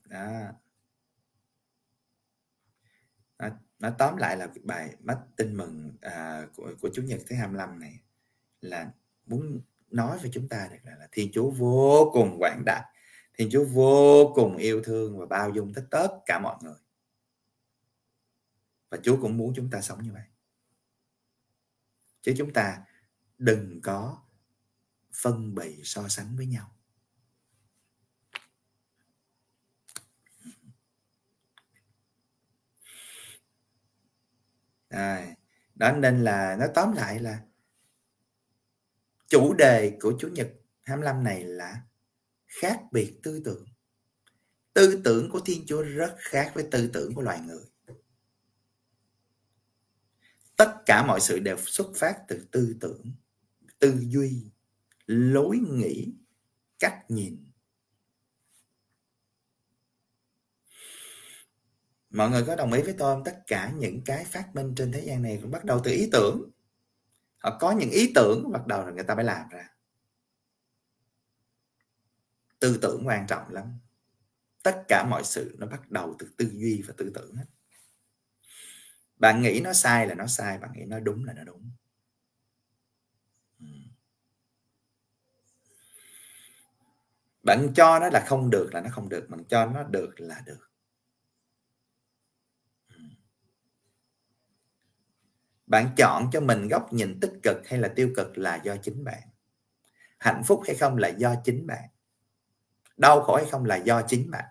Đó. 0.05 0.31
Nó, 3.39 3.49
nó 3.79 3.91
tóm 3.99 4.17
lại 4.17 4.37
là 4.37 4.49
bài 4.65 4.97
mắt 5.01 5.19
tin 5.37 5.57
mừng 5.57 5.93
à, 6.01 6.47
của 6.57 6.73
của 6.81 6.91
chủ 6.95 7.03
nhật 7.03 7.21
thứ 7.29 7.37
25 7.37 7.81
này 7.81 8.01
là 8.63 8.93
muốn 9.27 9.61
nói 9.91 10.19
với 10.19 10.31
chúng 10.35 10.49
ta 10.49 10.69
được 10.73 10.79
là, 10.83 10.97
là 10.97 11.09
thiên 11.13 11.31
chúa 11.33 11.51
vô 11.51 12.11
cùng 12.13 12.37
quảng 12.41 12.63
đại 12.67 12.85
thiên 13.35 13.51
chúa 13.51 13.65
vô 13.65 14.33
cùng 14.35 14.57
yêu 14.57 14.83
thương 14.85 15.19
và 15.19 15.27
bao 15.27 15.51
dung 15.51 15.75
tất 15.75 15.87
tất 15.91 16.09
cả 16.27 16.39
mọi 16.39 16.57
người. 16.63 16.79
Và 18.91 18.99
chúa 19.03 19.19
cũng 19.21 19.37
muốn 19.37 19.53
chúng 19.57 19.71
ta 19.71 19.81
sống 19.81 20.03
như 20.03 20.13
vậy. 20.13 20.23
Chứ 22.23 22.35
chúng 22.39 22.53
ta 22.53 22.85
đừng 23.39 23.81
có 23.83 24.23
phân 25.13 25.55
bì 25.55 25.81
so 25.85 26.09
sánh 26.09 26.37
với 26.37 26.47
nhau. 26.47 26.77
À, 34.89 35.35
đó 35.75 35.93
nên 35.93 36.25
là 36.25 36.57
nó 36.61 36.67
tóm 36.75 36.93
lại 36.93 37.19
là 37.19 37.41
chủ 39.33 39.55
đề 39.55 39.99
của 40.01 40.15
chủ 40.19 40.29
nhật 40.29 40.53
25 40.83 41.25
này 41.25 41.45
là 41.45 41.83
khác 42.47 42.81
biệt 42.93 43.21
tư 43.23 43.43
tưởng. 43.45 43.65
Tư 44.73 45.01
tưởng 45.05 45.31
của 45.31 45.41
thiên 45.41 45.67
chúa 45.67 45.83
rất 45.83 46.15
khác 46.19 46.53
với 46.55 46.69
tư 46.71 46.91
tưởng 46.93 47.15
của 47.15 47.23
loài 47.23 47.41
người. 47.41 47.65
Tất 50.57 50.75
cả 50.87 51.07
mọi 51.07 51.21
sự 51.21 51.39
đều 51.39 51.57
xuất 51.67 51.87
phát 51.97 52.17
từ 52.29 52.47
tư 52.51 52.77
tưởng, 52.81 53.13
tư 53.79 53.95
duy, 54.01 54.51
lối 55.07 55.59
nghĩ, 55.59 56.13
cách 56.79 57.05
nhìn. 57.09 57.51
Mọi 62.11 62.31
người 62.31 62.45
có 62.47 62.57
đồng 62.57 62.73
ý 62.73 62.83
với 62.83 62.95
tôi 62.99 63.15
không? 63.15 63.25
Tất 63.25 63.43
cả 63.47 63.73
những 63.77 64.03
cái 64.05 64.25
phát 64.25 64.55
minh 64.55 64.75
trên 64.77 64.93
thế 64.93 65.01
gian 65.01 65.23
này 65.23 65.39
cũng 65.43 65.51
bắt 65.51 65.65
đầu 65.65 65.81
từ 65.85 65.91
ý 65.91 66.09
tưởng 66.13 66.51
họ 67.43 67.59
có 67.61 67.73
những 67.73 67.91
ý 67.91 68.13
tưởng 68.15 68.53
bắt 68.53 68.67
đầu 68.67 68.85
rồi 68.85 68.95
người 68.95 69.05
ta 69.05 69.15
phải 69.15 69.25
làm 69.25 69.49
ra. 69.49 69.69
Tư 72.59 72.79
tưởng 72.83 73.03
quan 73.07 73.27
trọng 73.27 73.53
lắm. 73.53 73.79
Tất 74.63 74.85
cả 74.89 75.07
mọi 75.11 75.25
sự 75.25 75.57
nó 75.59 75.67
bắt 75.67 75.91
đầu 75.91 76.17
từ 76.19 76.31
tư 76.37 76.51
duy 76.53 76.83
và 76.87 76.95
tư 76.97 77.13
tưởng 77.15 77.35
hết. 77.37 77.45
Bạn 79.17 79.43
nghĩ 79.43 79.61
nó 79.65 79.73
sai 79.73 80.07
là 80.07 80.15
nó 80.15 80.27
sai, 80.27 80.59
bạn 80.59 80.73
nghĩ 80.73 80.85
nó 80.85 81.01
đúng 81.01 81.25
là 81.25 81.33
nó 81.33 81.45
đúng. 81.45 81.71
Bạn 87.43 87.73
cho 87.75 87.99
nó 87.99 88.09
là 88.09 88.25
không 88.27 88.51
được 88.51 88.71
là 88.75 88.81
nó 88.81 88.91
không 88.93 89.09
được, 89.09 89.27
bạn 89.29 89.45
cho 89.45 89.67
nó 89.67 89.83
được 89.83 90.15
là 90.17 90.43
được. 90.47 90.72
Bạn 95.73 95.91
chọn 95.97 96.31
cho 96.33 96.41
mình 96.41 96.69
góc 96.69 96.93
nhìn 96.93 97.21
tích 97.21 97.33
cực 97.43 97.57
hay 97.69 97.79
là 97.79 97.89
tiêu 97.89 98.11
cực 98.17 98.39
là 98.39 98.61
do 98.65 98.77
chính 98.77 99.05
bạn? 99.05 99.23
Hạnh 100.19 100.43
phúc 100.47 100.63
hay 100.67 100.77
không 100.77 100.97
là 100.97 101.09
do 101.09 101.35
chính 101.45 101.67
bạn? 101.67 101.89
Đau 102.97 103.23
khổ 103.23 103.37
hay 103.37 103.45
không 103.51 103.65
là 103.65 103.77
do 103.77 104.03
chính 104.03 104.31
bạn? 104.31 104.45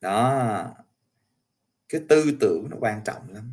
Đó. 0.00 0.74
Cái 1.88 2.00
tư 2.08 2.36
tưởng 2.40 2.66
nó 2.70 2.76
quan 2.80 3.04
trọng 3.04 3.30
lắm. 3.34 3.52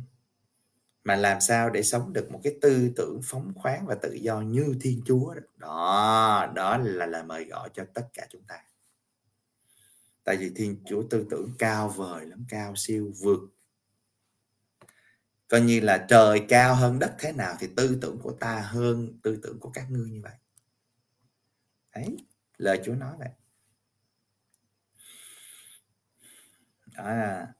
Mà 1.04 1.16
làm 1.16 1.40
sao 1.40 1.70
để 1.70 1.82
sống 1.82 2.12
được 2.12 2.30
một 2.30 2.40
cái 2.44 2.54
tư 2.60 2.92
tưởng 2.96 3.20
phóng 3.24 3.52
khoáng 3.56 3.86
và 3.86 3.94
tự 3.94 4.12
do 4.12 4.40
như 4.40 4.74
thiên 4.80 5.02
chúa 5.06 5.34
đó? 5.56 6.52
Đó 6.54 6.78
là 6.78 7.06
lời 7.06 7.22
mời 7.22 7.44
gọi 7.44 7.68
cho 7.74 7.84
tất 7.94 8.08
cả 8.14 8.26
chúng 8.30 8.42
ta 8.48 8.64
tại 10.24 10.36
vì 10.36 10.52
thiên 10.56 10.82
chúa 10.86 11.02
tư 11.10 11.26
tưởng 11.30 11.54
cao 11.58 11.88
vời 11.88 12.26
lắm, 12.26 12.44
cao 12.48 12.76
siêu 12.76 13.12
vượt. 13.20 13.40
Coi 15.48 15.60
như 15.60 15.80
là 15.80 16.06
trời 16.08 16.44
cao 16.48 16.74
hơn 16.74 16.98
đất 16.98 17.16
thế 17.18 17.32
nào 17.32 17.56
thì 17.60 17.68
tư 17.76 17.98
tưởng 18.00 18.18
của 18.22 18.32
ta 18.32 18.60
hơn 18.60 19.18
tư 19.22 19.38
tưởng 19.42 19.60
của 19.60 19.70
các 19.70 19.90
ngươi 19.90 20.10
như 20.10 20.20
vậy. 20.22 20.32
Đấy, 21.94 22.16
lời 22.56 22.80
chúa 22.84 22.94
nói 22.94 23.16
vậy. 23.18 23.28
Đó 26.86 27.04
là 27.04 27.52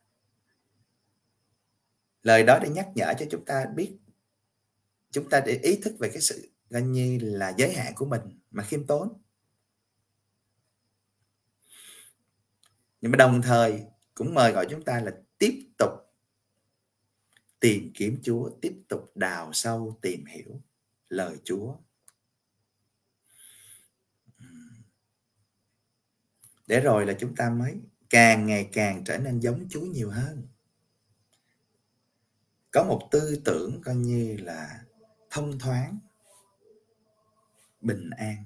lời 2.22 2.42
đó 2.42 2.58
để 2.62 2.68
nhắc 2.68 2.88
nhở 2.94 3.14
cho 3.18 3.26
chúng 3.30 3.44
ta 3.44 3.66
biết, 3.74 3.96
chúng 5.10 5.30
ta 5.30 5.40
để 5.46 5.52
ý 5.62 5.76
thức 5.82 5.94
về 5.98 6.08
cái 6.08 6.20
sự, 6.20 6.50
coi 6.70 6.82
như 6.82 7.18
là 7.22 7.54
giới 7.58 7.74
hạn 7.74 7.92
của 7.94 8.06
mình 8.06 8.40
mà 8.50 8.64
khiêm 8.64 8.86
tốn. 8.86 9.23
Nhưng 13.04 13.10
mà 13.10 13.16
đồng 13.16 13.42
thời 13.42 13.84
cũng 14.14 14.34
mời 14.34 14.52
gọi 14.52 14.66
chúng 14.70 14.82
ta 14.82 15.00
là 15.00 15.12
tiếp 15.38 15.66
tục 15.78 15.90
tìm 17.60 17.90
kiếm 17.94 18.18
Chúa, 18.22 18.50
tiếp 18.60 18.82
tục 18.88 19.12
đào 19.14 19.52
sâu 19.52 19.98
tìm 20.02 20.24
hiểu 20.26 20.60
lời 21.08 21.36
Chúa. 21.44 21.74
Để 26.66 26.80
rồi 26.80 27.06
là 27.06 27.14
chúng 27.18 27.36
ta 27.36 27.50
mới 27.50 27.74
càng 28.10 28.46
ngày 28.46 28.70
càng 28.72 29.04
trở 29.04 29.18
nên 29.18 29.40
giống 29.40 29.66
Chúa 29.70 29.84
nhiều 29.84 30.10
hơn. 30.10 30.46
Có 32.70 32.84
một 32.84 33.08
tư 33.10 33.40
tưởng 33.44 33.82
coi 33.84 33.94
như 33.94 34.36
là 34.36 34.84
thông 35.30 35.58
thoáng, 35.58 35.98
bình 37.80 38.10
an 38.10 38.44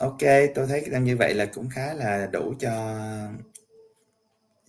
Ok, 0.00 0.18
tôi 0.54 0.66
thấy 0.66 0.84
như 1.00 1.16
vậy 1.16 1.34
là 1.34 1.46
cũng 1.46 1.68
khá 1.68 1.94
là 1.94 2.28
đủ 2.32 2.54
cho 2.58 2.98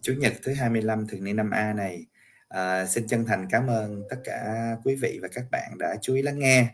Chủ 0.01 0.13
nhật 0.13 0.33
thứ 0.43 0.53
25 0.53 1.07
thường 1.07 1.23
niên 1.23 1.35
năm 1.35 1.51
A 1.51 1.73
này. 1.73 2.05
À, 2.47 2.85
xin 2.85 3.07
chân 3.07 3.25
thành 3.25 3.47
cảm 3.51 3.67
ơn 3.67 4.03
tất 4.09 4.17
cả 4.23 4.75
quý 4.83 4.95
vị 4.95 5.19
và 5.21 5.27
các 5.27 5.45
bạn 5.51 5.71
đã 5.79 5.95
chú 6.01 6.15
ý 6.15 6.21
lắng 6.21 6.39
nghe. 6.39 6.67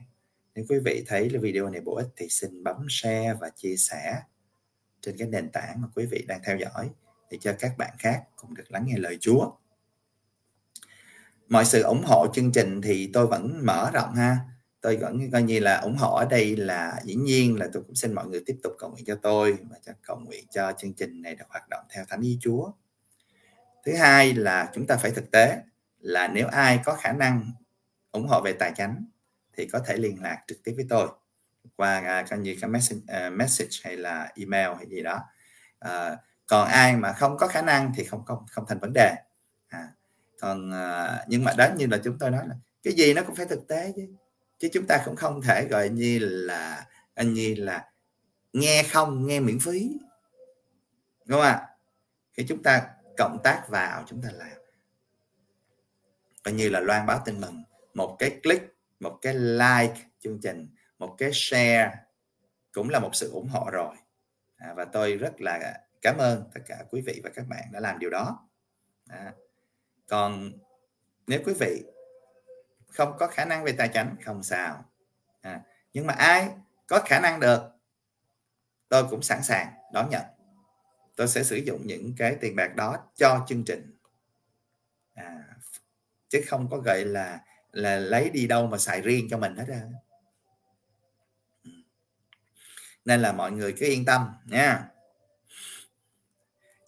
nếu 0.55 0.65
quý 0.69 0.79
vị 0.85 1.03
thấy 1.07 1.29
video 1.29 1.69
này 1.69 1.81
bổ 1.81 1.95
ích 1.95 2.07
thì 2.15 2.27
xin 2.29 2.63
bấm 2.63 2.87
share 2.89 3.33
và 3.41 3.49
chia 3.55 3.75
sẻ 3.77 4.21
trên 5.01 5.17
cái 5.17 5.27
nền 5.27 5.49
tảng 5.49 5.81
mà 5.81 5.87
quý 5.95 6.05
vị 6.05 6.25
đang 6.27 6.41
theo 6.43 6.57
dõi 6.57 6.89
để 7.31 7.37
cho 7.41 7.53
các 7.59 7.77
bạn 7.77 7.93
khác 7.99 8.23
cũng 8.35 8.55
được 8.55 8.71
lắng 8.71 8.85
nghe 8.87 8.97
lời 8.97 9.17
Chúa. 9.21 9.51
Mọi 11.49 11.65
sự 11.65 11.81
ủng 11.81 12.03
hộ 12.05 12.27
chương 12.33 12.51
trình 12.51 12.81
thì 12.81 13.09
tôi 13.13 13.27
vẫn 13.27 13.59
mở 13.65 13.91
rộng 13.93 14.13
ha. 14.13 14.37
Tôi 14.83 14.97
vẫn 14.97 15.31
coi 15.31 15.43
như 15.43 15.59
là 15.59 15.77
ủng 15.77 15.95
hộ 15.95 16.15
ở 16.15 16.25
đây 16.25 16.55
là 16.55 16.99
dĩ 17.03 17.15
nhiên 17.15 17.59
là 17.59 17.67
tôi 17.73 17.83
cũng 17.83 17.95
xin 17.95 18.13
mọi 18.13 18.27
người 18.27 18.43
tiếp 18.45 18.57
tục 18.63 18.73
cầu 18.79 18.89
nguyện 18.89 19.05
cho 19.05 19.15
tôi 19.15 19.57
và 19.69 19.77
cho 19.81 19.93
cầu 20.01 20.19
nguyện 20.19 20.45
cho 20.51 20.71
chương 20.77 20.93
trình 20.93 21.21
này 21.21 21.35
được 21.35 21.45
hoạt 21.49 21.69
động 21.69 21.85
theo 21.89 22.05
thánh 22.09 22.21
ý 22.21 22.37
Chúa. 22.41 22.71
Thứ 23.85 23.95
hai 23.95 24.33
là 24.33 24.71
chúng 24.73 24.87
ta 24.87 24.97
phải 24.97 25.11
thực 25.11 25.31
tế 25.31 25.57
là 25.99 26.27
nếu 26.27 26.47
ai 26.47 26.79
có 26.85 26.95
khả 26.95 27.11
năng 27.11 27.51
ủng 28.11 28.27
hộ 28.27 28.41
về 28.41 28.53
tài 28.53 28.71
chính 28.77 29.05
thì 29.57 29.65
có 29.65 29.79
thể 29.79 29.97
liên 29.97 30.21
lạc 30.21 30.43
trực 30.47 30.63
tiếp 30.63 30.73
với 30.75 30.85
tôi 30.89 31.07
qua 31.75 31.99
à, 31.99 32.25
coi 32.29 32.39
như 32.39 32.55
cái 32.61 32.69
message, 32.69 33.01
uh, 33.03 33.09
à, 33.09 33.29
message 33.29 33.77
hay 33.83 33.97
là 33.97 34.31
email 34.35 34.69
hay 34.77 34.85
gì 34.89 35.03
đó. 35.03 35.19
Uh, 35.85 36.19
còn 36.47 36.67
ai 36.67 36.95
mà 36.95 37.13
không 37.13 37.37
có 37.37 37.47
khả 37.47 37.61
năng 37.61 37.91
thì 37.95 38.03
không 38.03 38.25
không 38.25 38.45
không 38.51 38.65
thành 38.67 38.79
vấn 38.79 38.93
đề. 38.93 39.15
À, 39.67 39.87
còn 40.39 40.69
uh, 40.69 41.27
nhưng 41.27 41.43
mà 41.43 41.53
đó 41.57 41.67
như 41.77 41.87
là 41.87 41.97
chúng 42.03 42.19
tôi 42.19 42.31
nói 42.31 42.47
là 42.47 42.55
cái 42.83 42.93
gì 42.93 43.13
nó 43.13 43.21
cũng 43.23 43.35
phải 43.35 43.45
thực 43.45 43.67
tế 43.67 43.93
chứ 43.95 44.07
chứ 44.57 44.69
chúng 44.73 44.87
ta 44.87 45.01
cũng 45.05 45.15
không 45.15 45.41
thể 45.41 45.67
gọi 45.69 45.89
như 45.89 46.19
là 46.21 46.85
anh 47.13 47.33
như 47.33 47.55
là 47.57 47.91
nghe 48.53 48.83
không 48.83 49.27
nghe 49.27 49.39
miễn 49.39 49.59
phí. 49.59 49.91
Đúng 51.25 51.41
không 51.41 51.47
ạ? 51.47 51.67
Khi 52.33 52.45
chúng 52.47 52.63
ta 52.63 52.87
cộng 53.17 53.37
tác 53.43 53.65
vào 53.69 54.03
chúng 54.07 54.21
ta 54.21 54.29
làm. 54.31 54.57
Coi 56.43 56.53
như 56.53 56.69
là 56.69 56.79
loan 56.79 57.05
báo 57.05 57.21
tin 57.25 57.41
mừng. 57.41 57.63
Một 57.93 58.15
cái 58.19 58.39
click 58.43 58.73
một 59.03 59.19
cái 59.21 59.33
like 59.33 59.95
chương 60.19 60.39
trình 60.41 60.67
một 60.99 61.15
cái 61.17 61.29
share 61.33 61.91
cũng 62.71 62.89
là 62.89 62.99
một 62.99 63.15
sự 63.15 63.31
ủng 63.31 63.47
hộ 63.47 63.69
rồi. 63.71 63.95
À, 64.55 64.73
và 64.73 64.85
tôi 64.85 65.17
rất 65.17 65.41
là 65.41 65.79
cảm 66.01 66.17
ơn 66.17 66.43
tất 66.53 66.61
cả 66.65 66.83
quý 66.89 67.01
vị 67.01 67.21
và 67.23 67.29
các 67.35 67.45
bạn 67.49 67.63
đã 67.71 67.79
làm 67.79 67.99
điều 67.99 68.09
đó. 68.09 68.49
À, 69.09 69.33
còn 70.07 70.51
nếu 71.27 71.41
quý 71.45 71.53
vị 71.59 71.83
không 72.93 73.17
có 73.19 73.27
khả 73.27 73.45
năng 73.45 73.63
về 73.63 73.71
tài 73.71 73.87
chính 73.87 74.15
không 74.25 74.43
sao. 74.43 74.85
À, 75.41 75.61
nhưng 75.93 76.07
mà 76.07 76.13
ai 76.13 76.49
có 76.87 77.01
khả 77.05 77.19
năng 77.19 77.39
được 77.39 77.61
tôi 78.89 79.07
cũng 79.09 79.21
sẵn 79.21 79.43
sàng 79.43 79.73
đón 79.93 80.09
nhận. 80.09 80.23
Tôi 81.15 81.27
sẽ 81.27 81.43
sử 81.43 81.55
dụng 81.55 81.87
những 81.87 82.13
cái 82.17 82.35
tiền 82.41 82.55
bạc 82.55 82.75
đó 82.75 82.97
cho 83.15 83.45
chương 83.47 83.65
trình. 83.65 83.97
À, 85.13 85.43
chứ 86.29 86.41
không 86.47 86.69
có 86.69 86.77
gọi 86.77 87.05
là 87.05 87.39
là 87.71 87.97
lấy 87.97 88.29
đi 88.29 88.47
đâu 88.47 88.67
mà 88.67 88.77
xài 88.77 89.01
riêng 89.01 89.27
cho 89.29 89.37
mình 89.37 89.55
hết 89.55 89.65
ra 89.67 89.81
ừ. 91.63 91.69
nên 93.05 93.21
là 93.21 93.31
mọi 93.31 93.51
người 93.51 93.73
cứ 93.79 93.85
yên 93.85 94.05
tâm 94.05 94.27
nha 94.45 94.92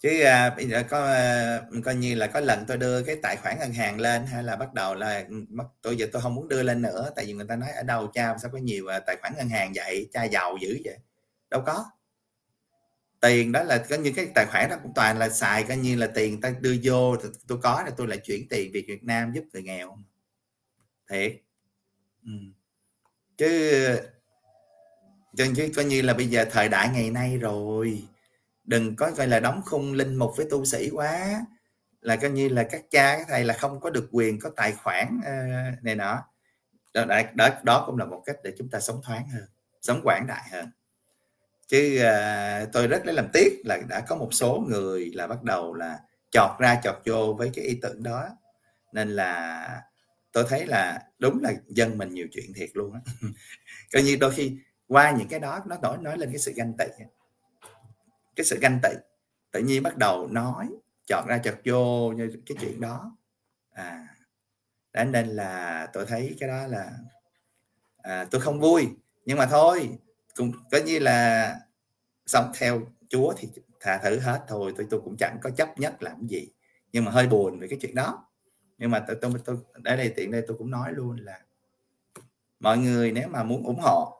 chứ 0.06 0.22
à, 0.24 0.50
bây 0.50 0.68
giờ 0.68 0.84
có 0.90 1.06
à, 1.06 1.62
coi 1.86 1.96
như 1.96 2.16
là 2.16 2.28
có 2.28 2.40
lần 2.40 2.66
tôi 2.68 2.78
đưa 2.78 3.04
cái 3.04 3.16
tài 3.24 3.36
khoản 3.36 3.60
ngân 3.60 3.74
hàng 3.74 4.00
lên 4.00 4.26
hay 4.26 4.44
là 4.44 4.56
bắt 4.56 4.74
đầu 4.74 4.96
là 4.96 5.26
ừ, 5.30 5.46
mất 5.50 5.66
tôi 5.82 5.98
giờ 5.98 6.08
tôi 6.12 6.22
không 6.22 6.36
muốn 6.36 6.48
đưa 6.48 6.64
lên 6.64 6.82
nữa 6.82 7.12
tại 7.16 7.26
vì 7.26 7.34
người 7.34 7.46
ta 7.50 7.56
nói 7.56 7.70
ở 7.72 7.84
đâu 7.84 8.08
cha 8.14 8.38
sao 8.42 8.52
có 8.52 8.58
nhiều 8.58 8.88
à, 8.88 9.00
tài 9.00 9.16
khoản 9.16 9.34
ngân 9.38 9.50
hàng 9.50 9.72
vậy 9.76 10.10
cha 10.14 10.24
giàu 10.24 10.58
dữ 10.62 10.78
vậy? 10.86 10.98
Đâu 11.50 11.62
có. 11.66 11.86
Tiền 13.22 13.52
đó 13.52 13.64
là 13.64 13.78
có 13.90 13.96
như 13.96 14.14
cái 14.16 14.28
tài 14.36 14.46
khoản 14.46 14.70
đó 14.70 14.76
cũng 14.84 14.92
toàn 14.96 15.18
là 15.18 15.30
xài 15.30 15.64
coi 15.64 15.78
như 15.78 15.96
là 15.96 16.08
tiền 16.08 16.42
ta 16.42 16.54
đưa 16.60 16.76
vô 16.84 17.16
tôi 17.48 17.58
có 17.64 17.84
là 17.86 17.92
tôi 17.98 18.08
lại 18.08 18.18
chuyển 18.18 18.48
tiền 18.50 18.72
về 18.74 18.82
Việt 18.88 19.04
Nam 19.04 19.32
giúp 19.34 19.44
người 19.54 19.64
nghèo. 19.64 19.98
Thiệt. 21.10 21.36
Ừ. 22.26 22.32
chứ 23.38 24.00
chứ 25.38 25.70
coi 25.76 25.86
như 25.86 26.02
là 26.02 26.14
bây 26.14 26.28
giờ 26.28 26.46
thời 26.52 26.70
đại 26.70 26.90
ngày 26.94 27.12
nay 27.12 27.38
rồi 27.38 28.08
đừng 28.66 28.96
có 28.96 29.12
gọi 29.12 29.28
là 29.28 29.40
đóng 29.40 29.62
khung 29.66 29.94
linh 29.94 30.16
mục 30.16 30.32
với 30.38 30.48
tu 30.52 30.66
sĩ 30.66 30.90
quá. 30.94 31.46
Là 32.02 32.16
coi 32.16 32.32
như 32.32 32.50
là 32.50 32.64
các 32.64 32.82
cha 32.92 33.18
các 33.18 33.28
thầy 33.30 33.44
là 33.44 33.54
không 33.54 33.80
có 33.80 33.90
được 33.90 34.10
quyền 34.12 34.40
có 34.40 34.50
tài 34.56 34.72
khoản 34.72 35.20
uh, 35.20 35.84
này 35.84 35.96
nọ. 35.96 36.24
Đó, 36.94 37.06
đó 37.34 37.50
đó 37.64 37.84
cũng 37.86 37.98
là 37.98 38.06
một 38.06 38.24
cách 38.26 38.36
để 38.44 38.54
chúng 38.58 38.70
ta 38.70 38.80
sống 38.80 39.02
thoáng 39.04 39.28
hơn 39.30 39.46
sống 39.86 40.02
quảng 40.04 40.28
đại 40.28 40.44
hơn. 40.52 40.72
Chứ 41.68 42.00
uh, 42.02 42.70
tôi 42.74 42.88
rất 42.88 43.06
lấy 43.06 43.16
làm 43.16 43.28
tiếc 43.34 43.62
là 43.66 43.78
đã 43.90 44.00
có 44.00 44.16
một 44.16 44.30
số 44.34 44.66
người 44.70 45.12
là 45.14 45.28
bắt 45.28 45.44
đầu 45.44 45.74
là 45.74 46.00
chọt 46.32 46.60
ra 46.60 46.82
chọt 46.84 46.96
vô 47.06 47.34
với 47.38 47.52
cái 47.56 47.66
ý 47.66 47.80
tưởng 47.82 48.04
đó. 48.04 48.30
Nên 48.94 49.10
là 49.10 49.82
tôi 50.32 50.46
thấy 50.50 50.66
là 50.66 51.04
đúng 51.20 51.44
là 51.44 51.54
dân 51.68 51.98
mình 51.98 52.14
nhiều 52.14 52.28
chuyện 52.32 52.54
thiệt 52.56 52.70
luôn 52.74 52.94
á. 52.94 53.00
Coi 53.94 54.04
như 54.04 54.18
đôi 54.20 54.32
khi 54.32 54.58
qua 54.88 55.12
những 55.12 55.28
cái 55.28 55.40
đó 55.40 55.64
nó 55.68 55.78
nổi 55.82 55.98
nói 55.98 56.18
lên 56.18 56.30
cái 56.32 56.40
sự 56.40 56.54
ganh 56.56 56.74
tị 56.78 56.86
cái 58.36 58.46
sự 58.46 58.58
ganh 58.62 58.80
tị. 58.84 58.90
Tự 59.52 59.60
nhiên 59.60 59.84
bắt 59.84 59.98
đầu 59.98 60.28
nói 60.28 60.70
chọn 61.08 61.26
ra 61.28 61.38
chọt 61.38 61.56
vô 61.66 62.12
như 62.12 62.42
cái 62.46 62.58
chuyện 62.62 62.82
đó. 62.82 63.18
À 63.72 64.08
đó 64.96 65.04
nên 65.04 65.28
là 65.28 65.88
tôi 65.94 66.06
thấy 66.06 66.36
cái 66.40 66.50
đó 66.50 66.68
là 66.68 66.92
à, 67.98 68.26
tôi 68.32 68.42
không 68.42 68.60
vui 68.60 68.88
nhưng 69.26 69.38
mà 69.38 69.46
thôi 69.46 69.90
cũng 70.36 70.52
có 70.72 70.78
như 70.86 71.00
là 71.00 71.60
sống 72.26 72.52
theo 72.56 72.82
Chúa 73.10 73.34
thì 73.38 73.50
thà 73.80 73.98
thử 73.98 74.20
hết 74.20 74.46
thôi 74.48 74.74
tôi 74.78 74.88
tôi 74.90 75.02
cũng 75.04 75.16
chẳng 75.18 75.38
có 75.42 75.50
chấp 75.50 75.80
nhất 75.80 76.04
làm 76.04 76.28
gì. 76.28 76.48
Nhưng 76.92 77.06
mà 77.06 77.12
hơi 77.12 77.28
buồn 77.28 77.60
về 77.60 77.68
cái 77.68 77.80
chuyện 77.82 77.96
đó. 77.96 78.28
Nhưng 78.78 78.92
mà 78.92 79.00
tôi 79.08 79.18
tôi, 79.22 79.32
tôi 79.46 79.58
ở 79.84 79.96
đây 79.96 80.14
tiện 80.16 80.32
đây 80.32 80.44
tôi 80.48 80.58
cũng 80.58 80.72
nói 80.72 80.94
luôn 80.94 81.18
là 81.20 81.40
mọi 82.60 82.78
người 82.78 83.12
nếu 83.12 83.28
mà 83.28 83.44
muốn 83.44 83.66
ủng 83.66 83.80
hộ 83.80 84.18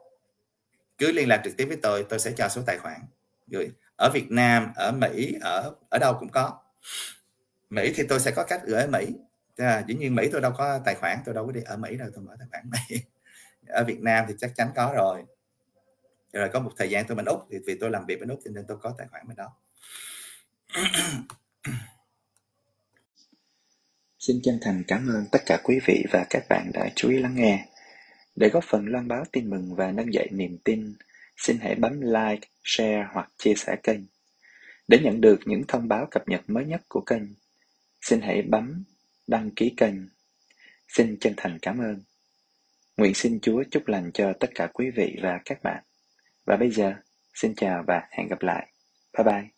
cứ 0.98 1.12
liên 1.12 1.28
lạc 1.28 1.42
trực 1.44 1.58
tiếp 1.58 1.66
với 1.66 1.78
tôi 1.84 2.06
tôi 2.10 2.20
sẽ 2.20 2.32
cho 2.38 2.50
số 2.50 2.62
tài 2.66 2.78
khoản. 2.78 3.02
Gửi 3.48 3.72
ở 3.96 4.10
Việt 4.10 4.32
Nam 4.32 4.74
ở 4.76 4.92
Mỹ 4.92 5.36
ở 5.42 5.76
ở 5.90 6.00
đâu 6.00 6.18
cũng 6.20 6.30
có. 6.30 6.60
Mỹ 7.70 7.94
thì 7.96 8.04
tôi 8.10 8.20
sẽ 8.20 8.32
có 8.32 8.44
cách 8.44 8.62
gửi 8.66 8.82
ở 8.82 8.88
Mỹ. 8.88 9.08
À, 9.58 9.84
dĩ 9.88 9.96
nhiên 9.96 10.16
Mỹ 10.16 10.30
tôi 10.32 10.42
đâu 10.42 10.52
có 10.58 10.80
tài 10.86 10.96
khoản 10.96 11.20
tôi 11.26 11.36
đâu 11.36 11.46
có 11.46 11.52
đi 11.52 11.62
ở 11.66 11.78
Mỹ 11.78 11.96
đâu 11.98 12.10
tôi 12.16 12.24
mở 12.24 12.36
tài 12.40 12.48
khoản 12.52 12.64
Mỹ. 12.90 13.02
Ở 13.68 13.84
Việt 13.84 14.00
Nam 14.00 14.26
thì 14.28 14.34
chắc 14.40 14.52
chắn 14.56 14.72
có 14.76 14.94
rồi. 14.96 15.24
Rồi 16.34 16.50
có 16.54 16.60
một 16.60 16.72
thời 16.78 16.90
gian 16.90 17.06
tôi 17.08 17.16
bên 17.16 17.26
úc 17.26 17.48
thì 17.52 17.58
vì 17.66 17.78
tôi 17.80 17.90
làm 17.90 18.06
việc 18.06 18.20
bên 18.20 18.30
úc 18.30 18.40
cho 18.46 18.52
nên 18.52 18.66
tôi 18.68 18.78
có 18.82 18.94
tài 18.98 19.08
khoản 19.08 19.28
bên 19.28 19.38
đó. 19.38 19.52
Xin 24.20 24.40
chân 24.44 24.60
thành 24.62 24.84
cảm 24.88 25.10
ơn 25.10 25.26
tất 25.32 25.40
cả 25.46 25.58
quý 25.64 25.80
vị 25.86 26.06
và 26.12 26.26
các 26.30 26.44
bạn 26.50 26.72
đã 26.74 26.90
chú 26.96 27.10
ý 27.10 27.18
lắng 27.18 27.36
nghe. 27.36 27.68
Để 28.36 28.50
góp 28.50 28.64
phần 28.64 28.86
loan 28.88 29.08
báo 29.08 29.24
tin 29.32 29.50
mừng 29.50 29.76
và 29.76 29.92
nâng 29.92 30.14
dậy 30.14 30.28
niềm 30.32 30.58
tin, 30.64 30.96
xin 31.38 31.58
hãy 31.62 31.76
bấm 31.76 32.02
like, 32.02 32.48
share 32.64 33.08
hoặc 33.12 33.30
chia 33.38 33.54
sẻ 33.56 33.76
kênh. 33.84 34.00
Để 34.88 35.00
nhận 35.00 35.22
được 35.22 35.40
những 35.46 35.64
thông 35.68 35.88
báo 35.88 36.08
cập 36.12 36.30
nhật 36.30 36.42
mới 36.48 36.66
nhất 36.66 36.82
của 36.88 37.02
kênh, 37.02 37.24
xin 38.02 38.22
hãy 38.22 38.42
bấm 38.42 38.84
đăng 39.28 39.52
ký 39.56 39.74
kênh. 39.78 39.96
Xin 40.88 41.18
chân 41.20 41.34
thành 41.38 41.60
cảm 41.62 41.78
ơn. 41.80 42.04
Nguyện 42.98 43.14
xin 43.14 43.40
Chúa 43.40 43.64
chúc 43.72 43.88
lành 43.88 44.12
cho 44.14 44.34
tất 44.40 44.50
cả 44.56 44.68
quý 44.74 44.92
vị 44.96 45.18
và 45.22 45.40
các 45.46 45.64
bạn. 45.64 45.84
Và 46.46 46.56
bây 46.56 46.72
giờ, 46.72 46.94
xin 47.34 47.56
chào 47.56 47.84
và 47.88 48.08
hẹn 48.12 48.28
gặp 48.28 48.42
lại. 48.42 48.72
Bye 49.18 49.24
bye. 49.24 49.55